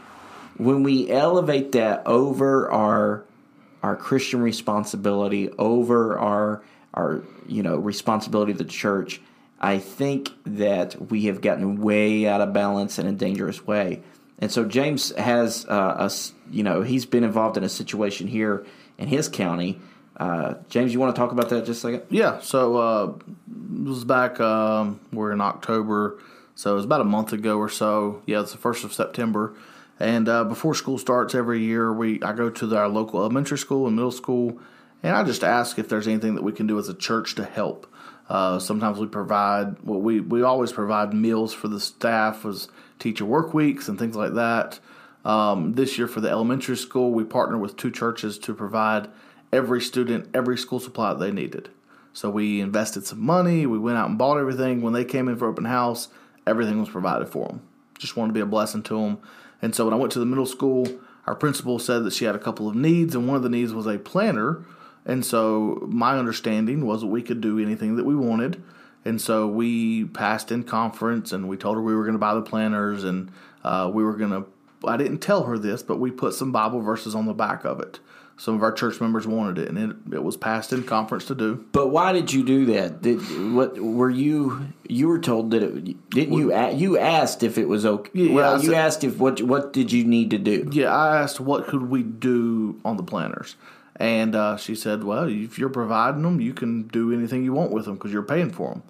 when 0.57 0.83
we 0.83 1.09
elevate 1.11 1.73
that 1.73 2.03
over 2.05 2.71
our 2.71 3.25
our 3.83 3.95
Christian 3.95 4.41
responsibility 4.41 5.49
over 5.57 6.17
our 6.17 6.61
our 6.93 7.23
you 7.47 7.63
know 7.63 7.77
responsibility 7.77 8.51
to 8.53 8.57
the 8.57 8.69
church, 8.69 9.21
I 9.59 9.79
think 9.79 10.29
that 10.45 11.09
we 11.11 11.25
have 11.25 11.41
gotten 11.41 11.81
way 11.81 12.27
out 12.27 12.41
of 12.41 12.53
balance 12.53 12.99
in 12.99 13.07
a 13.07 13.11
dangerous 13.13 13.65
way. 13.65 14.01
And 14.39 14.51
so 14.51 14.65
James 14.65 15.15
has 15.15 15.65
uh, 15.67 16.09
a 16.09 16.11
you 16.51 16.63
know 16.63 16.81
he's 16.81 17.05
been 17.05 17.23
involved 17.23 17.57
in 17.57 17.63
a 17.63 17.69
situation 17.69 18.27
here 18.27 18.65
in 18.97 19.07
his 19.07 19.27
county 19.29 19.79
Uh, 20.17 20.55
James, 20.69 20.93
you 20.93 20.99
want 20.99 21.15
to 21.15 21.19
talk 21.19 21.31
about 21.31 21.49
that 21.49 21.65
just 21.65 21.83
a 21.83 21.87
second? 21.87 22.03
Yeah, 22.09 22.41
so 22.41 22.75
uh, 22.77 23.13
it 23.73 23.87
was 23.87 24.03
back. 24.03 24.39
Um, 24.39 24.99
we're 25.11 25.31
in 25.31 25.41
October, 25.41 26.19
so 26.53 26.73
it 26.73 26.75
was 26.75 26.85
about 26.85 27.01
a 27.01 27.05
month 27.05 27.33
ago 27.33 27.57
or 27.57 27.69
so. 27.69 28.21
Yeah, 28.27 28.41
it's 28.41 28.51
the 28.51 28.59
first 28.59 28.83
of 28.83 28.93
September, 28.93 29.53
and 30.01 30.27
uh, 30.27 30.43
before 30.43 30.73
school 30.73 30.97
starts 30.97 31.35
every 31.35 31.61
year, 31.61 31.93
we 31.93 32.21
I 32.23 32.33
go 32.33 32.49
to 32.49 32.65
the, 32.65 32.75
our 32.75 32.89
local 32.89 33.19
elementary 33.19 33.59
school 33.59 33.85
and 33.85 33.95
middle 33.95 34.11
school, 34.11 34.59
and 35.03 35.15
I 35.15 35.23
just 35.23 35.43
ask 35.43 35.77
if 35.77 35.89
there's 35.89 36.07
anything 36.07 36.33
that 36.35 36.43
we 36.43 36.51
can 36.51 36.65
do 36.65 36.79
as 36.79 36.89
a 36.89 36.95
church 36.95 37.35
to 37.35 37.45
help. 37.45 37.85
Uh, 38.27 38.57
sometimes 38.57 38.97
we 38.97 39.05
provide 39.05 39.79
well, 39.83 40.01
we 40.01 40.19
we 40.19 40.41
always 40.41 40.71
provide 40.71 41.13
meals 41.13 41.53
for 41.53 41.67
the 41.67 41.79
staff 41.79 42.45
as 42.45 42.67
teacher 42.97 43.25
work 43.25 43.53
weeks 43.53 43.87
and 43.87 43.99
things 43.99 44.15
like 44.15 44.33
that. 44.33 44.79
Um, 45.23 45.73
this 45.73 45.99
year 45.99 46.07
for 46.07 46.19
the 46.19 46.29
elementary 46.29 46.77
school, 46.77 47.11
we 47.11 47.23
partner 47.23 47.59
with 47.59 47.77
two 47.77 47.91
churches 47.91 48.39
to 48.39 48.55
provide 48.55 49.07
every 49.53 49.81
student 49.81 50.29
every 50.33 50.57
school 50.57 50.79
supply 50.79 51.13
that 51.13 51.19
they 51.19 51.31
needed. 51.31 51.69
So 52.13 52.31
we 52.31 52.59
invested 52.59 53.05
some 53.05 53.21
money. 53.21 53.67
We 53.67 53.77
went 53.77 53.99
out 53.99 54.09
and 54.09 54.17
bought 54.17 54.39
everything. 54.39 54.81
When 54.81 54.93
they 54.93 55.05
came 55.05 55.27
in 55.27 55.37
for 55.37 55.47
open 55.47 55.65
house, 55.65 56.07
everything 56.47 56.79
was 56.79 56.89
provided 56.89 57.29
for 57.29 57.47
them. 57.47 57.61
Just 57.99 58.17
wanted 58.17 58.29
to 58.29 58.33
be 58.33 58.41
a 58.41 58.47
blessing 58.47 58.81
to 58.83 58.99
them. 58.99 59.19
And 59.61 59.75
so 59.75 59.85
when 59.85 59.93
I 59.93 59.97
went 59.97 60.11
to 60.13 60.19
the 60.19 60.25
middle 60.25 60.45
school, 60.45 60.87
our 61.27 61.35
principal 61.35 61.79
said 61.79 62.03
that 62.03 62.13
she 62.13 62.25
had 62.25 62.35
a 62.35 62.39
couple 62.39 62.67
of 62.67 62.75
needs, 62.75 63.15
and 63.15 63.27
one 63.27 63.37
of 63.37 63.43
the 63.43 63.49
needs 63.49 63.73
was 63.73 63.87
a 63.87 63.97
planner. 63.97 64.63
And 65.05 65.25
so 65.25 65.85
my 65.87 66.17
understanding 66.17 66.85
was 66.85 67.01
that 67.01 67.07
we 67.07 67.21
could 67.21 67.41
do 67.41 67.59
anything 67.59 67.95
that 67.95 68.05
we 68.05 68.15
wanted. 68.15 68.63
And 69.03 69.19
so 69.19 69.47
we 69.47 70.05
passed 70.05 70.51
in 70.51 70.63
conference, 70.63 71.31
and 71.31 71.47
we 71.47 71.57
told 71.57 71.75
her 71.75 71.81
we 71.81 71.95
were 71.95 72.03
going 72.03 72.13
to 72.13 72.19
buy 72.19 72.33
the 72.33 72.41
planners, 72.41 73.03
and 73.03 73.31
uh, 73.63 73.89
we 73.93 74.03
were 74.03 74.15
going 74.15 74.31
to. 74.31 74.45
I 74.87 74.97
didn't 74.97 75.19
tell 75.19 75.43
her 75.43 75.59
this, 75.59 75.83
but 75.83 75.99
we 75.99 76.09
put 76.09 76.33
some 76.33 76.51
Bible 76.51 76.81
verses 76.81 77.13
on 77.13 77.27
the 77.27 77.33
back 77.33 77.65
of 77.65 77.79
it 77.79 77.99
some 78.37 78.55
of 78.55 78.63
our 78.63 78.71
church 78.71 78.99
members 78.99 79.27
wanted 79.27 79.59
it, 79.59 79.69
and 79.69 79.77
it, 79.77 80.15
it 80.15 80.23
was 80.23 80.35
passed 80.35 80.73
in 80.73 80.83
conference 80.83 81.25
to 81.25 81.35
do. 81.35 81.65
But 81.71 81.89
why 81.89 82.11
did 82.11 82.33
you 82.33 82.43
do 82.43 82.65
that? 82.67 83.01
Did 83.01 83.19
what 83.53 83.79
were 83.79 84.09
you? 84.09 84.67
You 84.87 85.07
were 85.07 85.19
told 85.19 85.51
that 85.51 85.61
it 85.61 86.09
didn't 86.09 86.37
you? 86.37 86.55
You 86.71 86.97
asked 86.97 87.43
if 87.43 87.57
it 87.57 87.67
was 87.67 87.85
okay. 87.85 88.11
Yeah, 88.13 88.33
well, 88.33 88.57
said, 88.57 88.65
you 88.65 88.73
asked 88.75 89.03
if 89.03 89.17
what 89.17 89.41
what 89.41 89.73
did 89.73 89.91
you 89.91 90.03
need 90.03 90.31
to 90.31 90.37
do? 90.37 90.69
Yeah, 90.71 90.93
I 90.93 91.21
asked 91.21 91.39
what 91.39 91.67
could 91.67 91.89
we 91.89 92.03
do 92.03 92.79
on 92.83 92.97
the 92.97 93.03
planners, 93.03 93.55
and 93.97 94.35
uh, 94.35 94.57
she 94.57 94.75
said, 94.75 95.03
"Well, 95.03 95.27
if 95.29 95.59
you're 95.59 95.69
providing 95.69 96.23
them, 96.23 96.41
you 96.41 96.53
can 96.53 96.87
do 96.87 97.13
anything 97.13 97.43
you 97.43 97.53
want 97.53 97.71
with 97.71 97.85
them 97.85 97.95
because 97.95 98.11
you're 98.11 98.23
paying 98.23 98.51
for 98.51 98.69
them." 98.73 98.83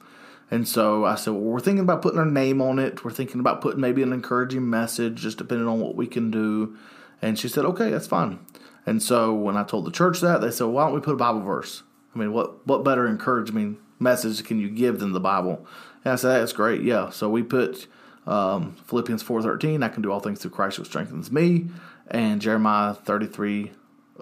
And 0.51 0.67
so 0.67 1.05
I 1.05 1.15
said, 1.15 1.31
well, 1.31 1.43
we're 1.43 1.61
thinking 1.61 1.83
about 1.83 2.01
putting 2.01 2.19
our 2.19 2.25
name 2.25 2.61
on 2.61 2.77
it. 2.77 3.05
We're 3.05 3.11
thinking 3.11 3.39
about 3.39 3.61
putting 3.61 3.79
maybe 3.79 4.03
an 4.03 4.11
encouraging 4.11 4.69
message, 4.69 5.15
just 5.21 5.37
depending 5.37 5.65
on 5.65 5.79
what 5.79 5.95
we 5.95 6.07
can 6.07 6.29
do. 6.29 6.77
And 7.21 7.39
she 7.39 7.47
said, 7.47 7.63
okay, 7.63 7.89
that's 7.89 8.07
fine. 8.07 8.39
And 8.85 9.01
so 9.01 9.33
when 9.33 9.57
I 9.57 9.63
told 9.63 9.85
the 9.85 9.91
church 9.91 10.21
that, 10.21 10.41
they 10.41 10.51
said, 10.51 10.65
"Why 10.65 10.85
don't 10.85 10.93
we 10.93 11.01
put 11.01 11.13
a 11.13 11.17
Bible 11.17 11.41
verse? 11.41 11.83
I 12.15 12.19
mean, 12.19 12.33
what 12.33 12.65
what 12.65 12.83
better 12.83 13.07
encouragement 13.07 13.79
message 13.99 14.43
can 14.43 14.59
you 14.59 14.69
give 14.69 14.99
than 14.99 15.13
the 15.13 15.19
Bible?" 15.19 15.65
And 16.03 16.13
I 16.13 16.15
said, 16.15 16.39
"That's 16.39 16.53
great, 16.53 16.81
yeah." 16.81 17.09
So 17.09 17.29
we 17.29 17.43
put 17.43 17.87
um, 18.25 18.75
Philippians 18.87 19.21
four 19.23 19.41
thirteen. 19.41 19.83
I 19.83 19.89
can 19.89 20.01
do 20.01 20.11
all 20.11 20.19
things 20.19 20.39
through 20.39 20.51
Christ 20.51 20.77
who 20.77 20.83
strengthens 20.83 21.31
me, 21.31 21.67
and 22.09 22.41
Jeremiah 22.41 22.93
33, 22.93 23.71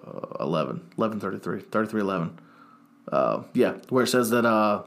uh, 0.05 0.43
11, 0.43 0.91
11 0.97 1.19
33, 1.19 1.61
33 1.61 2.01
11. 2.01 2.39
Uh, 3.11 3.43
yeah, 3.53 3.73
where 3.89 4.03
it 4.03 4.07
says 4.07 4.29
that 4.29 4.45
uh, 4.45 4.83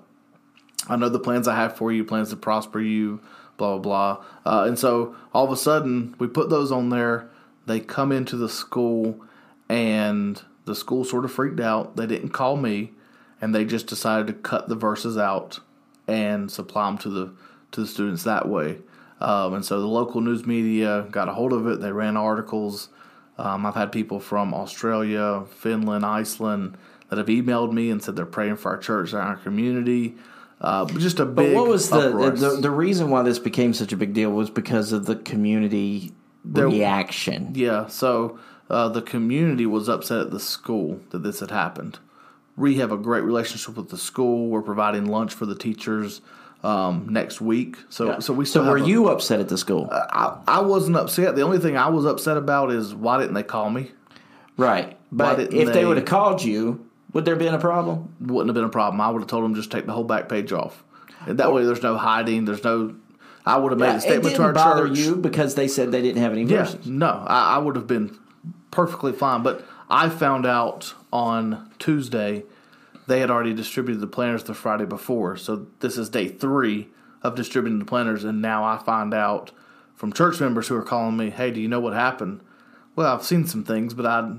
I 0.88 0.96
know 0.96 1.08
the 1.08 1.18
plans 1.18 1.48
I 1.48 1.56
have 1.56 1.76
for 1.76 1.90
you, 1.90 2.04
plans 2.04 2.30
to 2.30 2.36
prosper 2.36 2.80
you, 2.80 3.20
blah 3.56 3.78
blah 3.78 4.14
blah. 4.14 4.24
Uh, 4.44 4.64
and 4.66 4.78
so 4.78 5.16
all 5.32 5.44
of 5.44 5.50
a 5.50 5.56
sudden 5.56 6.14
we 6.18 6.26
put 6.26 6.50
those 6.50 6.70
on 6.70 6.90
there. 6.90 7.30
They 7.66 7.80
come 7.80 8.12
into 8.12 8.36
the 8.36 8.48
school 8.48 9.24
and 9.72 10.42
the 10.66 10.74
school 10.74 11.02
sort 11.02 11.24
of 11.24 11.32
freaked 11.32 11.60
out. 11.60 11.96
They 11.96 12.06
didn't 12.06 12.28
call 12.28 12.56
me, 12.56 12.92
and 13.40 13.54
they 13.54 13.64
just 13.64 13.86
decided 13.86 14.26
to 14.26 14.34
cut 14.34 14.68
the 14.68 14.74
verses 14.74 15.16
out 15.16 15.60
and 16.06 16.50
supply 16.50 16.86
them 16.86 16.98
to 16.98 17.08
the 17.08 17.34
to 17.72 17.80
the 17.80 17.86
students 17.86 18.24
that 18.24 18.46
way. 18.46 18.78
Um, 19.18 19.54
and 19.54 19.64
so 19.64 19.80
the 19.80 19.86
local 19.86 20.20
news 20.20 20.44
media 20.46 21.06
got 21.10 21.28
a 21.28 21.32
hold 21.32 21.54
of 21.54 21.66
it. 21.66 21.80
They 21.80 21.90
ran 21.90 22.18
articles. 22.18 22.90
Um, 23.38 23.64
I've 23.64 23.74
had 23.74 23.90
people 23.90 24.20
from 24.20 24.52
Australia, 24.52 25.44
Finland, 25.56 26.04
Iceland 26.04 26.76
that 27.08 27.16
have 27.16 27.28
emailed 27.28 27.72
me 27.72 27.90
and 27.90 28.02
said 28.02 28.14
they're 28.14 28.26
praying 28.26 28.56
for 28.56 28.72
our 28.72 28.78
church 28.78 29.12
and 29.12 29.22
our 29.22 29.36
community. 29.36 30.16
Uh, 30.60 30.84
just 30.84 31.18
a 31.18 31.24
big. 31.24 31.54
But 31.54 31.54
what 31.54 31.66
was 31.66 31.88
the, 31.88 32.10
the, 32.36 32.58
the 32.60 32.70
reason 32.70 33.08
why 33.08 33.22
this 33.22 33.38
became 33.38 33.72
such 33.72 33.92
a 33.92 33.96
big 33.96 34.12
deal 34.12 34.30
was 34.30 34.50
because 34.50 34.92
of 34.92 35.06
the 35.06 35.16
community 35.16 36.12
there, 36.44 36.68
reaction. 36.68 37.52
Yeah. 37.54 37.86
So 37.86 38.38
uh, 38.72 38.88
the 38.88 39.02
community 39.02 39.66
was 39.66 39.88
upset 39.88 40.20
at 40.20 40.30
the 40.30 40.40
school 40.40 41.00
that 41.10 41.22
this 41.22 41.40
had 41.40 41.50
happened. 41.50 41.98
We 42.56 42.76
have 42.76 42.90
a 42.90 42.96
great 42.96 43.22
relationship 43.22 43.76
with 43.76 43.90
the 43.90 43.98
school. 43.98 44.48
We're 44.48 44.62
providing 44.62 45.06
lunch 45.06 45.34
for 45.34 45.46
the 45.46 45.54
teachers 45.54 46.22
um, 46.64 47.06
next 47.10 47.40
week. 47.40 47.76
So, 47.90 48.06
yeah. 48.06 48.18
so 48.20 48.32
we. 48.32 48.44
so, 48.44 48.64
were 48.64 48.78
a, 48.78 48.84
you 48.84 49.08
upset 49.08 49.40
at 49.40 49.48
the 49.48 49.58
school? 49.58 49.88
Uh, 49.90 50.06
I, 50.10 50.58
I 50.58 50.60
wasn't 50.60 50.96
upset. 50.96 51.36
The 51.36 51.42
only 51.42 51.58
thing 51.58 51.76
I 51.76 51.88
was 51.88 52.06
upset 52.06 52.36
about 52.36 52.70
is 52.70 52.94
why 52.94 53.18
didn't 53.18 53.34
they 53.34 53.42
call 53.42 53.70
me? 53.70 53.90
Right, 54.56 54.96
but 55.10 55.40
if 55.40 55.50
they, 55.50 55.64
they 55.64 55.84
would 55.84 55.96
have 55.96 56.06
called 56.06 56.42
you, 56.42 56.86
would 57.12 57.24
there 57.24 57.34
have 57.34 57.42
been 57.42 57.54
a 57.54 57.58
problem? 57.58 58.14
Wouldn't 58.20 58.48
have 58.48 58.54
been 58.54 58.64
a 58.64 58.70
problem. 58.70 59.00
I 59.00 59.10
would 59.10 59.20
have 59.20 59.28
told 59.28 59.44
them 59.44 59.54
just 59.54 59.70
take 59.70 59.86
the 59.86 59.92
whole 59.92 60.04
back 60.04 60.28
page 60.28 60.52
off. 60.52 60.84
And 61.26 61.38
that 61.38 61.52
way, 61.52 61.64
there's 61.64 61.82
no 61.82 61.96
hiding. 61.96 62.44
There's 62.44 62.64
no. 62.64 62.94
I 63.44 63.56
would 63.56 63.72
have 63.72 63.78
made 63.78 63.86
yeah, 63.86 63.96
a 63.96 64.00
statement 64.00 64.36
to 64.36 64.42
our 64.42 64.52
bother 64.52 64.88
church. 64.88 64.98
you 64.98 65.16
because 65.16 65.56
they 65.56 65.68
said 65.68 65.90
they 65.90 66.02
didn't 66.02 66.22
have 66.22 66.32
any 66.32 66.44
verses. 66.44 66.86
Yeah, 66.86 66.92
no, 66.92 67.24
I, 67.26 67.56
I 67.56 67.58
would 67.58 67.76
have 67.76 67.86
been 67.86 68.16
perfectly 68.72 69.12
fine. 69.12 69.44
But 69.44 69.64
I 69.88 70.08
found 70.08 70.44
out 70.44 70.94
on 71.12 71.70
Tuesday 71.78 72.42
they 73.06 73.20
had 73.20 73.30
already 73.30 73.54
distributed 73.54 74.00
the 74.00 74.08
planners 74.08 74.42
the 74.42 74.54
Friday 74.54 74.86
before. 74.86 75.36
So 75.36 75.66
this 75.78 75.96
is 75.96 76.08
day 76.08 76.26
three 76.26 76.88
of 77.22 77.36
distributing 77.36 77.78
the 77.78 77.84
planners. 77.84 78.24
And 78.24 78.42
now 78.42 78.64
I 78.64 78.78
find 78.78 79.14
out 79.14 79.52
from 79.94 80.12
church 80.12 80.40
members 80.40 80.66
who 80.66 80.76
are 80.76 80.82
calling 80.82 81.16
me, 81.16 81.30
hey, 81.30 81.52
do 81.52 81.60
you 81.60 81.68
know 81.68 81.80
what 81.80 81.92
happened? 81.92 82.40
Well, 82.96 83.14
I've 83.14 83.24
seen 83.24 83.46
some 83.46 83.62
things, 83.64 83.94
but 83.94 84.06
I 84.06 84.36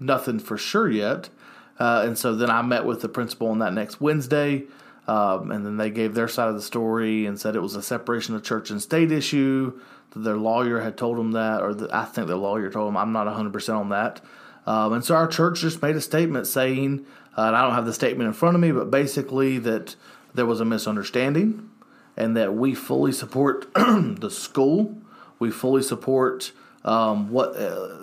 nothing 0.00 0.38
for 0.38 0.58
sure 0.58 0.90
yet. 0.90 1.30
Uh, 1.78 2.02
and 2.04 2.18
so 2.18 2.34
then 2.34 2.50
I 2.50 2.62
met 2.62 2.84
with 2.84 3.00
the 3.00 3.08
principal 3.08 3.48
on 3.48 3.58
that 3.60 3.72
next 3.72 4.00
Wednesday. 4.00 4.64
Um, 5.06 5.50
and 5.50 5.64
then 5.64 5.78
they 5.78 5.90
gave 5.90 6.14
their 6.14 6.28
side 6.28 6.48
of 6.48 6.54
the 6.54 6.62
story 6.62 7.24
and 7.24 7.40
said 7.40 7.56
it 7.56 7.62
was 7.62 7.76
a 7.76 7.82
separation 7.82 8.34
of 8.34 8.42
church 8.42 8.70
and 8.70 8.82
state 8.82 9.10
issue 9.10 9.80
their 10.14 10.36
lawyer 10.36 10.80
had 10.80 10.96
told 10.96 11.18
them 11.18 11.32
that, 11.32 11.62
or 11.62 11.74
the, 11.74 11.88
I 11.94 12.04
think 12.04 12.26
their 12.26 12.36
lawyer 12.36 12.70
told 12.70 12.88
them. 12.88 12.96
I'm 12.96 13.12
not 13.12 13.26
100% 13.26 13.78
on 13.78 13.88
that. 13.90 14.20
Um, 14.66 14.92
and 14.92 15.04
so 15.04 15.14
our 15.14 15.26
church 15.26 15.60
just 15.60 15.80
made 15.80 15.96
a 15.96 16.00
statement 16.00 16.46
saying, 16.46 17.06
uh, 17.36 17.42
and 17.42 17.56
I 17.56 17.62
don't 17.62 17.74
have 17.74 17.86
the 17.86 17.94
statement 17.94 18.26
in 18.26 18.34
front 18.34 18.54
of 18.54 18.60
me, 18.60 18.70
but 18.72 18.90
basically 18.90 19.58
that 19.58 19.96
there 20.34 20.46
was 20.46 20.60
a 20.60 20.64
misunderstanding 20.64 21.70
and 22.16 22.36
that 22.36 22.54
we 22.54 22.74
fully 22.74 23.12
support 23.12 23.72
the 23.74 24.30
school. 24.30 25.00
We 25.38 25.50
fully 25.50 25.82
support 25.82 26.52
um, 26.84 27.30
what. 27.30 27.56
Uh, 27.56 27.96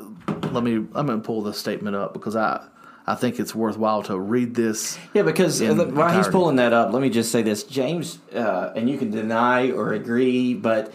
let 0.51 0.63
me. 0.63 0.75
I'm 0.75 1.05
going 1.05 1.21
to 1.21 1.25
pull 1.25 1.41
this 1.41 1.57
statement 1.57 1.95
up 1.95 2.13
because 2.13 2.35
I. 2.35 2.65
I 3.07 3.13
think 3.13 3.39
it's 3.39 3.53
worthwhile 3.53 4.01
to 4.03 4.17
read 4.17 4.55
this. 4.55 4.97
Yeah, 5.13 5.21
because 5.21 5.61
while 5.61 6.17
he's 6.17 6.27
pulling 6.27 6.55
that 6.55 6.73
up, 6.73 6.91
let 6.91 7.03
me 7.03 7.11
just 7.11 7.31
say 7.31 7.43
this, 7.43 7.61
James, 7.61 8.17
uh, 8.33 8.73
and 8.75 8.89
you 8.89 8.97
can 8.97 9.11
deny 9.11 9.69
or 9.69 9.93
agree, 9.93 10.55
but 10.55 10.91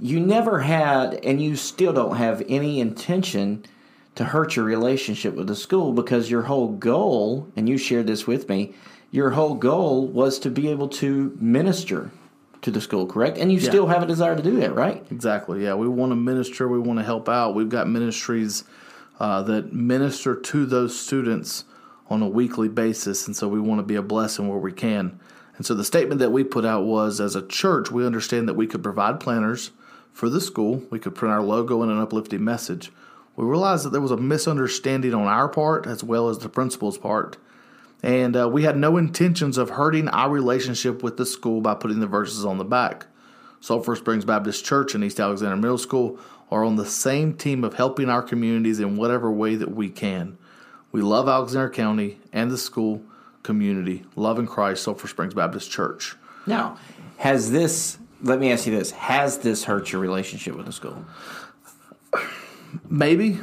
you 0.00 0.20
never 0.20 0.60
had, 0.60 1.14
and 1.24 1.42
you 1.42 1.56
still 1.56 1.92
don't 1.92 2.16
have 2.16 2.42
any 2.48 2.80
intention 2.80 3.64
to 4.14 4.24
hurt 4.24 4.56
your 4.56 4.64
relationship 4.64 5.34
with 5.34 5.46
the 5.46 5.56
school 5.56 5.92
because 5.92 6.30
your 6.30 6.42
whole 6.42 6.68
goal, 6.68 7.48
and 7.56 7.68
you 7.68 7.78
shared 7.78 8.06
this 8.06 8.26
with 8.26 8.48
me, 8.48 8.74
your 9.10 9.30
whole 9.30 9.54
goal 9.54 10.06
was 10.06 10.38
to 10.40 10.50
be 10.50 10.68
able 10.68 10.88
to 10.88 11.36
minister 11.40 12.10
to 12.62 12.70
the 12.70 12.80
school, 12.80 13.06
correct? 13.06 13.38
And 13.38 13.52
you 13.52 13.58
yeah. 13.58 13.68
still 13.68 13.86
have 13.86 14.02
a 14.02 14.06
desire 14.06 14.34
to 14.34 14.42
do 14.42 14.56
that, 14.60 14.74
right? 14.74 15.04
Exactly. 15.10 15.62
Yeah, 15.62 15.74
we 15.74 15.88
want 15.88 16.12
to 16.12 16.16
minister. 16.16 16.68
We 16.68 16.78
want 16.78 16.98
to 16.98 17.04
help 17.04 17.28
out. 17.28 17.54
We've 17.54 17.68
got 17.68 17.88
ministries 17.88 18.64
uh, 19.20 19.42
that 19.42 19.72
minister 19.72 20.34
to 20.34 20.66
those 20.66 20.98
students 20.98 21.64
on 22.08 22.22
a 22.22 22.28
weekly 22.28 22.68
basis, 22.68 23.26
and 23.26 23.36
so 23.36 23.48
we 23.48 23.60
want 23.60 23.78
to 23.78 23.82
be 23.82 23.96
a 23.96 24.02
blessing 24.02 24.48
where 24.48 24.58
we 24.58 24.72
can. 24.72 25.18
And 25.56 25.64
so 25.64 25.74
the 25.74 25.84
statement 25.84 26.20
that 26.20 26.30
we 26.30 26.44
put 26.44 26.64
out 26.64 26.84
was, 26.84 27.20
as 27.20 27.34
a 27.34 27.46
church, 27.46 27.90
we 27.90 28.04
understand 28.04 28.48
that 28.48 28.54
we 28.54 28.66
could 28.66 28.82
provide 28.82 29.20
planners 29.20 29.70
for 30.16 30.30
this 30.30 30.46
school. 30.46 30.82
We 30.90 30.98
could 30.98 31.14
print 31.14 31.34
our 31.34 31.42
logo 31.42 31.82
and 31.82 31.92
an 31.92 32.00
uplifting 32.00 32.42
message. 32.42 32.90
We 33.36 33.44
realized 33.44 33.84
that 33.84 33.90
there 33.90 34.00
was 34.00 34.10
a 34.10 34.16
misunderstanding 34.16 35.12
on 35.12 35.26
our 35.26 35.46
part 35.46 35.86
as 35.86 36.02
well 36.02 36.30
as 36.30 36.38
the 36.38 36.48
principal's 36.48 36.96
part. 36.96 37.36
And 38.02 38.34
uh, 38.34 38.48
we 38.48 38.62
had 38.62 38.78
no 38.78 38.96
intentions 38.96 39.58
of 39.58 39.70
hurting 39.70 40.08
our 40.08 40.30
relationship 40.30 41.02
with 41.02 41.18
the 41.18 41.26
school 41.26 41.60
by 41.60 41.74
putting 41.74 42.00
the 42.00 42.06
verses 42.06 42.46
on 42.46 42.56
the 42.56 42.64
back. 42.64 43.06
Sulphur 43.60 43.94
Springs 43.94 44.24
Baptist 44.24 44.64
Church 44.64 44.94
and 44.94 45.04
East 45.04 45.20
Alexander 45.20 45.56
Middle 45.56 45.76
School 45.76 46.18
are 46.50 46.64
on 46.64 46.76
the 46.76 46.86
same 46.86 47.34
team 47.34 47.62
of 47.62 47.74
helping 47.74 48.08
our 48.08 48.22
communities 48.22 48.80
in 48.80 48.96
whatever 48.96 49.30
way 49.30 49.54
that 49.54 49.74
we 49.74 49.90
can. 49.90 50.38
We 50.92 51.02
love 51.02 51.28
Alexander 51.28 51.68
County 51.68 52.20
and 52.32 52.50
the 52.50 52.56
school 52.56 53.02
community. 53.42 54.04
Love 54.14 54.38
in 54.38 54.46
Christ, 54.46 54.82
Sulphur 54.82 55.08
Springs 55.08 55.34
Baptist 55.34 55.70
Church. 55.70 56.16
Now, 56.46 56.78
has 57.18 57.50
this 57.50 57.98
let 58.22 58.38
me 58.38 58.52
ask 58.52 58.66
you 58.66 58.76
this: 58.76 58.90
Has 58.92 59.38
this 59.38 59.64
hurt 59.64 59.92
your 59.92 60.00
relationship 60.00 60.56
with 60.56 60.66
the 60.66 60.72
school? 60.72 61.04
Maybe. 62.88 63.38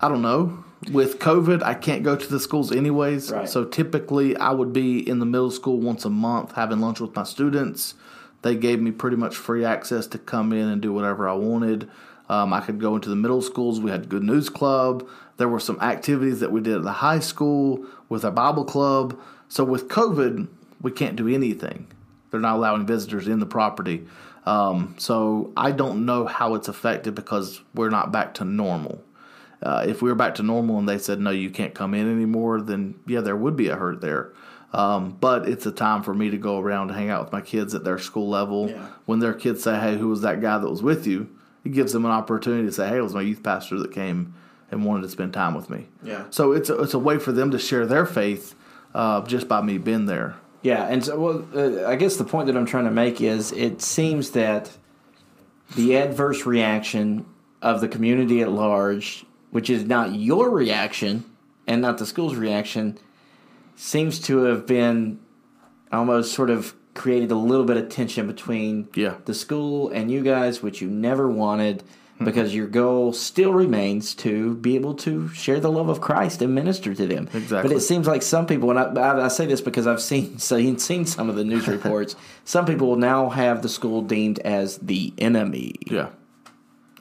I 0.00 0.08
don't 0.08 0.22
know. 0.22 0.64
With 0.92 1.18
COVID, 1.18 1.62
I 1.62 1.74
can't 1.74 2.02
go 2.02 2.16
to 2.16 2.26
the 2.26 2.38
schools 2.38 2.70
anyways. 2.70 3.32
Right. 3.32 3.48
So 3.48 3.64
typically, 3.64 4.36
I 4.36 4.50
would 4.50 4.72
be 4.72 5.08
in 5.08 5.18
the 5.18 5.26
middle 5.26 5.50
school 5.50 5.78
once 5.78 6.04
a 6.04 6.10
month 6.10 6.52
having 6.52 6.80
lunch 6.80 7.00
with 7.00 7.14
my 7.14 7.24
students. 7.24 7.94
They 8.42 8.54
gave 8.54 8.80
me 8.80 8.92
pretty 8.92 9.16
much 9.16 9.34
free 9.34 9.64
access 9.64 10.06
to 10.08 10.18
come 10.18 10.52
in 10.52 10.68
and 10.68 10.80
do 10.80 10.92
whatever 10.92 11.28
I 11.28 11.32
wanted. 11.32 11.88
Um, 12.28 12.52
I 12.52 12.60
could 12.60 12.80
go 12.80 12.94
into 12.94 13.08
the 13.08 13.16
middle 13.16 13.42
schools. 13.42 13.80
We 13.80 13.90
had 13.90 14.08
Good 14.08 14.22
News 14.22 14.48
Club. 14.48 15.08
There 15.36 15.48
were 15.48 15.60
some 15.60 15.80
activities 15.80 16.40
that 16.40 16.52
we 16.52 16.60
did 16.60 16.76
at 16.76 16.82
the 16.82 16.92
high 16.92 17.20
school 17.20 17.84
with 18.08 18.24
our 18.24 18.30
Bible 18.30 18.64
club. 18.64 19.18
So 19.48 19.64
with 19.64 19.88
COVID, 19.88 20.48
we 20.80 20.90
can't 20.90 21.16
do 21.16 21.28
anything. 21.28 21.86
They're 22.36 22.42
not 22.42 22.56
allowing 22.56 22.84
visitors 22.84 23.28
in 23.28 23.38
the 23.38 23.46
property. 23.46 24.06
Um, 24.44 24.94
so 24.98 25.54
I 25.56 25.70
don't 25.70 26.04
know 26.04 26.26
how 26.26 26.54
it's 26.54 26.68
affected 26.68 27.14
because 27.14 27.62
we're 27.74 27.88
not 27.88 28.12
back 28.12 28.34
to 28.34 28.44
normal. 28.44 29.02
Uh, 29.62 29.86
if 29.88 30.02
we 30.02 30.10
were 30.10 30.14
back 30.14 30.34
to 30.34 30.42
normal 30.42 30.78
and 30.78 30.86
they 30.86 30.98
said 30.98 31.18
no, 31.18 31.30
you 31.30 31.48
can't 31.48 31.74
come 31.74 31.94
in 31.94 32.12
anymore, 32.12 32.60
then 32.60 32.94
yeah, 33.06 33.22
there 33.22 33.36
would 33.36 33.56
be 33.56 33.68
a 33.68 33.76
hurt 33.76 34.02
there. 34.02 34.34
Um, 34.74 35.16
but 35.18 35.48
it's 35.48 35.64
a 35.64 35.72
time 35.72 36.02
for 36.02 36.12
me 36.12 36.28
to 36.28 36.36
go 36.36 36.60
around 36.60 36.90
and 36.90 36.98
hang 36.98 37.08
out 37.08 37.24
with 37.24 37.32
my 37.32 37.40
kids 37.40 37.74
at 37.74 37.84
their 37.84 37.98
school 37.98 38.28
level. 38.28 38.68
Yeah. 38.68 38.86
When 39.06 39.20
their 39.20 39.32
kids 39.32 39.62
say, 39.62 39.80
"Hey, 39.80 39.96
who 39.96 40.08
was 40.08 40.20
that 40.20 40.42
guy 40.42 40.58
that 40.58 40.68
was 40.68 40.82
with 40.82 41.06
you?" 41.06 41.30
It 41.64 41.72
gives 41.72 41.94
them 41.94 42.04
an 42.04 42.10
opportunity 42.10 42.66
to 42.66 42.72
say, 42.72 42.86
"Hey, 42.86 42.98
it 42.98 43.02
was 43.02 43.14
my 43.14 43.22
youth 43.22 43.42
pastor 43.42 43.78
that 43.78 43.92
came 43.92 44.34
and 44.70 44.84
wanted 44.84 45.04
to 45.04 45.08
spend 45.08 45.32
time 45.32 45.54
with 45.54 45.70
me." 45.70 45.86
Yeah. 46.02 46.24
So 46.28 46.52
it's 46.52 46.68
a, 46.68 46.82
it's 46.82 46.92
a 46.92 46.98
way 46.98 47.18
for 47.18 47.32
them 47.32 47.50
to 47.52 47.58
share 47.58 47.86
their 47.86 48.04
faith 48.04 48.54
uh, 48.94 49.22
just 49.22 49.48
by 49.48 49.62
me 49.62 49.78
being 49.78 50.04
there. 50.04 50.36
Yeah, 50.66 50.82
and 50.88 51.04
so 51.04 51.16
well, 51.20 51.44
uh, 51.54 51.86
I 51.88 51.94
guess 51.94 52.16
the 52.16 52.24
point 52.24 52.48
that 52.48 52.56
I'm 52.56 52.66
trying 52.66 52.86
to 52.86 52.90
make 52.90 53.20
is 53.20 53.52
it 53.52 53.80
seems 53.80 54.30
that 54.32 54.72
the 55.76 55.96
adverse 55.96 56.44
reaction 56.44 57.24
of 57.62 57.80
the 57.80 57.86
community 57.86 58.42
at 58.42 58.50
large, 58.50 59.24
which 59.52 59.70
is 59.70 59.84
not 59.84 60.14
your 60.14 60.50
reaction 60.50 61.24
and 61.68 61.80
not 61.80 61.98
the 61.98 62.06
school's 62.06 62.34
reaction, 62.34 62.98
seems 63.76 64.18
to 64.22 64.38
have 64.38 64.66
been 64.66 65.20
almost 65.92 66.32
sort 66.32 66.50
of 66.50 66.74
created 66.94 67.30
a 67.30 67.36
little 67.36 67.64
bit 67.64 67.76
of 67.76 67.88
tension 67.88 68.26
between 68.26 68.88
Yeah. 68.96 69.14
the 69.24 69.34
school 69.34 69.88
and 69.90 70.10
you 70.10 70.20
guys, 70.24 70.64
which 70.64 70.80
you 70.82 70.88
never 70.90 71.28
wanted. 71.30 71.84
Because 72.22 72.54
your 72.54 72.66
goal 72.66 73.12
still 73.12 73.52
remains 73.52 74.14
to 74.16 74.54
be 74.56 74.74
able 74.74 74.94
to 74.94 75.28
share 75.34 75.60
the 75.60 75.70
love 75.70 75.90
of 75.90 76.00
Christ 76.00 76.40
and 76.40 76.54
minister 76.54 76.94
to 76.94 77.06
them. 77.06 77.28
Exactly. 77.34 77.68
But 77.68 77.76
it 77.76 77.80
seems 77.80 78.06
like 78.06 78.22
some 78.22 78.46
people, 78.46 78.70
and 78.70 78.98
I, 78.98 79.26
I, 79.26 79.28
say 79.28 79.44
this 79.44 79.60
because 79.60 79.86
I've 79.86 80.00
seen 80.00 80.38
seen, 80.50 80.78
seen 80.78 81.04
some 81.04 81.28
of 81.28 81.36
the 81.36 81.44
news 81.44 81.68
reports. 81.76 82.16
some 82.44 82.64
people 82.64 82.96
now 82.96 83.28
have 83.28 83.60
the 83.60 83.68
school 83.68 84.00
deemed 84.00 84.38
as 84.38 84.78
the 84.78 85.12
enemy. 85.18 85.74
Yeah. 85.86 86.08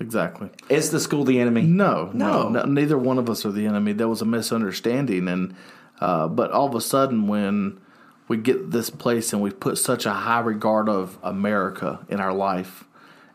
Exactly. 0.01 0.49
Is 0.67 0.91
the 0.91 0.99
school 0.99 1.23
the 1.23 1.39
enemy? 1.39 1.61
No, 1.61 2.11
No. 2.13 2.49
no, 2.49 2.49
no, 2.49 2.63
neither 2.65 2.97
one 2.97 3.17
of 3.17 3.29
us 3.29 3.45
are 3.45 3.51
the 3.51 3.65
enemy. 3.65 3.93
There 3.93 4.09
was 4.09 4.21
a 4.21 4.25
misunderstanding, 4.25 5.29
and 5.29 5.55
uh, 6.01 6.27
but 6.27 6.51
all 6.51 6.67
of 6.67 6.75
a 6.75 6.81
sudden, 6.81 7.27
when 7.27 7.79
we 8.27 8.35
get 8.37 8.71
this 8.71 8.89
place 8.89 9.31
and 9.31 9.41
we 9.41 9.51
put 9.51 9.77
such 9.77 10.05
a 10.05 10.11
high 10.11 10.41
regard 10.41 10.89
of 10.89 11.17
America 11.23 12.05
in 12.09 12.19
our 12.19 12.33
life, 12.33 12.83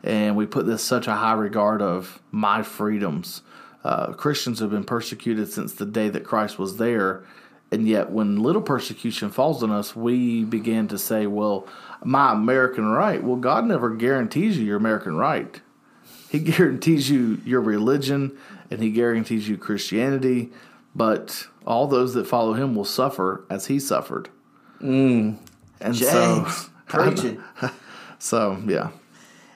and 0.03 0.35
we 0.35 0.45
put 0.45 0.65
this 0.65 0.83
such 0.83 1.07
a 1.07 1.15
high 1.15 1.33
regard 1.33 1.81
of 1.81 2.21
my 2.31 2.63
freedoms, 2.63 3.41
uh, 3.83 4.13
Christians 4.13 4.59
have 4.59 4.71
been 4.71 4.83
persecuted 4.83 5.51
since 5.51 5.73
the 5.73 5.85
day 5.85 6.09
that 6.09 6.23
Christ 6.23 6.59
was 6.59 6.77
there. 6.77 7.23
And 7.71 7.87
yet, 7.87 8.11
when 8.11 8.43
little 8.43 8.61
persecution 8.61 9.29
falls 9.29 9.63
on 9.63 9.71
us, 9.71 9.95
we 9.95 10.43
begin 10.43 10.87
to 10.89 10.97
say, 10.97 11.25
Well, 11.25 11.67
my 12.03 12.33
American 12.33 12.85
right. 12.91 13.23
Well, 13.23 13.37
God 13.37 13.65
never 13.65 13.89
guarantees 13.91 14.57
you 14.57 14.65
your 14.65 14.77
American 14.77 15.15
right. 15.15 15.61
He 16.29 16.39
guarantees 16.51 17.09
you 17.09 17.41
your 17.45 17.61
religion 17.61 18.37
and 18.69 18.81
he 18.81 18.91
guarantees 18.91 19.49
you 19.49 19.57
Christianity, 19.57 20.49
but 20.95 21.47
all 21.65 21.87
those 21.87 22.13
that 22.13 22.25
follow 22.25 22.53
him 22.53 22.75
will 22.75 22.85
suffer 22.85 23.45
as 23.49 23.67
he 23.67 23.79
suffered. 23.79 24.29
Mm. 24.81 25.37
And 25.79 25.93
James, 25.93 26.69
preaching. 26.87 27.43
so, 27.59 27.71
so 28.19 28.63
yeah, 28.65 28.91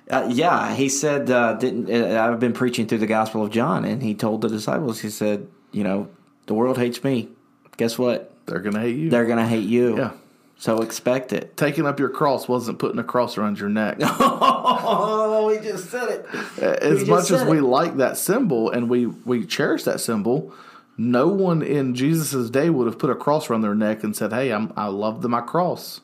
Uh, 0.09 0.27
yeah, 0.31 0.75
he 0.75 0.87
said, 0.89 1.31
uh, 1.31 1.53
"Didn't 1.53 1.89
uh, 1.89 2.21
I've 2.23 2.39
been 2.39 2.53
preaching 2.53 2.85
through 2.87 2.99
the 2.99 3.07
Gospel 3.07 3.43
of 3.43 3.49
John?" 3.51 3.85
And 3.85 4.03
he 4.03 4.13
told 4.13 4.41
the 4.41 4.49
disciples, 4.49 4.99
he 4.99 5.09
said, 5.09 5.47
"You 5.71 5.83
know, 5.83 6.09
the 6.45 6.53
world 6.53 6.77
hates 6.77 7.03
me. 7.03 7.29
Guess 7.77 7.97
what? 7.97 8.31
they're 8.45 8.59
gonna 8.59 8.79
hate 8.79 8.95
you. 8.95 9.09
They're 9.09 9.25
gonna 9.25 9.47
hate 9.47 9.67
you. 9.67 9.97
Yeah. 9.97 10.11
So 10.57 10.81
expect 10.81 11.33
it." 11.33 11.57
Taking 11.57 11.87
up 11.87 11.99
your 11.99 12.09
cross 12.09 12.47
wasn't 12.47 12.77
putting 12.77 12.99
a 12.99 13.03
cross 13.03 13.37
around 13.37 13.59
your 13.59 13.69
neck. 13.69 13.97
Oh, 14.77 15.47
we 15.47 15.57
just 15.59 15.89
said 15.89 16.09
it. 16.09 16.25
as 16.63 17.07
much 17.07 17.31
as 17.31 17.39
said 17.39 17.47
we 17.47 17.59
it. 17.59 17.63
like 17.63 17.97
that 17.97 18.17
symbol 18.17 18.69
and 18.71 18.89
we 18.89 19.05
we 19.05 19.45
cherish 19.45 19.83
that 19.83 19.99
symbol, 19.99 20.53
no 20.97 21.27
one 21.27 21.61
in 21.61 21.93
Jesus' 21.95 22.49
day 22.49 22.69
would 22.69 22.87
have 22.87 22.97
put 22.99 23.09
a 23.09 23.15
cross 23.15 23.49
around 23.49 23.61
their 23.61 23.75
neck 23.75 24.03
and 24.03 24.15
said, 24.15 24.33
"Hey, 24.33 24.51
I'm, 24.51 24.73
I 24.75 24.87
love 24.87 25.21
the, 25.21 25.29
my 25.29 25.41
cross." 25.41 26.01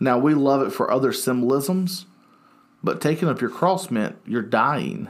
Now 0.00 0.18
we 0.18 0.34
love 0.34 0.62
it 0.66 0.70
for 0.70 0.90
other 0.90 1.12
symbolisms, 1.12 2.06
but 2.84 3.00
taking 3.00 3.28
up 3.28 3.40
your 3.40 3.50
cross 3.50 3.90
meant 3.90 4.16
you're 4.26 4.42
dying. 4.42 5.08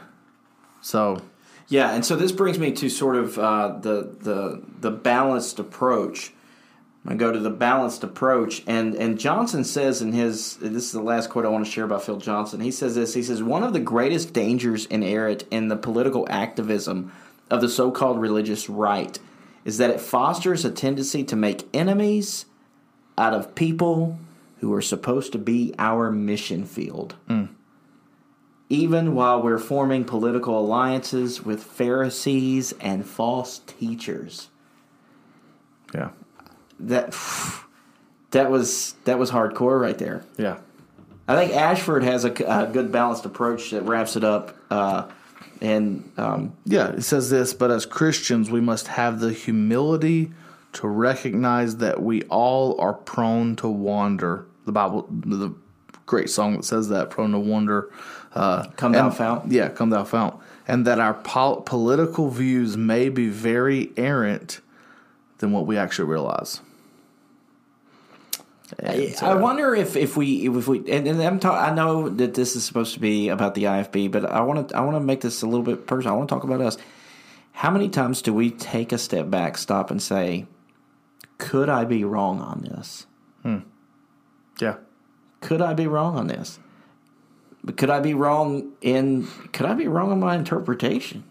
So 0.80 1.22
Yeah, 1.68 1.94
and 1.94 2.04
so 2.04 2.16
this 2.16 2.32
brings 2.32 2.58
me 2.58 2.72
to 2.72 2.88
sort 2.88 3.16
of 3.16 3.38
uh, 3.38 3.78
the 3.78 4.16
the 4.20 4.62
the 4.80 4.90
balanced 4.90 5.58
approach. 5.58 6.32
I 7.06 7.14
go 7.16 7.30
to 7.30 7.38
the 7.38 7.50
balanced 7.50 8.02
approach, 8.02 8.62
and 8.66 8.94
and 8.94 9.18
Johnson 9.18 9.64
says 9.64 10.00
in 10.00 10.12
his 10.12 10.56
this 10.56 10.84
is 10.84 10.92
the 10.92 11.02
last 11.02 11.28
quote 11.28 11.44
I 11.44 11.48
want 11.48 11.66
to 11.66 11.70
share 11.70 11.84
about 11.84 12.02
Phil 12.02 12.16
Johnson. 12.16 12.60
He 12.60 12.70
says 12.70 12.94
this. 12.94 13.12
He 13.12 13.22
says 13.22 13.42
one 13.42 13.62
of 13.62 13.72
the 13.72 13.80
greatest 13.80 14.32
dangers 14.32 14.86
inherent 14.86 15.44
in 15.50 15.68
the 15.68 15.76
political 15.76 16.26
activism 16.30 17.12
of 17.50 17.60
the 17.60 17.68
so-called 17.68 18.20
religious 18.20 18.70
right 18.70 19.18
is 19.66 19.78
that 19.78 19.90
it 19.90 20.00
fosters 20.00 20.64
a 20.64 20.70
tendency 20.70 21.24
to 21.24 21.36
make 21.36 21.68
enemies 21.74 22.46
out 23.18 23.34
of 23.34 23.54
people 23.54 24.18
who 24.60 24.72
are 24.72 24.82
supposed 24.82 25.32
to 25.32 25.38
be 25.38 25.74
our 25.78 26.10
mission 26.10 26.64
field 26.64 27.14
even 28.68 29.14
while 29.14 29.42
we're 29.42 29.58
forming 29.58 30.04
political 30.04 30.58
alliances 30.58 31.42
with 31.42 31.62
Pharisees 31.62 32.72
and 32.80 33.06
false 33.06 33.60
teachers. 33.66 34.48
yeah, 35.94 36.10
That 36.80 37.12
that 38.30 38.50
was 38.50 38.94
that 39.04 39.18
was 39.18 39.30
hardcore 39.30 39.80
right 39.80 39.98
there. 39.98 40.24
yeah, 40.38 40.58
I 41.26 41.36
think 41.36 41.56
Ashford 41.56 42.04
has 42.04 42.24
a, 42.24 42.30
a 42.30 42.70
good 42.70 42.92
balanced 42.92 43.24
approach 43.24 43.70
that 43.70 43.82
wraps 43.82 44.16
it 44.16 44.24
up. 44.24 44.56
Uh, 44.70 45.08
and 45.60 46.10
um, 46.18 46.54
yeah. 46.64 46.88
It 46.88 47.02
says 47.02 47.30
this, 47.30 47.54
but 47.54 47.70
as 47.70 47.86
Christians, 47.86 48.50
we 48.50 48.60
must 48.60 48.88
have 48.88 49.20
the 49.20 49.32
humility 49.32 50.32
to 50.74 50.88
recognize 50.88 51.76
that 51.78 52.02
we 52.02 52.22
all 52.24 52.78
are 52.80 52.92
prone 52.92 53.56
to 53.56 53.68
wander. 53.68 54.46
The 54.66 54.72
Bible, 54.72 55.06
the 55.10 55.54
great 56.06 56.28
song 56.28 56.56
that 56.56 56.64
says 56.64 56.88
that, 56.88 57.10
prone 57.10 57.32
to 57.32 57.38
wander. 57.38 57.90
Uh, 58.34 58.66
Come 58.76 58.92
thou 58.92 59.06
and- 59.06 59.16
fount. 59.16 59.50
Yeah, 59.52 59.68
come 59.68 59.90
thou 59.90 60.04
fount. 60.04 60.36
And 60.66 60.86
that 60.86 60.98
our 60.98 61.14
pol- 61.14 61.60
political 61.60 62.30
views 62.30 62.76
may 62.76 63.08
be 63.08 63.28
very 63.28 63.92
errant 63.96 64.60
than 65.38 65.52
what 65.52 65.66
we 65.66 65.76
actually 65.78 66.08
realize. 66.08 66.60
I, 68.82 69.14
I 69.22 69.34
wonder 69.34 69.74
if, 69.74 69.94
if 69.94 70.16
we 70.16 70.48
if 70.48 70.66
we 70.66 70.78
and, 70.90 71.06
and 71.06 71.22
I'm 71.22 71.38
ta- 71.38 71.60
I 71.60 71.72
know 71.74 72.08
that 72.08 72.34
this 72.34 72.56
is 72.56 72.64
supposed 72.64 72.94
to 72.94 73.00
be 73.00 73.28
about 73.28 73.54
the 73.54 73.64
IFB, 73.64 74.10
but 74.10 74.24
I 74.24 74.40
want 74.40 74.70
to 74.70 74.76
I 74.76 74.80
want 74.80 74.96
to 74.96 75.00
make 75.00 75.20
this 75.20 75.42
a 75.42 75.46
little 75.46 75.62
bit 75.62 75.86
personal. 75.86 76.14
I 76.14 76.16
want 76.16 76.28
to 76.28 76.34
talk 76.34 76.44
about 76.44 76.60
us. 76.60 76.76
How 77.52 77.70
many 77.70 77.88
times 77.88 78.20
do 78.22 78.32
we 78.34 78.50
take 78.50 78.90
a 78.90 78.98
step 78.98 79.30
back, 79.30 79.58
stop, 79.58 79.90
and 79.92 80.02
say, 80.02 80.46
"Could 81.38 81.68
I 81.68 81.84
be 81.84 82.04
wrong 82.04 82.40
on 82.40 82.62
this? 82.62 83.06
yeah, 84.58 84.76
Could 85.40 85.60
I 85.60 85.74
be 85.74 85.86
wrong 85.86 86.16
on 86.16 86.26
this? 86.28 86.58
But 87.64 87.76
Could 87.78 87.90
I 87.90 88.00
be 88.00 88.14
wrong 88.14 88.72
in? 88.82 89.26
Could 89.52 89.66
I 89.66 89.74
be 89.74 89.88
wrong 89.88 90.12
in 90.12 90.20
my 90.20 90.36
interpretation?" 90.36 91.24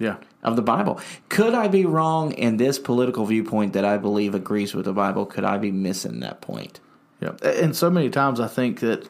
yeah, 0.00 0.16
of 0.42 0.56
the 0.56 0.62
Bible. 0.62 0.98
Could 1.28 1.54
I 1.54 1.68
be 1.68 1.84
wrong 1.84 2.32
in 2.32 2.56
this 2.56 2.78
political 2.78 3.26
viewpoint 3.26 3.74
that 3.74 3.84
I 3.84 3.98
believe 3.98 4.34
agrees 4.34 4.74
with 4.74 4.86
the 4.86 4.94
Bible? 4.94 5.26
Could 5.26 5.44
I 5.44 5.58
be 5.58 5.70
missing 5.70 6.20
that 6.20 6.40
point? 6.40 6.80
yeah. 7.20 7.32
And 7.42 7.76
so 7.76 7.90
many 7.90 8.08
times 8.08 8.40
I 8.40 8.48
think 8.48 8.80
that, 8.80 9.08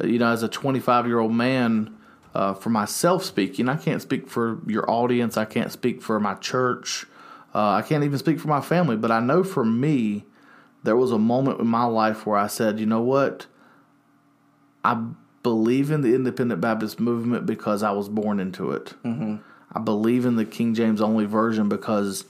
uh, 0.00 0.06
you 0.06 0.18
know, 0.18 0.30
as 0.30 0.42
a 0.42 0.48
25 0.48 1.06
year 1.06 1.18
old 1.18 1.32
man, 1.32 1.96
uh, 2.34 2.52
for 2.52 2.68
myself 2.68 3.24
speaking, 3.24 3.66
I 3.66 3.76
can't 3.76 4.02
speak 4.02 4.28
for 4.28 4.60
your 4.66 4.88
audience. 4.90 5.38
I 5.38 5.46
can't 5.46 5.72
speak 5.72 6.02
for 6.02 6.20
my 6.20 6.34
church. 6.34 7.06
Uh, 7.54 7.70
I 7.70 7.82
can't 7.82 8.04
even 8.04 8.18
speak 8.18 8.38
for 8.38 8.48
my 8.48 8.60
family. 8.60 8.96
But 8.96 9.10
I 9.10 9.20
know 9.20 9.42
for 9.42 9.64
me, 9.64 10.26
there 10.82 10.96
was 10.96 11.12
a 11.12 11.18
moment 11.18 11.60
in 11.60 11.66
my 11.66 11.84
life 11.84 12.26
where 12.26 12.36
I 12.36 12.46
said, 12.46 12.78
you 12.78 12.84
know 12.84 13.00
what? 13.00 13.46
I 14.84 15.02
believe 15.46 15.92
in 15.92 16.00
the 16.00 16.12
independent 16.12 16.60
Baptist 16.60 16.98
movement 16.98 17.46
because 17.46 17.84
I 17.84 17.92
was 17.92 18.08
born 18.08 18.40
into 18.40 18.72
it. 18.72 18.94
Mm-hmm. 19.04 19.36
I 19.72 19.78
believe 19.78 20.26
in 20.26 20.34
the 20.34 20.44
King 20.44 20.74
James 20.74 21.00
only 21.00 21.24
version 21.24 21.68
because 21.68 22.24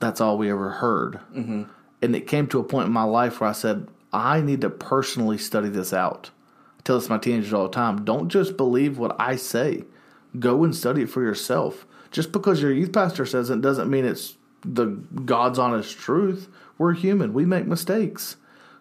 that's 0.00 0.20
all 0.20 0.36
we 0.36 0.50
ever 0.50 0.68
heard. 0.68 1.20
Mm-hmm. 1.32 1.62
And 2.02 2.16
it 2.16 2.26
came 2.26 2.48
to 2.48 2.58
a 2.58 2.64
point 2.64 2.88
in 2.88 2.92
my 2.92 3.04
life 3.04 3.40
where 3.40 3.48
I 3.48 3.52
said, 3.52 3.86
I 4.12 4.40
need 4.40 4.62
to 4.62 4.68
personally 4.68 5.38
study 5.38 5.68
this 5.68 5.92
out. 5.92 6.30
I 6.76 6.82
tell 6.82 6.96
this 6.96 7.06
to 7.06 7.12
my 7.12 7.18
teenagers 7.18 7.52
all 7.52 7.68
the 7.68 7.72
time 7.72 8.04
don't 8.04 8.30
just 8.30 8.56
believe 8.56 8.98
what 8.98 9.14
I 9.20 9.36
say, 9.36 9.84
go 10.40 10.64
and 10.64 10.74
study 10.74 11.02
it 11.02 11.10
for 11.10 11.22
yourself. 11.22 11.86
Just 12.10 12.32
because 12.32 12.60
your 12.60 12.72
youth 12.72 12.92
pastor 12.92 13.26
says 13.26 13.48
it 13.48 13.60
doesn't 13.60 13.88
mean 13.88 14.04
it's 14.04 14.36
the 14.64 14.86
God's 14.86 15.60
honest 15.60 15.96
truth. 15.96 16.48
We're 16.78 16.94
human. 16.94 17.32
We 17.32 17.44
make 17.44 17.66
mistakes. 17.66 18.34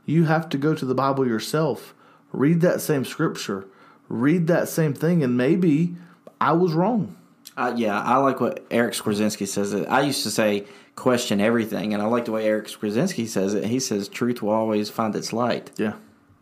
You 0.08 0.24
have 0.24 0.50
to 0.50 0.58
go 0.58 0.74
to 0.74 0.86
the 0.86 0.96
Bible 0.96 1.28
yourself, 1.28 1.94
read 2.38 2.62
that 2.62 2.82
same 2.82 3.04
scripture, 3.06 3.66
read 4.10 4.48
that 4.48 4.70
same 4.70 4.94
thing, 4.94 5.24
and 5.24 5.36
maybe 5.36 5.96
I 6.40 6.54
was 6.54 6.74
wrong. 6.74 7.16
Uh, 7.56 7.74
yeah, 7.76 8.00
I 8.00 8.18
like 8.18 8.40
what 8.40 8.64
Eric 8.70 8.94
Skwarczynski 8.94 9.48
says. 9.48 9.74
It. 9.74 9.88
I 9.90 10.02
used 10.02 10.24
to 10.24 10.30
say 10.32 10.66
question 10.96 11.42
everything, 11.42 11.94
and 11.94 12.04
I 12.04 12.06
like 12.06 12.26
the 12.26 12.32
way 12.32 12.46
Eric 12.46 12.68
Skwarczynski 12.68 13.28
says 13.28 13.54
it. 13.56 13.66
He 13.66 13.80
says 13.80 14.08
truth 14.08 14.42
will 14.42 14.52
always 14.52 14.90
find 14.90 15.16
its 15.16 15.34
light. 15.34 15.72
Yeah. 15.78 15.94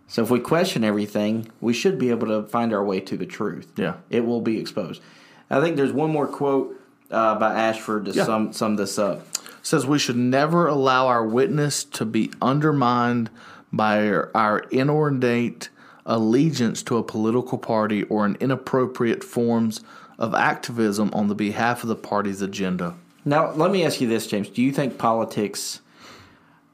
So 0.07 0.21
if 0.21 0.29
we 0.29 0.39
question 0.39 0.83
everything, 0.83 1.49
we 1.61 1.73
should 1.73 1.97
be 1.97 2.09
able 2.11 2.27
to 2.27 2.43
find 2.47 2.73
our 2.73 2.83
way 2.83 2.99
to 2.99 3.17
the 3.17 3.25
truth. 3.25 3.71
Yeah. 3.77 3.95
It 4.09 4.25
will 4.25 4.41
be 4.41 4.59
exposed. 4.59 5.01
I 5.49 5.61
think 5.61 5.77
there's 5.77 5.93
one 5.93 6.11
more 6.11 6.27
quote 6.27 6.79
uh, 7.09 7.35
by 7.39 7.53
Ashford 7.53 8.05
to 8.05 8.11
Yeah. 8.11 8.25
sum 8.25 8.51
sum 8.53 8.75
this 8.75 8.99
up. 8.99 9.25
says 9.61 9.85
we 9.87 9.97
should 9.97 10.17
never 10.17 10.67
allow 10.67 11.07
our 11.07 11.25
witness 11.25 11.83
to 11.83 12.05
be 12.05 12.31
undermined 12.41 13.29
by 13.73 14.07
our, 14.07 14.29
our 14.35 14.59
inordinate 14.71 15.69
allegiance 16.05 16.83
to 16.83 16.97
a 16.97 17.03
political 17.03 17.57
party 17.57 18.03
or 18.03 18.25
an 18.25 18.37
inappropriate 18.39 19.23
forms 19.23 19.81
of 20.17 20.33
activism 20.33 21.09
on 21.13 21.27
the 21.27 21.35
behalf 21.35 21.83
of 21.83 21.89
the 21.89 21.95
party's 21.95 22.41
agenda. 22.41 22.95
Now, 23.25 23.51
let 23.51 23.71
me 23.71 23.83
ask 23.83 23.99
you 23.99 24.07
this, 24.07 24.27
James. 24.27 24.49
Do 24.49 24.61
you 24.61 24.71
think 24.71 24.97
politics 24.97 25.81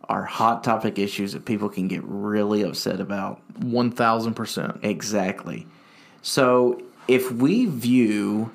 are 0.10 0.26
hot 0.26 0.64
topic 0.64 1.00
issues 1.00 1.32
that 1.32 1.46
people 1.46 1.70
can 1.70 1.88
get 1.88 2.04
really 2.04 2.62
upset 2.64 3.00
about? 3.00 3.42
1000%. 3.60 4.84
Exactly. 4.84 5.66
So 6.22 6.82
if 7.08 7.32
we 7.32 7.66
view 7.66 8.52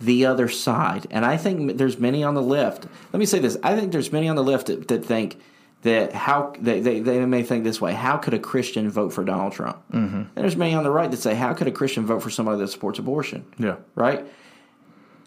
the 0.00 0.26
other 0.26 0.48
side, 0.48 1.06
and 1.10 1.24
I 1.24 1.36
think 1.36 1.78
there's 1.78 1.98
many 1.98 2.24
on 2.24 2.34
the 2.34 2.42
left. 2.42 2.86
Let 3.12 3.20
me 3.20 3.26
say 3.26 3.38
this: 3.38 3.56
I 3.62 3.76
think 3.76 3.92
there's 3.92 4.10
many 4.10 4.28
on 4.28 4.34
the 4.34 4.42
left 4.42 4.66
that, 4.66 4.88
that 4.88 5.04
think 5.04 5.40
that 5.82 6.12
how 6.12 6.54
they, 6.58 6.80
they, 6.80 7.00
they 7.00 7.24
may 7.26 7.42
think 7.42 7.64
this 7.64 7.80
way: 7.80 7.92
How 7.92 8.16
could 8.16 8.34
a 8.34 8.38
Christian 8.38 8.88
vote 8.88 9.12
for 9.12 9.24
Donald 9.24 9.52
Trump? 9.52 9.82
Mm-hmm. 9.92 10.16
And 10.16 10.30
there's 10.34 10.56
many 10.56 10.74
on 10.74 10.84
the 10.84 10.90
right 10.90 11.10
that 11.10 11.16
say: 11.18 11.34
How 11.34 11.52
could 11.54 11.66
a 11.66 11.72
Christian 11.72 12.06
vote 12.06 12.22
for 12.22 12.30
somebody 12.30 12.58
that 12.58 12.68
supports 12.68 12.98
abortion? 12.98 13.44
Yeah. 13.58 13.76
Right. 13.94 14.24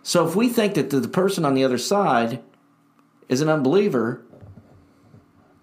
So 0.02 0.28
if 0.28 0.36
we 0.36 0.50
think 0.50 0.76
that 0.76 0.92
the, 0.92 1.00
the 1.00 1.08
person 1.08 1.46
on 1.46 1.56
the 1.56 1.64
other 1.64 1.78
side 1.78 2.42
is 3.28 3.42
an 3.42 3.50
unbeliever, 3.50 4.24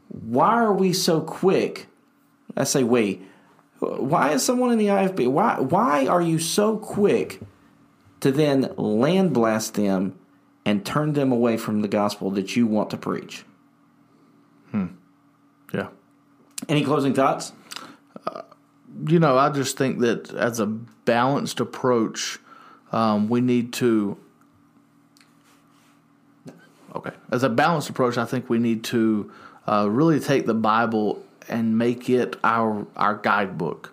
why 0.09 0.55
are 0.55 0.73
we 0.73 0.93
so 0.93 1.21
quick? 1.21 1.87
I 2.57 2.65
say 2.65 2.83
we. 2.83 3.23
Why 3.79 4.33
is 4.33 4.45
someone 4.45 4.73
in 4.73 4.79
the 4.79 4.89
IFB? 4.89 5.29
Why 5.29 5.59
why 5.59 6.07
are 6.07 6.23
you 6.23 6.39
so 6.39 6.77
quick 6.77 7.41
to 8.21 8.31
then 8.31 8.75
land 8.77 9.33
blast 9.33 9.75
them 9.75 10.19
and 10.67 10.85
turn 10.85 11.15
them 11.15 11.33
away 11.33 11.57
from 11.57 11.81
the 11.81 11.89
gospel 11.89 12.31
that 12.33 12.57
you 12.57 12.67
want 12.67 12.91
to 12.91 12.99
preach? 12.99 13.45
Yeah. 15.73 15.89
Any 16.69 16.85
closing 16.85 17.15
thoughts? 17.15 17.53
you 19.07 19.19
know, 19.19 19.39
I 19.39 19.51
just 19.51 19.77
think 19.77 20.01
that 20.01 20.33
as 20.35 20.61
a 20.61 20.67
balanced 20.67 21.61
approach, 21.61 22.39
um, 22.93 23.29
we 23.29 23.41
need 23.41 23.73
to. 23.75 24.19
Okay, 26.95 27.13
as 27.31 27.43
a 27.43 27.49
balanced 27.49 27.89
approach, 27.89 28.19
I 28.19 28.27
think 28.27 28.51
we 28.51 28.59
need 28.59 28.85
to 28.85 29.33
uh, 29.67 29.89
really 29.91 30.21
take 30.21 30.45
the 30.47 30.55
Bible 30.55 31.23
and 31.49 31.79
make 31.79 32.11
it 32.11 32.37
our 32.45 32.87
our 32.97 33.17
guidebook. 33.17 33.93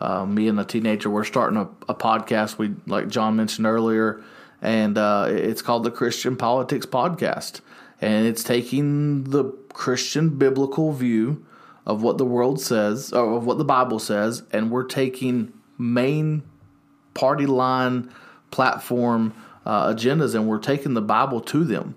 Uh, 0.00 0.24
me 0.24 0.48
and 0.48 0.58
a 0.60 0.64
teenager, 0.64 1.10
we're 1.10 1.24
starting 1.24 1.58
a, 1.58 1.68
a 1.88 1.94
podcast. 1.94 2.56
We 2.56 2.74
like 2.86 3.08
John 3.08 3.36
mentioned 3.36 3.66
earlier, 3.66 4.22
and 4.62 4.96
uh, 4.96 5.26
it's 5.28 5.60
called 5.60 5.84
the 5.84 5.90
Christian 5.90 6.36
Politics 6.36 6.86
Podcast, 6.86 7.60
and 8.00 8.26
it's 8.26 8.42
taking 8.42 9.24
the 9.24 9.44
Christian 9.78 10.30
biblical 10.30 10.92
view 10.92 11.46
of 11.86 12.02
what 12.02 12.18
the 12.18 12.24
world 12.24 12.60
says, 12.60 13.12
or 13.12 13.36
of 13.36 13.46
what 13.46 13.58
the 13.58 13.64
Bible 13.64 14.00
says, 14.00 14.42
and 14.50 14.72
we're 14.72 14.82
taking 14.82 15.52
main 15.78 16.42
party 17.14 17.46
line 17.46 18.12
platform 18.50 19.32
uh, 19.64 19.94
agendas 19.94 20.34
and 20.34 20.48
we're 20.48 20.58
taking 20.58 20.94
the 20.94 21.00
Bible 21.00 21.40
to 21.40 21.62
them. 21.62 21.94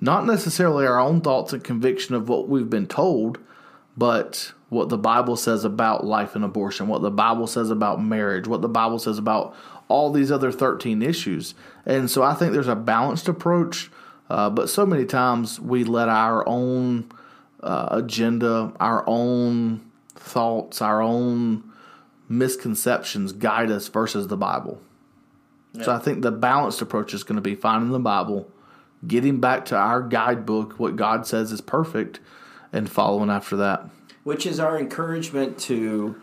Not 0.00 0.26
necessarily 0.26 0.86
our 0.86 1.00
own 1.00 1.20
thoughts 1.22 1.52
and 1.52 1.64
conviction 1.64 2.14
of 2.14 2.28
what 2.28 2.48
we've 2.48 2.70
been 2.70 2.86
told, 2.86 3.40
but 3.96 4.52
what 4.68 4.88
the 4.88 4.98
Bible 4.98 5.34
says 5.34 5.64
about 5.64 6.06
life 6.06 6.36
and 6.36 6.44
abortion, 6.44 6.86
what 6.86 7.02
the 7.02 7.10
Bible 7.10 7.48
says 7.48 7.68
about 7.68 8.00
marriage, 8.00 8.46
what 8.46 8.62
the 8.62 8.68
Bible 8.68 9.00
says 9.00 9.18
about 9.18 9.56
all 9.88 10.12
these 10.12 10.30
other 10.30 10.52
13 10.52 11.02
issues. 11.02 11.56
And 11.84 12.08
so 12.08 12.22
I 12.22 12.34
think 12.34 12.52
there's 12.52 12.68
a 12.68 12.76
balanced 12.76 13.26
approach, 13.26 13.90
uh, 14.30 14.50
but 14.50 14.70
so 14.70 14.86
many 14.86 15.04
times 15.04 15.58
we 15.58 15.82
let 15.82 16.08
our 16.08 16.48
own 16.48 17.10
uh, 17.64 17.88
agenda, 17.90 18.72
our 18.78 19.02
own 19.06 19.90
thoughts, 20.14 20.80
our 20.80 21.02
own 21.02 21.64
misconceptions 22.28 23.32
guide 23.32 23.70
us 23.70 23.88
versus 23.88 24.28
the 24.28 24.36
Bible. 24.36 24.80
So 25.82 25.92
I 25.92 25.98
think 25.98 26.22
the 26.22 26.30
balanced 26.30 26.80
approach 26.82 27.14
is 27.14 27.24
going 27.24 27.34
to 27.34 27.42
be 27.42 27.56
finding 27.56 27.90
the 27.90 27.98
Bible, 27.98 28.48
getting 29.04 29.40
back 29.40 29.64
to 29.66 29.76
our 29.76 30.00
guidebook, 30.00 30.78
what 30.78 30.94
God 30.94 31.26
says 31.26 31.50
is 31.50 31.60
perfect, 31.60 32.20
and 32.72 32.88
following 32.88 33.28
after 33.28 33.56
that. 33.56 33.88
Which 34.22 34.46
is 34.46 34.60
our 34.60 34.78
encouragement 34.78 35.58
to 35.60 36.20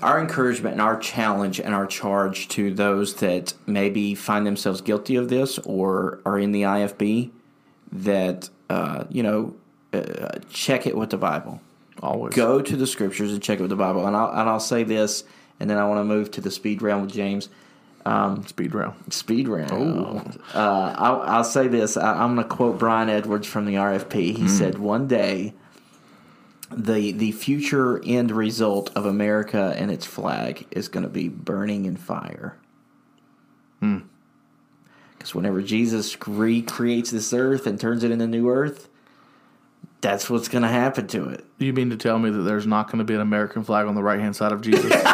our 0.00 0.20
encouragement 0.20 0.74
and 0.74 0.82
our 0.82 0.96
challenge 0.96 1.58
and 1.58 1.74
our 1.74 1.86
charge 1.86 2.46
to 2.48 2.72
those 2.72 3.14
that 3.16 3.54
maybe 3.66 4.14
find 4.14 4.46
themselves 4.46 4.80
guilty 4.80 5.16
of 5.16 5.28
this 5.28 5.58
or 5.60 6.20
are 6.24 6.38
in 6.38 6.52
the 6.52 6.62
IFB 6.62 7.30
that 7.90 8.48
uh, 8.70 9.04
you 9.10 9.22
know 9.22 9.54
uh, 9.92 10.38
check 10.50 10.86
it 10.86 10.96
with 10.96 11.10
the 11.10 11.18
Bible. 11.18 11.60
Always. 12.02 12.34
Go 12.34 12.60
to 12.62 12.76
the 12.76 12.86
scriptures 12.86 13.32
and 13.32 13.42
check 13.42 13.58
it 13.58 13.62
with 13.62 13.70
the 13.70 13.76
Bible. 13.76 14.06
And 14.06 14.16
I'll 14.16 14.30
and 14.30 14.48
I'll 14.48 14.60
say 14.60 14.82
this, 14.82 15.24
and 15.60 15.68
then 15.68 15.78
I 15.78 15.86
want 15.86 16.00
to 16.00 16.04
move 16.04 16.30
to 16.32 16.40
the 16.40 16.50
speed 16.50 16.82
round 16.82 17.02
with 17.02 17.12
James. 17.12 17.48
Speed 18.48 18.74
round. 18.74 19.12
Speed 19.12 19.46
round. 19.46 20.40
Uh, 20.52 20.94
I'll, 20.96 21.22
I'll 21.22 21.44
say 21.44 21.68
this. 21.68 21.96
I, 21.96 22.22
I'm 22.22 22.34
going 22.34 22.48
to 22.48 22.54
quote 22.54 22.78
Brian 22.78 23.08
Edwards 23.08 23.46
from 23.46 23.64
the 23.64 23.74
RFP. 23.74 24.36
He 24.36 24.48
said, 24.48 24.78
"One 24.78 25.06
day, 25.06 25.54
the 26.74 27.12
the 27.12 27.30
future 27.32 28.02
end 28.04 28.32
result 28.32 28.90
of 28.96 29.06
America 29.06 29.74
and 29.76 29.90
its 29.90 30.06
flag 30.06 30.66
is 30.72 30.88
going 30.88 31.04
to 31.04 31.10
be 31.10 31.28
burning 31.28 31.84
in 31.84 31.96
fire." 31.96 32.56
Because 33.80 35.34
whenever 35.34 35.62
Jesus 35.62 36.16
recreates 36.26 37.10
this 37.12 37.32
earth 37.32 37.66
and 37.66 37.78
turns 37.78 38.02
it 38.02 38.10
into 38.10 38.26
new 38.26 38.48
earth, 38.48 38.88
that's 40.02 40.28
what's 40.28 40.48
going 40.48 40.62
to 40.62 40.68
happen 40.68 41.06
to 41.06 41.28
it. 41.28 41.46
You 41.58 41.72
mean 41.72 41.88
to 41.90 41.96
tell 41.96 42.18
me 42.18 42.28
that 42.28 42.42
there's 42.42 42.66
not 42.66 42.88
going 42.88 42.98
to 42.98 43.04
be 43.04 43.14
an 43.14 43.20
American 43.20 43.64
flag 43.64 43.86
on 43.86 43.94
the 43.94 44.02
right 44.02 44.20
hand 44.20 44.36
side 44.36 44.52
of 44.52 44.60
Jesus? 44.60 44.90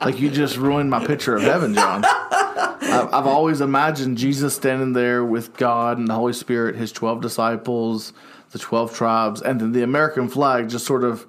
like 0.00 0.18
you 0.18 0.30
just 0.30 0.56
ruined 0.56 0.88
my 0.88 1.04
picture 1.04 1.36
of 1.36 1.42
heaven, 1.42 1.74
John. 1.74 2.04
I've, 2.04 3.12
I've 3.12 3.26
always 3.26 3.60
imagined 3.60 4.18
Jesus 4.18 4.54
standing 4.54 4.92
there 4.92 5.24
with 5.24 5.56
God 5.56 5.98
and 5.98 6.06
the 6.06 6.14
Holy 6.14 6.32
Spirit, 6.32 6.76
his 6.76 6.92
12 6.92 7.20
disciples, 7.20 8.12
the 8.50 8.60
12 8.60 8.94
tribes, 8.94 9.42
and 9.42 9.60
then 9.60 9.72
the 9.72 9.82
American 9.82 10.28
flag 10.28 10.68
just 10.68 10.86
sort 10.86 11.02
of 11.02 11.26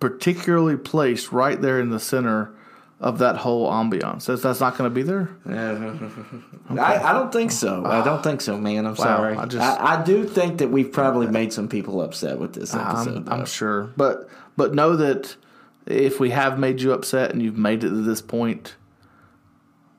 particularly 0.00 0.76
placed 0.76 1.32
right 1.32 1.60
there 1.60 1.80
in 1.80 1.88
the 1.88 2.00
center 2.00 2.54
of 3.00 3.18
that 3.18 3.36
whole 3.36 3.70
ambiance. 3.70 4.22
Says 4.22 4.42
that's 4.42 4.60
not 4.60 4.76
going 4.78 4.88
to 4.90 4.94
be 4.94 5.02
there? 5.02 5.28
I, 5.46 7.10
I 7.10 7.12
don't 7.12 7.32
think 7.32 7.50
so. 7.50 7.84
I 7.84 8.04
don't 8.04 8.22
think 8.22 8.40
so, 8.40 8.56
man. 8.58 8.86
I'm 8.86 8.96
sorry. 8.96 9.36
I 9.36 9.42
I, 9.42 9.46
just- 9.46 9.80
I, 9.80 10.02
do 10.02 10.24
think 10.24 10.58
that 10.58 10.68
we've 10.70 10.90
probably 10.90 11.26
made 11.26 11.52
some 11.52 11.68
people 11.68 12.00
upset 12.00 12.38
with 12.38 12.54
this 12.54 12.74
episode. 12.74 13.28
I'm. 13.28 13.40
I'm 13.40 13.46
sure. 13.46 13.92
But 13.96 14.28
but 14.56 14.74
know 14.74 14.96
that 14.96 15.36
if 15.86 16.20
we 16.20 16.30
have 16.30 16.58
made 16.58 16.80
you 16.80 16.92
upset 16.92 17.32
and 17.32 17.42
you've 17.42 17.58
made 17.58 17.84
it 17.84 17.90
to 17.90 18.02
this 18.02 18.22
point, 18.22 18.76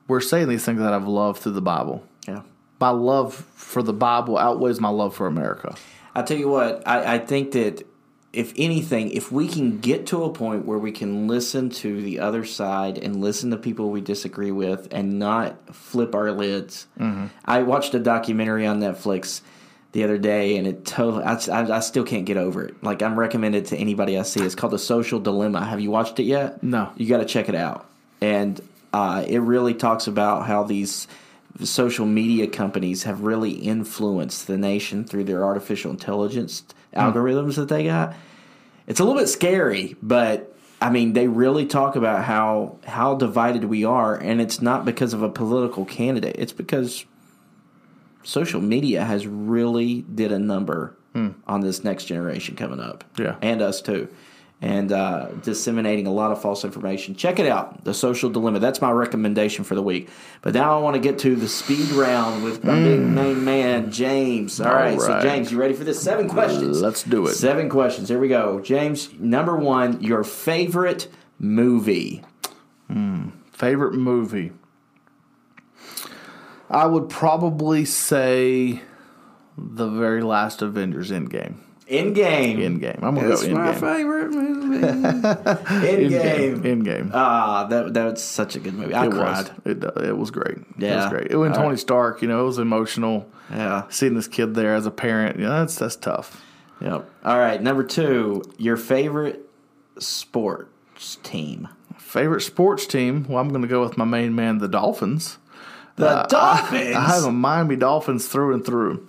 we're 0.08 0.20
saying 0.20 0.48
these 0.48 0.64
things 0.64 0.80
out 0.80 0.92
of 0.92 1.06
love 1.06 1.38
through 1.38 1.52
the 1.52 1.62
Bible. 1.62 2.04
yeah. 2.26 2.42
My 2.78 2.90
love 2.90 3.34
for 3.54 3.82
the 3.82 3.94
Bible 3.94 4.36
outweighs 4.36 4.80
my 4.80 4.90
love 4.90 5.14
for 5.16 5.26
America. 5.26 5.74
I 6.14 6.20
tell 6.22 6.36
you 6.36 6.48
what, 6.48 6.86
I, 6.86 7.14
I 7.14 7.18
think 7.18 7.52
that 7.52 7.86
if 8.32 8.52
anything, 8.56 9.10
if 9.12 9.32
we 9.32 9.48
can 9.48 9.78
get 9.78 10.06
to 10.08 10.24
a 10.24 10.32
point 10.32 10.66
where 10.66 10.78
we 10.78 10.92
can 10.92 11.26
listen 11.26 11.70
to 11.70 12.02
the 12.02 12.18
other 12.20 12.44
side 12.44 12.98
and 12.98 13.20
listen 13.20 13.50
to 13.50 13.56
people 13.56 13.90
we 13.90 14.00
disagree 14.00 14.50
with 14.50 14.88
and 14.90 15.18
not 15.18 15.74
flip 15.74 16.14
our 16.14 16.32
lids. 16.32 16.86
I 17.44 17.62
watched 17.62 17.94
a 17.94 17.98
documentary 17.98 18.66
on 18.66 18.80
Netflix 18.80 19.40
the 19.92 20.04
other 20.04 20.18
day 20.18 20.58
and 20.58 20.66
it 20.66 20.84
totally, 20.84 21.24
I, 21.24 21.34
I, 21.50 21.76
I 21.76 21.80
still 21.80 22.04
can't 22.04 22.26
get 22.26 22.36
over 22.36 22.64
it. 22.64 22.82
Like, 22.82 23.00
I'm 23.00 23.18
recommended 23.18 23.66
to 23.66 23.76
anybody 23.76 24.18
I 24.18 24.22
see. 24.22 24.42
It's 24.42 24.54
called 24.54 24.74
The 24.74 24.78
Social 24.78 25.18
Dilemma. 25.18 25.64
Have 25.64 25.80
you 25.80 25.90
watched 25.90 26.20
it 26.20 26.24
yet? 26.24 26.62
No. 26.62 26.90
You 26.96 27.08
got 27.08 27.18
to 27.18 27.24
check 27.24 27.48
it 27.48 27.54
out. 27.54 27.86
And 28.20 28.60
uh, 28.92 29.24
it 29.26 29.38
really 29.38 29.72
talks 29.72 30.06
about 30.06 30.46
how 30.46 30.64
these 30.64 31.08
social 31.64 32.04
media 32.04 32.46
companies 32.46 33.04
have 33.04 33.22
really 33.22 33.52
influenced 33.52 34.46
the 34.46 34.58
nation 34.58 35.04
through 35.04 35.24
their 35.24 35.42
artificial 35.42 35.90
intelligence 35.90 36.62
Hmm. 36.96 37.02
algorithms 37.02 37.56
that 37.56 37.68
they 37.68 37.84
got. 37.84 38.14
It's 38.86 39.00
a 39.00 39.04
little 39.04 39.18
bit 39.18 39.28
scary, 39.28 39.96
but 40.02 40.56
I 40.80 40.90
mean, 40.90 41.12
they 41.14 41.28
really 41.28 41.66
talk 41.66 41.96
about 41.96 42.24
how 42.24 42.78
how 42.84 43.14
divided 43.14 43.64
we 43.64 43.84
are, 43.84 44.14
and 44.16 44.40
it's 44.40 44.60
not 44.60 44.84
because 44.84 45.12
of 45.12 45.22
a 45.22 45.28
political 45.28 45.84
candidate. 45.84 46.36
It's 46.38 46.52
because 46.52 47.04
social 48.22 48.60
media 48.60 49.04
has 49.04 49.26
really 49.26 50.02
did 50.02 50.32
a 50.32 50.38
number 50.38 50.96
hmm. 51.12 51.30
on 51.46 51.60
this 51.60 51.84
next 51.84 52.04
generation 52.04 52.56
coming 52.56 52.80
up. 52.80 53.04
Yeah. 53.18 53.36
and 53.40 53.62
us 53.62 53.80
too, 53.80 54.08
and 54.62 54.90
uh, 54.90 55.28
disseminating 55.42 56.06
a 56.06 56.12
lot 56.12 56.32
of 56.32 56.40
false 56.40 56.64
information. 56.64 57.14
Check 57.14 57.38
it 57.38 57.46
out, 57.46 57.84
the 57.84 57.92
social 57.92 58.30
dilemma. 58.30 58.58
That's 58.58 58.80
my 58.80 58.90
recommendation 58.90 59.64
for 59.64 59.74
the 59.74 59.82
week. 59.82 60.08
But 60.40 60.54
now 60.54 60.78
I 60.78 60.80
want 60.80 60.94
to 60.94 61.00
get 61.00 61.18
to 61.20 61.36
the 61.36 61.48
speed 61.48 61.90
round 61.90 62.42
with 62.42 62.64
my 62.64 62.74
big 62.74 63.00
main 63.00 63.44
man 63.44 63.90
James. 63.92 64.60
All 64.60 64.72
right, 64.72 65.00
so. 65.00 65.20
James, 65.20 65.52
you 65.52 65.58
ready 65.58 65.74
for 65.74 65.84
this? 65.84 66.00
Seven 66.02 66.28
questions. 66.28 66.80
Let's 66.80 67.02
do 67.02 67.26
it. 67.26 67.34
Seven 67.34 67.68
questions. 67.68 68.08
Here 68.08 68.18
we 68.18 68.28
go. 68.28 68.60
James, 68.60 69.12
number 69.18 69.56
one, 69.56 70.02
your 70.02 70.24
favorite 70.24 71.08
movie. 71.38 72.24
Favorite 73.52 73.94
movie? 73.94 74.52
I 76.68 76.86
would 76.86 77.08
probably 77.08 77.84
say 77.84 78.82
the 79.56 79.88
very 79.88 80.22
last 80.22 80.60
Avengers 80.60 81.10
Endgame. 81.10 81.60
Endgame. 81.88 82.60
In 82.60 82.78
game. 82.80 82.98
I'm 83.02 83.14
gonna 83.14 83.28
That's 83.28 83.46
go 83.46 83.54
my 83.54 83.72
Endgame. 83.72 83.80
favorite 83.80 84.30
movie. 84.32 84.76
In 86.04 86.08
game. 86.10 86.62
Endgame. 86.62 87.10
Ah, 87.14 87.64
that 87.68 87.94
that 87.94 88.04
was 88.12 88.22
such 88.22 88.56
a 88.56 88.60
good 88.60 88.74
movie. 88.74 88.92
I 88.92 89.06
it 89.06 89.12
cried. 89.12 89.50
was. 89.64 89.76
It, 89.76 89.84
it 90.04 90.16
was 90.18 90.30
great. 90.32 90.58
Yeah, 90.78 90.92
It 90.92 90.96
was 90.96 91.06
great. 91.10 91.30
It 91.30 91.36
when 91.36 91.50
All 91.52 91.56
Tony 91.56 91.68
right. 91.70 91.78
Stark, 91.78 92.22
you 92.22 92.28
know, 92.28 92.40
it 92.42 92.46
was 92.46 92.58
emotional. 92.58 93.28
Yeah. 93.50 93.84
Seeing 93.88 94.14
this 94.14 94.26
kid 94.26 94.54
there 94.56 94.74
as 94.74 94.86
a 94.86 94.90
parent, 94.90 95.36
you 95.38 95.44
know, 95.44 95.50
that's 95.60 95.76
that's 95.76 95.94
tough. 95.96 96.42
Yep. 96.80 97.08
All 97.24 97.38
right. 97.38 97.62
Number 97.62 97.84
two, 97.84 98.42
your 98.58 98.76
favorite 98.76 99.48
sports 99.98 101.16
team. 101.22 101.68
Favorite 101.96 102.40
sports 102.42 102.86
team? 102.86 103.26
Well, 103.28 103.38
I'm 103.38 103.48
going 103.48 103.62
to 103.62 103.68
go 103.68 103.80
with 103.82 103.96
my 103.96 104.04
main 104.04 104.34
man, 104.34 104.58
the 104.58 104.68
Dolphins. 104.68 105.38
The 105.96 106.26
Dolphins. 106.28 106.94
I 106.94 107.00
have 107.14 107.24
a 107.24 107.32
Miami 107.32 107.76
Dolphins 107.76 108.28
through 108.28 108.54
and 108.54 108.64
through. 108.64 109.08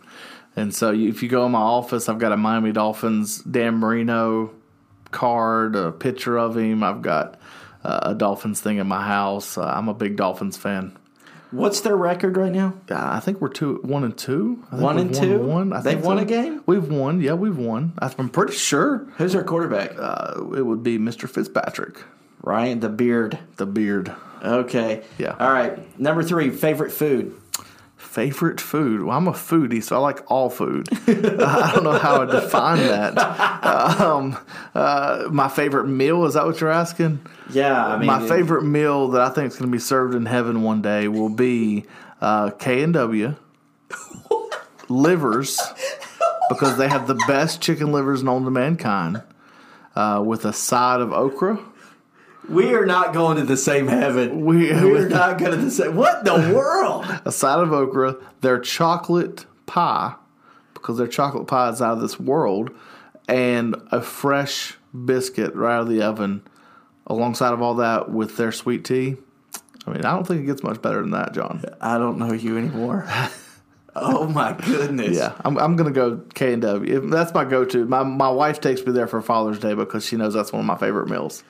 And 0.57 0.73
so 0.75 0.91
if 0.93 1.23
you 1.23 1.29
go 1.29 1.45
in 1.45 1.51
my 1.53 1.59
office, 1.61 2.09
I've 2.09 2.19
got 2.19 2.31
a 2.33 2.37
Miami 2.37 2.71
Dolphins 2.73 3.39
Dan 3.39 3.75
Marino 3.75 4.51
card, 5.11 5.75
a 5.75 5.91
picture 5.91 6.37
of 6.37 6.57
him. 6.57 6.83
I've 6.83 7.01
got 7.01 7.39
uh, 7.83 7.99
a 8.03 8.15
Dolphins 8.15 8.59
thing 8.59 8.77
in 8.77 8.87
my 8.87 9.03
house. 9.05 9.57
Uh, 9.57 9.63
I'm 9.65 9.87
a 9.87 9.93
big 9.93 10.15
Dolphins 10.17 10.57
fan. 10.57 10.97
What's 11.51 11.79
their 11.79 11.95
record 11.95 12.35
right 12.35 12.51
now? 12.51 12.73
Uh, 12.91 12.95
I 12.97 13.21
think 13.21 13.39
we're 13.39 13.47
two, 13.47 13.79
one 13.83 14.03
and 14.03 14.17
two. 14.17 14.63
I 14.67 14.71
think 14.71 14.81
One 14.81 14.97
and 14.97 15.13
two? 15.15 15.39
One. 15.39 15.71
I 15.71 15.79
They've 15.79 16.03
won 16.03 16.17
so. 16.17 16.23
a 16.23 16.25
game? 16.25 16.61
We've 16.65 16.89
won. 16.89 17.21
Yeah, 17.21 17.33
we've 17.35 17.57
won. 17.57 17.93
I'm 18.01 18.27
pretty 18.29 18.51
sure 18.53 19.07
Who's 19.17 19.31
their 19.31 19.45
quarterback? 19.45 19.91
uh, 19.97 20.43
it 20.57 20.65
would 20.65 20.83
be 20.83 20.97
Mr. 20.97 21.29
Fitzpatrick, 21.29 22.03
Ryan 22.41 22.81
the 22.81 22.89
Beard. 22.89 23.39
the 23.55 23.65
beard. 23.65 24.13
Okay. 24.43 25.03
Yeah. 25.17 25.35
All 25.39 25.51
right. 25.51 25.97
Number 25.99 26.21
three, 26.21 26.49
favorite 26.49 26.91
food. 26.91 27.33
Favorite 28.07 28.59
food? 28.59 29.03
Well, 29.03 29.15
I'm 29.15 29.27
a 29.27 29.31
foodie, 29.33 29.83
so 29.83 29.95
I 29.95 29.99
like 29.99 30.31
all 30.31 30.49
food. 30.49 30.87
I 31.07 31.71
don't 31.75 31.83
know 31.83 31.91
how 31.99 32.25
to 32.25 32.31
define 32.41 32.77
that. 32.79 33.17
Um, 33.99 34.37
uh, 34.73 35.27
my 35.29 35.47
favorite 35.49 35.87
meal 35.87 36.25
is 36.25 36.33
that 36.35 36.45
what 36.45 36.59
you're 36.61 36.71
asking? 36.71 37.19
Yeah, 37.51 37.85
I 37.85 37.97
mean, 37.97 38.07
my 38.07 38.23
it- 38.23 38.27
favorite 38.29 38.63
meal 38.63 39.09
that 39.09 39.21
I 39.21 39.29
think 39.29 39.47
is 39.51 39.57
going 39.57 39.69
to 39.69 39.75
be 39.75 39.79
served 39.79 40.15
in 40.15 40.25
heaven 40.25 40.63
one 40.63 40.81
day 40.81 41.07
will 41.07 41.29
be 41.29 41.85
uh, 42.21 42.51
K 42.51 42.81
and 42.83 42.93
W 42.93 43.35
livers 44.89 45.59
because 46.49 46.77
they 46.77 46.87
have 46.87 47.07
the 47.07 47.15
best 47.27 47.61
chicken 47.61 47.91
livers 47.91 48.23
known 48.23 48.45
to 48.45 48.51
mankind. 48.51 49.21
Uh, 49.95 50.21
with 50.23 50.45
a 50.45 50.53
side 50.53 51.01
of 51.01 51.11
okra, 51.11 51.59
We 52.49 52.73
are 52.73 52.85
not 52.85 53.13
going 53.13 53.37
to 53.37 53.43
the 53.43 53.57
same 53.57 53.87
heaven. 53.87 54.45
We- 54.45 54.71
We're 54.71 55.09
not 55.09 55.37
going 55.37 55.51
to 55.51 55.57
the 55.57 55.71
same. 55.71 55.95
What 55.95 56.19
in 56.19 56.23
the 56.25 56.55
world? 56.55 57.05
a 57.25 57.31
side 57.31 57.59
of 57.59 57.71
okra, 57.73 58.15
their 58.41 58.59
chocolate 58.59 59.45
pie, 59.65 60.15
because 60.73 60.97
their 60.97 61.07
chocolate 61.07 61.47
pie 61.47 61.69
is 61.69 61.81
out 61.81 61.93
of 61.93 62.01
this 62.01 62.19
world, 62.19 62.71
and 63.27 63.75
a 63.91 64.01
fresh 64.01 64.77
biscuit 65.05 65.53
right 65.55 65.75
out 65.75 65.81
of 65.81 65.89
the 65.89 66.01
oven, 66.01 66.41
alongside 67.05 67.53
of 67.53 67.61
all 67.61 67.75
that 67.75 68.09
with 68.11 68.37
their 68.37 68.51
sweet 68.51 68.85
tea. 68.85 69.17
I 69.85 69.91
mean, 69.91 70.05
I 70.05 70.11
don't 70.11 70.25
think 70.27 70.41
it 70.41 70.45
gets 70.45 70.63
much 70.63 70.81
better 70.81 71.01
than 71.01 71.11
that, 71.11 71.33
John. 71.33 71.63
I 71.81 71.97
don't 71.97 72.17
know 72.17 72.33
you 72.33 72.57
anymore. 72.57 73.05
oh 73.95 74.27
my 74.27 74.53
goodness. 74.53 75.15
Yeah, 75.17 75.33
I'm, 75.45 75.57
I'm 75.57 75.75
gonna 75.75 75.91
go 75.91 76.21
K 76.33 76.53
and 76.53 76.61
W. 76.61 77.09
That's 77.09 77.33
my 77.33 77.45
go-to. 77.45 77.85
My 77.85 78.03
my 78.03 78.29
wife 78.29 78.59
takes 78.61 78.85
me 78.85 78.91
there 78.91 79.07
for 79.07 79.21
Father's 79.21 79.59
Day 79.59 79.73
because 79.73 80.05
she 80.05 80.15
knows 80.17 80.33
that's 80.33 80.51
one 80.53 80.59
of 80.61 80.65
my 80.65 80.77
favorite 80.77 81.09
meals. 81.09 81.43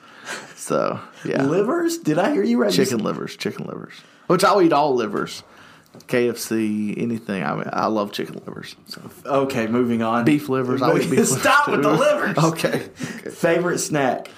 So 0.56 1.00
yeah, 1.24 1.42
Livers? 1.44 1.98
Did 1.98 2.18
I 2.18 2.32
hear 2.32 2.42
you 2.42 2.60
right? 2.60 2.72
chicken 2.72 2.98
livers, 2.98 3.36
chicken 3.36 3.66
livers, 3.66 3.94
which 4.26 4.44
I'll 4.44 4.60
eat 4.60 4.72
all 4.72 4.94
livers. 4.94 5.42
KFC, 6.06 6.94
anything. 7.00 7.42
I 7.42 7.54
mean, 7.54 7.68
I 7.72 7.86
love 7.86 8.12
chicken 8.12 8.40
livers. 8.46 8.76
So. 8.86 9.00
Okay, 9.24 9.66
moving 9.66 10.02
on. 10.02 10.24
Beef 10.24 10.48
livers. 10.48 10.80
I 10.82 10.96
eat 10.98 11.10
beef 11.10 11.26
Stop 11.26 11.68
livers 11.68 11.86
with 11.86 11.98
the 11.98 11.98
livers. 11.98 12.36
Okay. 12.44 12.78
Favorite 13.30 13.78
snack? 13.78 14.30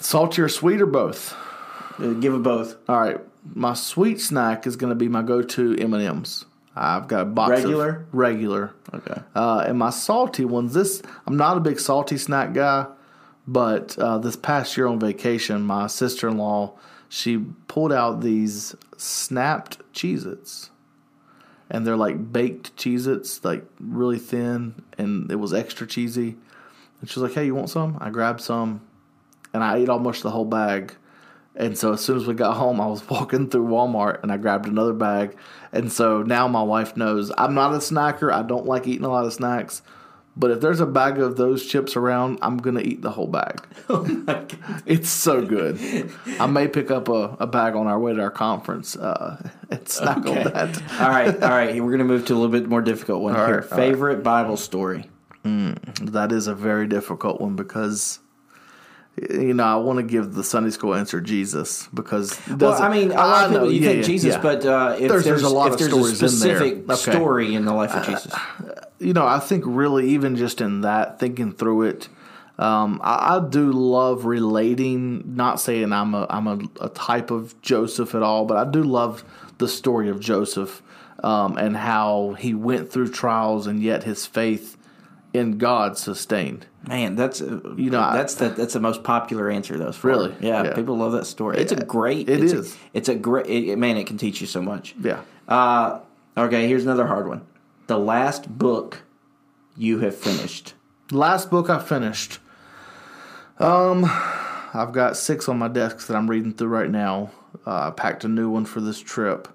Salty 0.00 0.42
or 0.42 0.48
sweet 0.48 0.80
or 0.80 0.86
both? 0.86 1.36
Uh, 1.98 2.08
Give 2.14 2.34
it 2.34 2.42
both. 2.42 2.76
All 2.88 3.00
right. 3.00 3.18
My 3.54 3.74
sweet 3.74 4.20
snack 4.20 4.66
is 4.66 4.76
going 4.76 4.90
to 4.90 4.94
be 4.96 5.08
my 5.08 5.22
go-to 5.22 5.76
M&Ms. 5.76 6.46
I've 6.74 7.08
got 7.08 7.22
a 7.22 7.24
box 7.26 7.50
Regular? 7.50 8.06
regular. 8.12 8.72
Okay. 8.94 9.20
Uh, 9.34 9.64
and 9.66 9.78
my 9.78 9.90
salty 9.90 10.44
ones. 10.44 10.72
This 10.72 11.02
I'm 11.26 11.36
not 11.36 11.56
a 11.56 11.60
big 11.60 11.78
salty 11.80 12.16
snack 12.16 12.54
guy, 12.54 12.86
but 13.50 13.98
uh, 13.98 14.18
this 14.18 14.36
past 14.36 14.76
year 14.76 14.86
on 14.86 15.00
vacation, 15.00 15.62
my 15.62 15.86
sister-in-law 15.86 16.74
she 17.12 17.38
pulled 17.66 17.92
out 17.92 18.20
these 18.20 18.76
snapped 18.96 19.78
Cheez-Its. 19.92 20.70
And 21.68 21.84
they're 21.84 21.96
like 21.96 22.32
baked 22.32 22.76
Cheez-Its, 22.76 23.44
like 23.44 23.64
really 23.80 24.18
thin, 24.18 24.82
and 24.96 25.30
it 25.30 25.36
was 25.36 25.52
extra 25.52 25.86
cheesy. 25.86 26.36
And 27.00 27.10
she 27.10 27.18
was 27.18 27.28
like, 27.28 27.34
"Hey, 27.34 27.46
you 27.46 27.54
want 27.54 27.70
some?" 27.70 27.98
I 28.00 28.10
grabbed 28.10 28.40
some, 28.40 28.80
and 29.52 29.62
I 29.62 29.78
ate 29.78 29.88
almost 29.88 30.22
the 30.22 30.30
whole 30.30 30.44
bag. 30.44 30.94
And 31.56 31.76
so 31.76 31.92
as 31.92 32.00
soon 32.00 32.16
as 32.16 32.26
we 32.26 32.34
got 32.34 32.56
home, 32.56 32.80
I 32.80 32.86
was 32.86 33.08
walking 33.10 33.50
through 33.50 33.66
Walmart 33.66 34.22
and 34.22 34.30
I 34.30 34.36
grabbed 34.36 34.66
another 34.66 34.92
bag. 34.92 35.36
And 35.72 35.92
so 35.92 36.22
now 36.22 36.46
my 36.46 36.62
wife 36.62 36.96
knows 36.96 37.32
I'm 37.36 37.54
not 37.54 37.74
a 37.74 37.78
snacker. 37.78 38.32
I 38.32 38.42
don't 38.42 38.66
like 38.66 38.86
eating 38.86 39.04
a 39.04 39.10
lot 39.10 39.26
of 39.26 39.32
snacks. 39.32 39.82
But 40.40 40.50
if 40.52 40.60
there's 40.60 40.80
a 40.80 40.86
bag 40.86 41.18
of 41.18 41.36
those 41.36 41.66
chips 41.66 41.96
around, 41.96 42.38
I'm 42.40 42.56
going 42.56 42.74
to 42.76 42.82
eat 42.82 43.02
the 43.02 43.10
whole 43.10 43.26
bag. 43.28 43.60
It's 44.86 45.08
so 45.10 45.44
good. 45.44 45.78
I 46.40 46.46
may 46.46 46.66
pick 46.66 46.90
up 46.90 47.08
a, 47.08 47.36
a 47.38 47.46
bag 47.46 47.74
on 47.76 47.86
our 47.86 47.98
way 47.98 48.14
to 48.14 48.20
our 48.22 48.30
conference 48.30 48.96
uh, 48.96 49.36
and 49.70 49.86
snack 49.88 50.18
Okay. 50.26 50.44
on 50.44 50.52
that. 50.52 50.82
all 51.00 51.08
right, 51.08 51.42
all 51.42 51.50
right. 51.50 51.74
We're 51.74 51.90
going 51.90 51.98
to 51.98 52.04
move 52.04 52.24
to 52.26 52.32
a 52.32 52.36
little 52.36 52.50
bit 52.50 52.68
more 52.68 52.80
difficult 52.82 53.22
one 53.22 53.36
All 53.36 53.46
here. 53.46 53.60
right, 53.60 53.70
all 53.72 53.78
right. 53.78 53.86
Favorite 53.88 54.22
Bible 54.22 54.56
story? 54.56 55.10
That 55.44 56.32
is 56.32 56.46
a 56.46 56.54
very 56.54 56.86
difficult 56.86 57.40
one 57.40 57.54
because. 57.56 58.18
You 59.16 59.52
know, 59.54 59.64
I 59.64 59.76
want 59.76 59.98
to 59.98 60.02
give 60.02 60.34
the 60.34 60.42
Sunday 60.44 60.70
school 60.70 60.94
answer 60.94 61.20
Jesus 61.20 61.88
because 61.92 62.40
Well, 62.48 62.80
I 62.80 62.88
mean, 62.88 63.10
a 63.10 63.14
lot 63.16 63.44
of 63.46 63.50
people 63.52 63.70
you 63.72 63.80
yeah, 63.80 63.88
think 63.88 64.00
yeah, 64.02 64.06
Jesus, 64.06 64.34
yeah. 64.36 64.40
but 64.40 64.64
uh, 64.64 64.96
if 64.98 65.08
There's- 65.08 65.24
there's, 65.24 65.42
a 65.42 65.48
lot 65.48 65.72
of 65.72 65.78
there's 65.78 65.90
stories 65.90 66.22
a 66.22 66.26
in 66.26 66.30
there. 66.40 66.56
specific 66.56 66.90
Okay. 66.90 67.12
story 67.18 67.54
in 67.54 67.64
the 67.64 67.72
life 67.74 67.90
of 67.94 68.06
Jesus, 68.06 68.32
you 68.98 69.12
know, 69.12 69.26
I 69.26 69.38
think 69.40 69.64
really 69.66 70.10
even 70.10 70.36
just 70.36 70.60
in 70.60 70.82
that, 70.82 71.18
thinking 71.18 71.52
through 71.52 71.82
it, 71.82 72.08
um, 72.58 73.00
I, 73.02 73.36
I 73.36 73.46
do 73.46 73.72
love 73.72 74.24
relating. 74.26 75.34
Not 75.34 75.60
saying 75.60 75.92
I'm 75.92 76.14
a 76.14 76.26
I'm 76.30 76.46
a, 76.46 76.58
a 76.80 76.88
type 76.90 77.30
of 77.30 77.60
Joseph 77.62 78.14
at 78.14 78.22
all, 78.22 78.44
but 78.44 78.56
I 78.58 78.70
do 78.70 78.82
love 78.82 79.24
the 79.58 79.66
story 79.68 80.08
of 80.08 80.20
Joseph 80.20 80.82
um, 81.24 81.56
and 81.58 81.76
how 81.76 82.36
he 82.38 82.54
went 82.54 82.90
through 82.92 83.08
trials 83.10 83.66
and 83.66 83.82
yet 83.82 84.04
his 84.04 84.24
faith 84.26 84.76
in 85.34 85.58
God 85.58 85.96
sustained. 85.98 86.66
Man, 86.86 87.14
that's 87.16 87.40
uh, 87.40 87.60
You 87.76 87.90
know, 87.90 88.12
that's 88.12 88.34
the 88.34 88.48
that's 88.50 88.74
the 88.74 88.80
most 88.80 89.02
popular 89.04 89.50
answer 89.50 89.76
though. 89.78 89.92
Really? 90.02 90.34
Yeah, 90.40 90.64
Yeah. 90.64 90.74
people 90.74 90.96
love 90.96 91.12
that 91.12 91.26
story. 91.26 91.58
It's 91.58 91.72
a 91.72 91.76
great. 91.76 92.28
It 92.28 92.42
it's 92.44 92.52
is. 92.52 92.74
A, 92.74 92.78
it's 92.94 93.08
a 93.08 93.14
great. 93.14 93.46
It, 93.46 93.78
man, 93.78 93.96
it 93.96 94.06
can 94.06 94.16
teach 94.18 94.40
you 94.40 94.46
so 94.46 94.62
much. 94.62 94.94
Yeah. 95.00 95.22
Uh, 95.48 96.00
okay, 96.36 96.66
here's 96.68 96.84
another 96.84 97.06
hard 97.06 97.28
one. 97.28 97.42
The 97.86 97.98
last 97.98 98.58
book 98.58 99.02
you 99.76 99.98
have 100.00 100.16
finished. 100.16 100.74
Last 101.10 101.50
book 101.50 101.68
I 101.70 101.78
finished. 101.80 102.38
Um, 103.58 104.04
I've 104.72 104.92
got 104.92 105.16
six 105.16 105.48
on 105.48 105.58
my 105.58 105.68
desk 105.68 106.06
that 106.06 106.16
I'm 106.16 106.30
reading 106.30 106.52
through 106.54 106.68
right 106.68 106.90
now. 106.90 107.30
Uh, 107.66 107.88
I 107.88 107.90
packed 107.90 108.24
a 108.24 108.28
new 108.28 108.48
one 108.48 108.64
for 108.64 108.80
this 108.80 109.00
trip. 109.00 109.48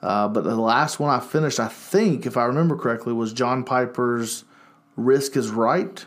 Uh, 0.00 0.26
but 0.28 0.42
the 0.44 0.56
last 0.56 0.98
one 0.98 1.10
I 1.14 1.20
finished, 1.20 1.60
I 1.60 1.68
think, 1.68 2.26
if 2.26 2.36
I 2.36 2.44
remember 2.44 2.76
correctly, 2.76 3.12
was 3.12 3.32
John 3.32 3.62
Piper's 3.64 4.44
"Risk 4.96 5.36
Is 5.36 5.50
Right." 5.50 6.06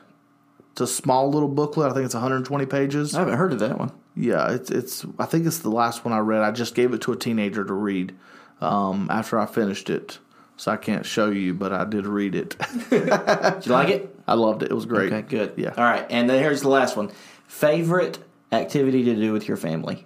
It's 0.75 0.81
a 0.81 0.87
small 0.87 1.31
little 1.31 1.47
booklet. 1.47 1.89
I 1.89 1.93
think 1.93 2.03
it's 2.03 2.13
120 2.13 2.65
pages. 2.65 3.15
I 3.15 3.19
haven't 3.19 3.37
heard 3.37 3.53
of 3.53 3.59
that 3.59 3.79
one. 3.79 3.93
Yeah, 4.13 4.51
it's 4.51 4.69
it's. 4.69 5.05
I 5.17 5.23
think 5.25 5.45
it's 5.45 5.59
the 5.59 5.69
last 5.69 6.03
one 6.03 6.13
I 6.13 6.17
read. 6.17 6.41
I 6.41 6.51
just 6.51 6.75
gave 6.75 6.93
it 6.93 6.99
to 7.03 7.13
a 7.13 7.15
teenager 7.15 7.63
to 7.63 7.73
read 7.73 8.13
um, 8.59 9.07
after 9.09 9.39
I 9.39 9.45
finished 9.45 9.89
it, 9.89 10.19
so 10.57 10.73
I 10.73 10.75
can't 10.75 11.05
show 11.05 11.29
you, 11.29 11.53
but 11.53 11.71
I 11.71 11.85
did 11.85 12.05
read 12.05 12.35
it. 12.35 12.57
Did 12.89 13.65
you 13.65 13.71
like 13.71 13.87
it? 13.87 14.13
I 14.27 14.33
loved 14.33 14.63
it. 14.63 14.71
It 14.71 14.73
was 14.73 14.85
great. 14.85 15.13
Okay, 15.13 15.21
good. 15.21 15.53
Yeah. 15.55 15.73
All 15.77 15.83
right, 15.85 16.05
and 16.09 16.29
then 16.29 16.43
here's 16.43 16.61
the 16.61 16.67
last 16.67 16.97
one. 16.97 17.09
Favorite 17.47 18.19
activity 18.51 19.05
to 19.05 19.15
do 19.15 19.31
with 19.31 19.47
your 19.47 19.55
family? 19.55 20.05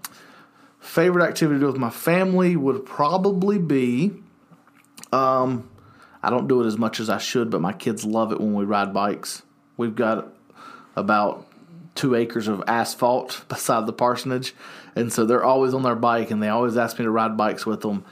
Favorite 0.80 1.24
activity 1.28 1.55
to 1.55 1.61
do 1.61 1.72
with 1.72 1.78
my 1.78 1.89
family 1.89 2.55
would 2.55 2.86
probably 2.86 3.57
be. 3.57 4.13
Um, 5.11 5.67
I 6.22 6.30
don't 6.30 6.47
do 6.47 6.61
it 6.61 6.67
as 6.67 6.78
much 6.78 6.99
as 6.99 7.09
I 7.09 7.17
should, 7.17 7.49
but 7.49 7.59
my 7.59 7.74
kids 7.74 8.05
love 8.05 8.32
it 8.32 8.39
when 8.39 8.53
we 8.53 8.65
ride 8.65 8.93
bikes. 8.93 9.41
We've 9.76 9.95
got 9.95 10.32
about 10.96 11.46
two 11.96 12.16
acres 12.16 12.48
of 12.48 12.64
asphalt 12.68 13.44
beside 13.50 13.86
the 13.86 13.94
parsonage, 13.94 14.54
and 14.96 15.12
so 15.12 15.26
they're 15.26 15.44
always 15.44 15.74
on 15.74 15.84
their 15.84 15.96
bike, 15.96 16.32
and 16.32 16.42
they 16.42 16.50
always 16.50 16.78
ask 16.78 16.98
me 17.00 17.06
to 17.06 17.12
ride 17.12 17.38
bikes 17.38 17.66
with 17.66 17.82
them. 17.82 18.04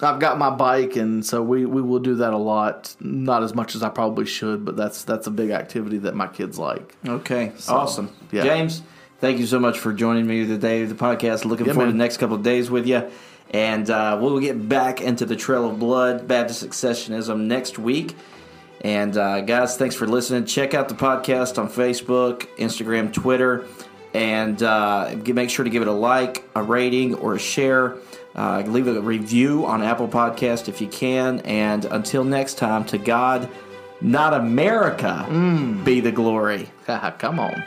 I've 0.00 0.20
got 0.20 0.38
my 0.38 0.50
bike, 0.50 0.94
and 0.94 1.26
so 1.26 1.42
we, 1.42 1.66
we 1.66 1.82
will 1.82 1.98
do 1.98 2.16
that 2.16 2.32
a 2.32 2.36
lot. 2.36 2.94
Not 3.00 3.42
as 3.42 3.52
much 3.52 3.74
as 3.74 3.82
I 3.82 3.88
probably 3.88 4.26
should, 4.26 4.64
but 4.64 4.76
that's 4.76 5.02
that's 5.02 5.26
a 5.26 5.30
big 5.30 5.50
activity 5.50 5.98
that 5.98 6.14
my 6.14 6.28
kids 6.28 6.56
like. 6.58 6.94
Okay, 7.06 7.52
awesome. 7.68 8.10
yeah. 8.30 8.44
James, 8.44 8.82
thank 9.20 9.38
you 9.40 9.46
so 9.46 9.58
much 9.58 9.76
for 9.80 9.92
joining 9.92 10.24
me 10.26 10.46
today 10.46 10.84
the 10.84 10.94
podcast. 10.94 11.44
Looking 11.44 11.66
Yeah, 11.66 11.72
forward 11.72 11.86
to 11.86 11.92
the 11.92 11.98
next 11.98 12.18
couple 12.18 12.36
of 12.36 12.44
days 12.44 12.70
with 12.70 12.86
you. 12.86 13.10
And 13.50 13.88
uh, 13.90 14.18
we'll 14.20 14.38
get 14.40 14.68
back 14.68 15.00
into 15.00 15.24
the 15.24 15.34
Trail 15.34 15.68
of 15.68 15.78
Blood, 15.80 16.28
Baptist 16.28 16.62
Successionism 16.62 17.46
next 17.46 17.78
week. 17.78 18.14
And 18.82 19.16
uh, 19.16 19.40
guys, 19.40 19.76
thanks 19.76 19.94
for 19.94 20.06
listening. 20.06 20.44
Check 20.44 20.74
out 20.74 20.88
the 20.88 20.94
podcast 20.94 21.58
on 21.58 21.68
Facebook, 21.68 22.46
Instagram, 22.56 23.12
Twitter, 23.12 23.66
and 24.14 24.62
uh, 24.62 25.16
make 25.26 25.50
sure 25.50 25.64
to 25.64 25.70
give 25.70 25.82
it 25.82 25.88
a 25.88 25.92
like, 25.92 26.48
a 26.54 26.62
rating, 26.62 27.14
or 27.16 27.34
a 27.34 27.38
share. 27.38 27.96
Uh, 28.34 28.62
leave 28.66 28.86
a 28.86 29.00
review 29.00 29.66
on 29.66 29.82
Apple 29.82 30.06
Podcast 30.06 30.68
if 30.68 30.80
you 30.80 30.86
can. 30.86 31.40
And 31.40 31.84
until 31.86 32.22
next 32.22 32.54
time, 32.54 32.84
to 32.86 32.98
God, 32.98 33.48
not 34.00 34.32
America, 34.32 35.26
be 35.84 36.00
the 36.00 36.12
glory. 36.12 36.70
Come 37.18 37.40
on. 37.40 37.62